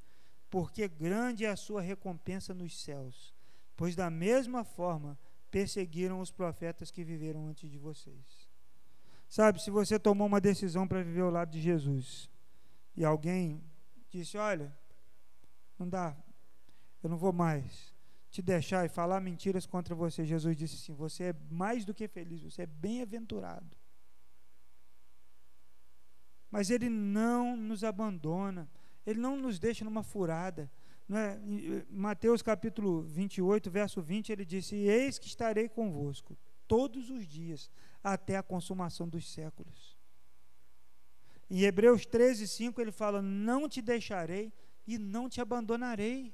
porque 0.49 0.87
grande 0.87 1.45
é 1.45 1.49
a 1.49 1.55
sua 1.55 1.81
recompensa 1.81 2.53
nos 2.53 2.81
céus, 2.81 3.33
pois 3.77 3.95
da 3.95 4.09
mesma 4.09 4.63
forma 4.63 5.17
perseguiram 5.49 6.19
os 6.19 6.31
profetas 6.31 6.91
que 6.91 7.03
viveram 7.03 7.47
antes 7.47 7.71
de 7.71 7.77
vocês. 7.77 8.49
Sabe, 9.29 9.61
se 9.61 9.71
você 9.71 9.97
tomou 9.97 10.27
uma 10.27 10.41
decisão 10.41 10.85
para 10.87 11.01
viver 11.01 11.21
ao 11.21 11.31
lado 11.31 11.51
de 11.51 11.61
Jesus 11.61 12.29
e 12.95 13.05
alguém 13.05 13.63
disse: 14.17 14.37
Olha, 14.37 14.75
não 15.77 15.87
dá, 15.87 16.15
eu 17.03 17.09
não 17.09 17.17
vou 17.17 17.33
mais 17.33 17.93
te 18.29 18.41
deixar 18.41 18.85
e 18.85 18.89
falar 18.89 19.21
mentiras 19.21 19.65
contra 19.65 19.95
você. 19.95 20.25
Jesus 20.25 20.57
disse 20.57 20.75
assim: 20.75 20.93
Você 20.93 21.25
é 21.25 21.35
mais 21.49 21.85
do 21.85 21.93
que 21.93 22.07
feliz, 22.07 22.41
você 22.41 22.63
é 22.63 22.65
bem-aventurado. 22.65 23.77
Mas 26.49 26.69
Ele 26.69 26.89
não 26.89 27.55
nos 27.55 27.83
abandona, 27.83 28.69
Ele 29.05 29.19
não 29.19 29.37
nos 29.37 29.59
deixa 29.59 29.85
numa 29.85 30.03
furada. 30.03 30.71
Não 31.07 31.17
é? 31.17 31.39
Mateus 31.89 32.41
capítulo 32.41 33.03
28, 33.03 33.69
verso 33.69 34.01
20, 34.01 34.31
ele 34.31 34.43
disse: 34.43 34.75
Eis 34.75 35.19
que 35.19 35.27
estarei 35.27 35.69
convosco 35.69 36.37
todos 36.67 37.09
os 37.09 37.25
dias, 37.27 37.69
até 38.03 38.37
a 38.37 38.43
consumação 38.43 39.07
dos 39.07 39.31
séculos. 39.31 39.94
Em 41.49 41.61
Hebreus 41.61 42.05
13, 42.05 42.47
5, 42.47 42.81
ele 42.81 42.91
fala: 42.91 43.21
Não 43.21 43.69
te 43.69 43.81
deixarei 43.81 44.51
e 44.87 44.97
não 44.97 45.29
te 45.29 45.41
abandonarei. 45.41 46.33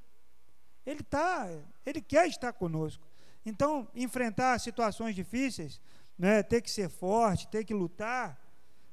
Ele 0.86 1.02
está, 1.02 1.50
ele 1.86 2.02
quer 2.02 2.28
estar 2.28 2.54
conosco. 2.54 3.08
Então, 3.46 3.88
enfrentar 3.94 4.60
situações 4.60 5.16
difíceis, 5.16 5.82
né, 6.18 6.44
ter 6.44 6.62
que 6.62 6.70
ser 6.70 6.90
forte, 6.90 7.48
ter 7.48 7.64
que 7.64 7.74
lutar, 7.74 8.42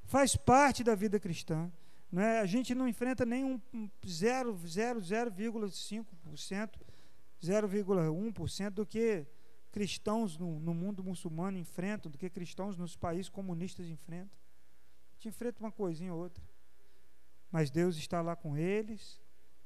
Faz 0.09 0.35
parte 0.35 0.83
da 0.83 0.95
vida 0.95 1.21
cristã. 1.21 1.71
Não 2.11 2.23
é? 2.23 2.41
A 2.41 2.47
gente 2.47 2.75
não 2.75 2.89
enfrenta 2.89 3.27
nem 3.27 3.45
um 3.45 3.61
0,5%, 4.03 6.71
0,1% 7.43 8.71
do 8.71 8.87
que 8.87 9.27
cristãos 9.71 10.39
no, 10.39 10.59
no, 10.61 10.73
mundo 10.73 11.05
muçulmano 11.05 11.59
enfrentam, 11.59 12.11
do 12.11 12.17
que 12.17 12.31
cristãos 12.31 12.79
nos 12.79 12.97
países 12.97 13.29
comunistas 13.29 13.91
enfrentam. 13.91 14.31
Gente 15.19 15.31
enfrenta 15.31 15.59
uma 15.59 15.73
coisinha 15.73 16.15
ou 16.15 16.21
outra. 16.21 16.43
Mas 17.51 17.71
Deus 17.71 17.97
está 17.97 18.21
lá 18.21 18.37
com 18.37 18.57
eles 18.57 19.21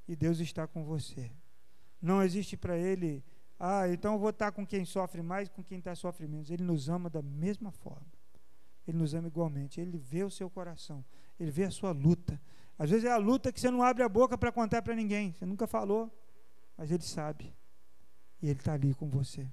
e 0.09 0.17
Deus 0.17 0.39
está 0.39 0.67
com 0.67 0.83
você. 0.83 1.31
Não 2.01 2.23
existe 2.23 2.57
para 2.57 2.77
ele, 2.77 3.23
ah, 3.61 3.87
então 3.87 4.15
eu 4.15 4.19
vou 4.19 4.31
estar 4.31 4.51
com 4.51 4.67
quem 4.67 4.83
sofre 4.87 5.21
mais, 5.21 5.51
com 5.51 5.63
quem 5.63 5.79
está 5.79 5.95
sofre 5.95 6.27
menos. 6.27 6.51
Ele 6.51 6.63
nos 6.65 6.89
ama 6.89 7.11
da 7.11 7.21
mesma 7.21 7.71
forma. 7.71 8.07
Ele 8.89 8.97
nos 8.97 9.15
ama 9.15 9.29
igualmente. 9.29 9.79
Ele 9.79 9.99
vê 9.99 10.25
o 10.25 10.31
seu 10.31 10.49
coração. 10.49 11.05
Ele 11.39 11.51
vê 11.51 11.65
a 11.65 11.71
sua 11.71 11.93
luta. 11.93 12.41
Às 12.79 12.89
vezes 12.89 13.05
é 13.05 13.13
a 13.13 13.19
luta 13.19 13.53
que 13.53 13.61
você 13.61 13.71
não 13.71 13.83
abre 13.83 14.03
a 14.03 14.09
boca 14.09 14.39
para 14.39 14.51
contar 14.51 14.81
para 14.81 14.95
ninguém. 14.95 15.33
Você 15.33 15.45
nunca 15.45 15.67
falou, 15.67 16.11
mas 16.79 16.91
ele 16.91 17.03
sabe. 17.03 17.55
E 18.41 18.49
ele 18.49 18.59
está 18.59 18.73
ali 18.73 18.95
com 18.95 19.09
você. 19.09 19.47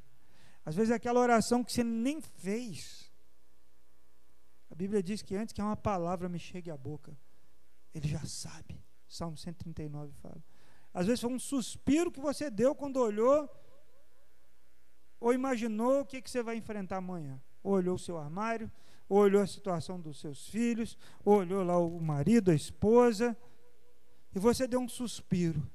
Às 0.66 0.76
vezes 0.76 0.91
é 0.91 0.95
aquela 0.95 1.20
oração 1.20 1.62
que 1.62 1.74
você 1.74 1.84
nem 1.84 2.22
fez. 2.22 3.09
A 4.70 4.76
Bíblia 4.76 5.02
diz 5.02 5.22
que 5.22 5.36
antes 5.36 5.54
que 5.54 5.62
uma 5.62 5.76
palavra 5.76 6.30
me 6.30 6.40
chegue 6.40 6.70
à 6.70 6.78
boca, 6.78 7.18
ele 7.94 8.08
já 8.08 8.24
sabe. 8.26 8.82
Salmo 9.08 9.36
139 9.36 10.14
fala. 10.14 10.44
Às 10.94 11.08
vezes 11.08 11.22
foi 11.22 11.32
um 11.32 11.40
suspiro 11.40 12.12
que 12.12 12.20
você 12.20 12.50
deu 12.50 12.76
quando 12.76 12.98
olhou 12.98 13.50
ou 15.20 15.34
imaginou 15.34 16.02
o 16.02 16.06
que, 16.06 16.22
que 16.22 16.30
você 16.30 16.42
vai 16.42 16.56
enfrentar 16.56 16.98
amanhã. 16.98 17.42
Ou 17.62 17.74
olhou 17.74 17.96
o 17.96 18.00
seu 18.00 18.18
armário, 18.18 18.72
ou 19.08 19.20
olhou 19.20 19.42
a 19.42 19.48
situação 19.48 20.00
dos 20.00 20.20
seus 20.20 20.48
filhos, 20.48 20.98
ou 21.26 21.38
olhou 21.38 21.64
lá 21.64 21.78
o 21.78 22.00
marido, 22.00 22.52
a 22.52 22.56
esposa, 22.56 23.38
e 24.34 24.40
você 24.40 24.68
deu 24.68 24.80
um 24.80 24.88
suspiro. 24.88 25.70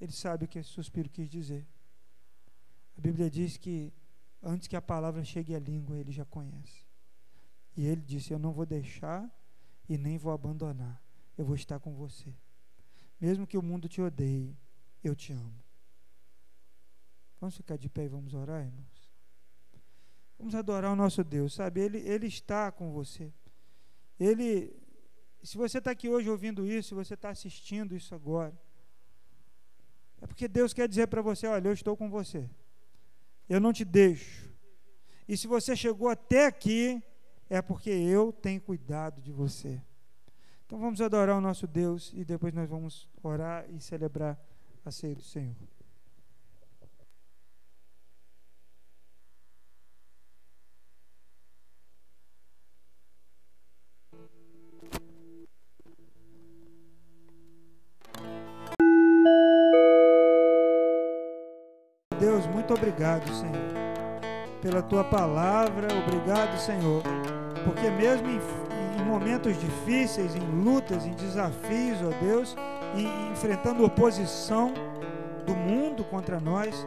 Ele 0.00 0.12
sabe 0.12 0.44
o 0.44 0.48
que 0.48 0.58
esse 0.58 0.68
suspiro 0.68 1.08
quis 1.08 1.30
dizer. 1.30 1.66
A 2.98 3.00
Bíblia 3.00 3.30
diz 3.30 3.56
que 3.56 3.92
antes 4.42 4.68
que 4.68 4.76
a 4.76 4.82
palavra 4.82 5.24
chegue 5.24 5.54
à 5.54 5.58
língua, 5.58 5.98
ele 5.98 6.12
já 6.12 6.24
conhece. 6.24 6.84
E 7.76 7.86
ele 7.86 8.00
disse: 8.00 8.32
Eu 8.32 8.38
não 8.38 8.52
vou 8.52 8.66
deixar 8.66 9.30
e 9.88 9.98
nem 9.98 10.16
vou 10.16 10.32
abandonar. 10.32 11.02
Eu 11.36 11.44
vou 11.44 11.56
estar 11.56 11.78
com 11.80 11.94
você. 11.94 12.34
Mesmo 13.20 13.46
que 13.46 13.58
o 13.58 13.62
mundo 13.62 13.88
te 13.88 14.00
odeie, 14.00 14.56
eu 15.02 15.14
te 15.14 15.32
amo. 15.32 15.62
Vamos 17.40 17.56
ficar 17.56 17.76
de 17.76 17.88
pé 17.88 18.04
e 18.04 18.08
vamos 18.08 18.34
orar, 18.34 18.64
irmãos? 18.64 19.12
Vamos 20.38 20.54
adorar 20.54 20.92
o 20.92 20.96
nosso 20.96 21.22
Deus, 21.22 21.54
sabe? 21.54 21.80
Ele, 21.80 21.98
ele 21.98 22.26
está 22.26 22.70
com 22.70 22.92
você. 22.92 23.32
Ele, 24.18 24.74
se 25.42 25.56
você 25.56 25.78
está 25.78 25.90
aqui 25.90 26.08
hoje 26.08 26.28
ouvindo 26.30 26.66
isso, 26.66 26.90
se 26.90 26.94
você 26.94 27.14
está 27.14 27.30
assistindo 27.30 27.94
isso 27.94 28.14
agora, 28.14 28.58
é 30.20 30.26
porque 30.26 30.48
Deus 30.48 30.72
quer 30.72 30.88
dizer 30.88 31.06
para 31.08 31.20
você: 31.22 31.46
olha, 31.46 31.68
eu 31.68 31.72
estou 31.72 31.96
com 31.96 32.08
você. 32.08 32.48
Eu 33.48 33.60
não 33.60 33.72
te 33.72 33.84
deixo. 33.84 34.50
E 35.28 35.36
se 35.36 35.46
você 35.46 35.76
chegou 35.76 36.08
até 36.08 36.46
aqui, 36.46 37.02
é 37.48 37.60
porque 37.60 37.90
eu 37.90 38.32
tenho 38.32 38.60
cuidado 38.60 39.20
de 39.20 39.32
você. 39.32 39.80
Então 40.66 40.78
vamos 40.78 41.00
adorar 41.00 41.36
o 41.36 41.40
nosso 41.40 41.66
Deus 41.66 42.12
e 42.14 42.24
depois 42.24 42.54
nós 42.54 42.68
vamos 42.68 43.08
orar 43.22 43.64
e 43.70 43.80
celebrar 43.80 44.38
a 44.84 44.90
ceia 44.90 45.14
do 45.14 45.22
Senhor. 45.22 45.54
Deus, 62.18 62.46
muito 62.46 62.72
obrigado, 62.72 63.26
Senhor, 63.34 63.63
pela 64.64 64.82
tua 64.82 65.04
palavra. 65.04 65.88
Obrigado, 66.06 66.58
Senhor, 66.58 67.02
porque 67.64 67.90
mesmo 67.90 68.28
em 68.28 68.40
em 68.96 69.04
momentos 69.04 69.60
difíceis, 69.60 70.34
em 70.34 70.64
lutas, 70.64 71.04
em 71.04 71.12
desafios, 71.12 71.98
ó 72.02 72.24
Deus, 72.24 72.56
e 72.96 73.32
enfrentando 73.32 73.84
oposição 73.84 74.72
do 75.44 75.54
mundo 75.54 76.04
contra 76.04 76.40
nós, 76.40 76.86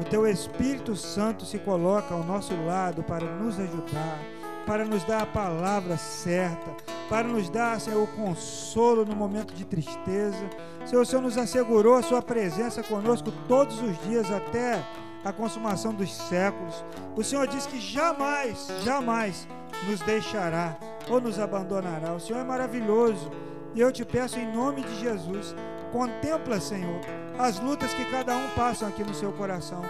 o 0.00 0.04
teu 0.04 0.26
Espírito 0.28 0.94
Santo 0.94 1.44
se 1.44 1.58
coloca 1.58 2.14
ao 2.14 2.22
nosso 2.22 2.54
lado 2.64 3.02
para 3.02 3.24
nos 3.24 3.58
ajudar, 3.58 4.20
para 4.64 4.84
nos 4.84 5.02
dar 5.04 5.22
a 5.22 5.26
palavra 5.26 5.96
certa, 5.96 6.70
para 7.08 7.26
nos 7.26 7.48
dar, 7.48 7.80
Senhor, 7.80 8.02
o 8.02 8.06
consolo 8.06 9.04
no 9.04 9.16
momento 9.16 9.52
de 9.54 9.64
tristeza. 9.64 10.48
Senhor, 10.84 11.02
o 11.02 11.06
Senhor 11.06 11.22
nos 11.22 11.38
assegurou 11.38 11.94
a 11.94 12.02
sua 12.02 12.22
presença 12.22 12.82
conosco 12.82 13.32
todos 13.48 13.80
os 13.80 13.98
dias 14.02 14.30
até 14.30 14.84
a 15.26 15.32
consumação 15.32 15.92
dos 15.92 16.14
séculos. 16.14 16.84
O 17.16 17.24
Senhor 17.24 17.48
diz 17.48 17.66
que 17.66 17.80
jamais, 17.80 18.68
jamais 18.84 19.48
nos 19.88 19.98
deixará 20.02 20.76
ou 21.10 21.20
nos 21.20 21.40
abandonará. 21.40 22.12
O 22.12 22.20
Senhor 22.20 22.38
é 22.38 22.44
maravilhoso. 22.44 23.32
E 23.74 23.80
eu 23.80 23.90
te 23.90 24.04
peço 24.04 24.38
em 24.38 24.54
nome 24.54 24.82
de 24.82 25.00
Jesus, 25.00 25.54
contempla, 25.90 26.60
Senhor, 26.60 27.00
as 27.36 27.58
lutas 27.58 27.92
que 27.92 28.04
cada 28.04 28.36
um 28.36 28.48
passa 28.50 28.86
aqui 28.86 29.02
no 29.02 29.12
seu 29.14 29.32
coração. 29.32 29.82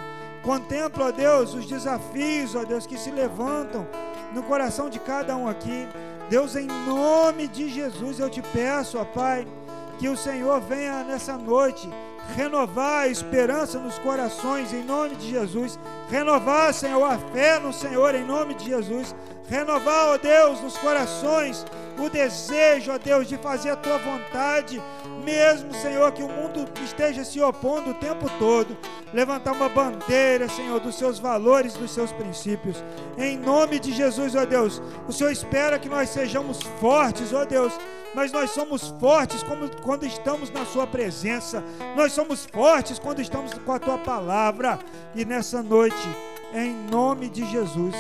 Contempla, 0.43 1.09
ó 1.09 1.13
Deus, 1.13 1.53
os 1.53 1.67
desafios, 1.67 2.55
ó 2.55 2.65
Deus, 2.65 2.87
que 2.87 2.97
se 2.99 3.11
levantam 3.11 3.87
no 4.33 4.43
coração 4.43 4.89
de 4.89 4.99
cada 4.99 5.37
um 5.37 5.47
aqui. 5.47 5.87
Deus, 6.31 6.57
em 6.57 6.67
nome 6.67 7.47
de 7.47 7.69
Jesus, 7.69 8.19
eu 8.19 8.31
te 8.31 8.41
peço, 8.41 8.99
ó 8.99 9.05
Pai, 9.05 9.47
que 9.99 10.09
o 10.09 10.17
Senhor 10.17 10.61
venha 10.63 11.05
nessa 11.05 11.37
noite 11.37 11.89
renovar 12.35 13.05
a 13.05 13.09
esperança 13.09 13.79
nos 13.79 13.99
corações 13.99 14.73
em 14.73 14.83
nome 14.83 15.17
de 15.17 15.31
Jesus, 15.31 15.79
renovar, 16.11 16.73
Senhor, 16.75 17.05
a 17.05 17.19
fé 17.19 17.59
no 17.59 17.73
Senhor 17.73 18.15
em 18.15 18.25
nome 18.25 18.55
de 18.55 18.67
Jesus, 18.67 19.15
renovar, 19.49 20.15
ó 20.15 20.19
Deus, 20.19 20.61
nos 20.61 20.77
corações 20.79 21.65
o 21.99 22.11
desejo, 22.11 22.93
ó 22.93 22.99
Deus, 22.99 23.29
de 23.29 23.37
fazer 23.39 23.71
a 23.71 23.77
tua 23.77 23.99
vontade, 23.99 24.83
mesmo, 25.17 25.73
Senhor, 25.75 26.11
que 26.13 26.23
o 26.23 26.29
mundo 26.29 26.65
esteja 26.85 27.25
se 27.25 27.41
opondo 27.41 27.91
o 27.91 27.95
tempo 27.95 28.27
todo, 28.39 28.77
levantar 29.13 29.53
uma 29.53 29.69
bandeira, 29.69 30.49
Senhor, 30.49 30.81
dos 30.81 30.97
seus 30.97 31.19
valores, 31.19 31.75
dos 31.75 31.91
seus 31.91 32.13
princípios, 32.13 32.83
em 33.17 33.37
nome 33.37 33.79
de 33.79 33.93
Jesus, 33.93 34.35
ó 34.35 34.45
Deus. 34.45 34.81
O 35.09 35.13
Senhor 35.13 35.31
espera 35.31 35.79
que 35.79 35.89
nós 35.89 36.11
sejamos 36.11 36.63
fortes, 36.81 37.33
ó 37.33 37.45
Deus, 37.45 37.73
mas 38.15 38.33
nós 38.33 38.51
somos 38.51 38.95
fortes 39.01 39.45
quando 39.83 40.07
estamos 40.07 40.51
na 40.51 40.65
Sua 40.65 40.87
presença, 40.87 41.63
nós 41.95 42.13
somos 42.13 42.47
fortes 42.47 42.99
quando 42.99 43.21
estamos 43.21 43.53
com 43.55 43.73
a 43.73 43.79
Tua 43.79 43.99
palavra, 43.99 44.79
e 45.15 45.25
nessa 45.25 45.63
noite, 45.63 45.97
em 46.57 46.75
nome 46.91 47.29
de 47.29 47.45
Jesus, 47.51 47.95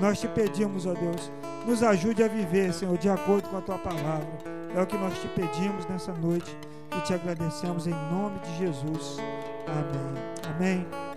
nós 0.00 0.20
te 0.20 0.26
pedimos, 0.26 0.84
ó 0.84 0.94
Deus, 0.94 1.30
nos 1.66 1.82
ajude 1.82 2.22
a 2.24 2.28
viver, 2.28 2.72
Senhor, 2.72 2.98
de 2.98 3.08
acordo 3.08 3.48
com 3.48 3.56
a 3.56 3.60
tua 3.60 3.78
palavra. 3.78 4.28
É 4.74 4.82
o 4.82 4.86
que 4.86 4.96
nós 4.96 5.16
te 5.18 5.28
pedimos 5.28 5.86
nessa 5.86 6.12
noite 6.12 6.56
e 6.96 7.00
te 7.02 7.14
agradecemos 7.14 7.86
em 7.86 7.94
nome 8.10 8.38
de 8.40 8.58
Jesus. 8.58 9.16
Amém. 9.68 10.84
Amém. 10.84 11.00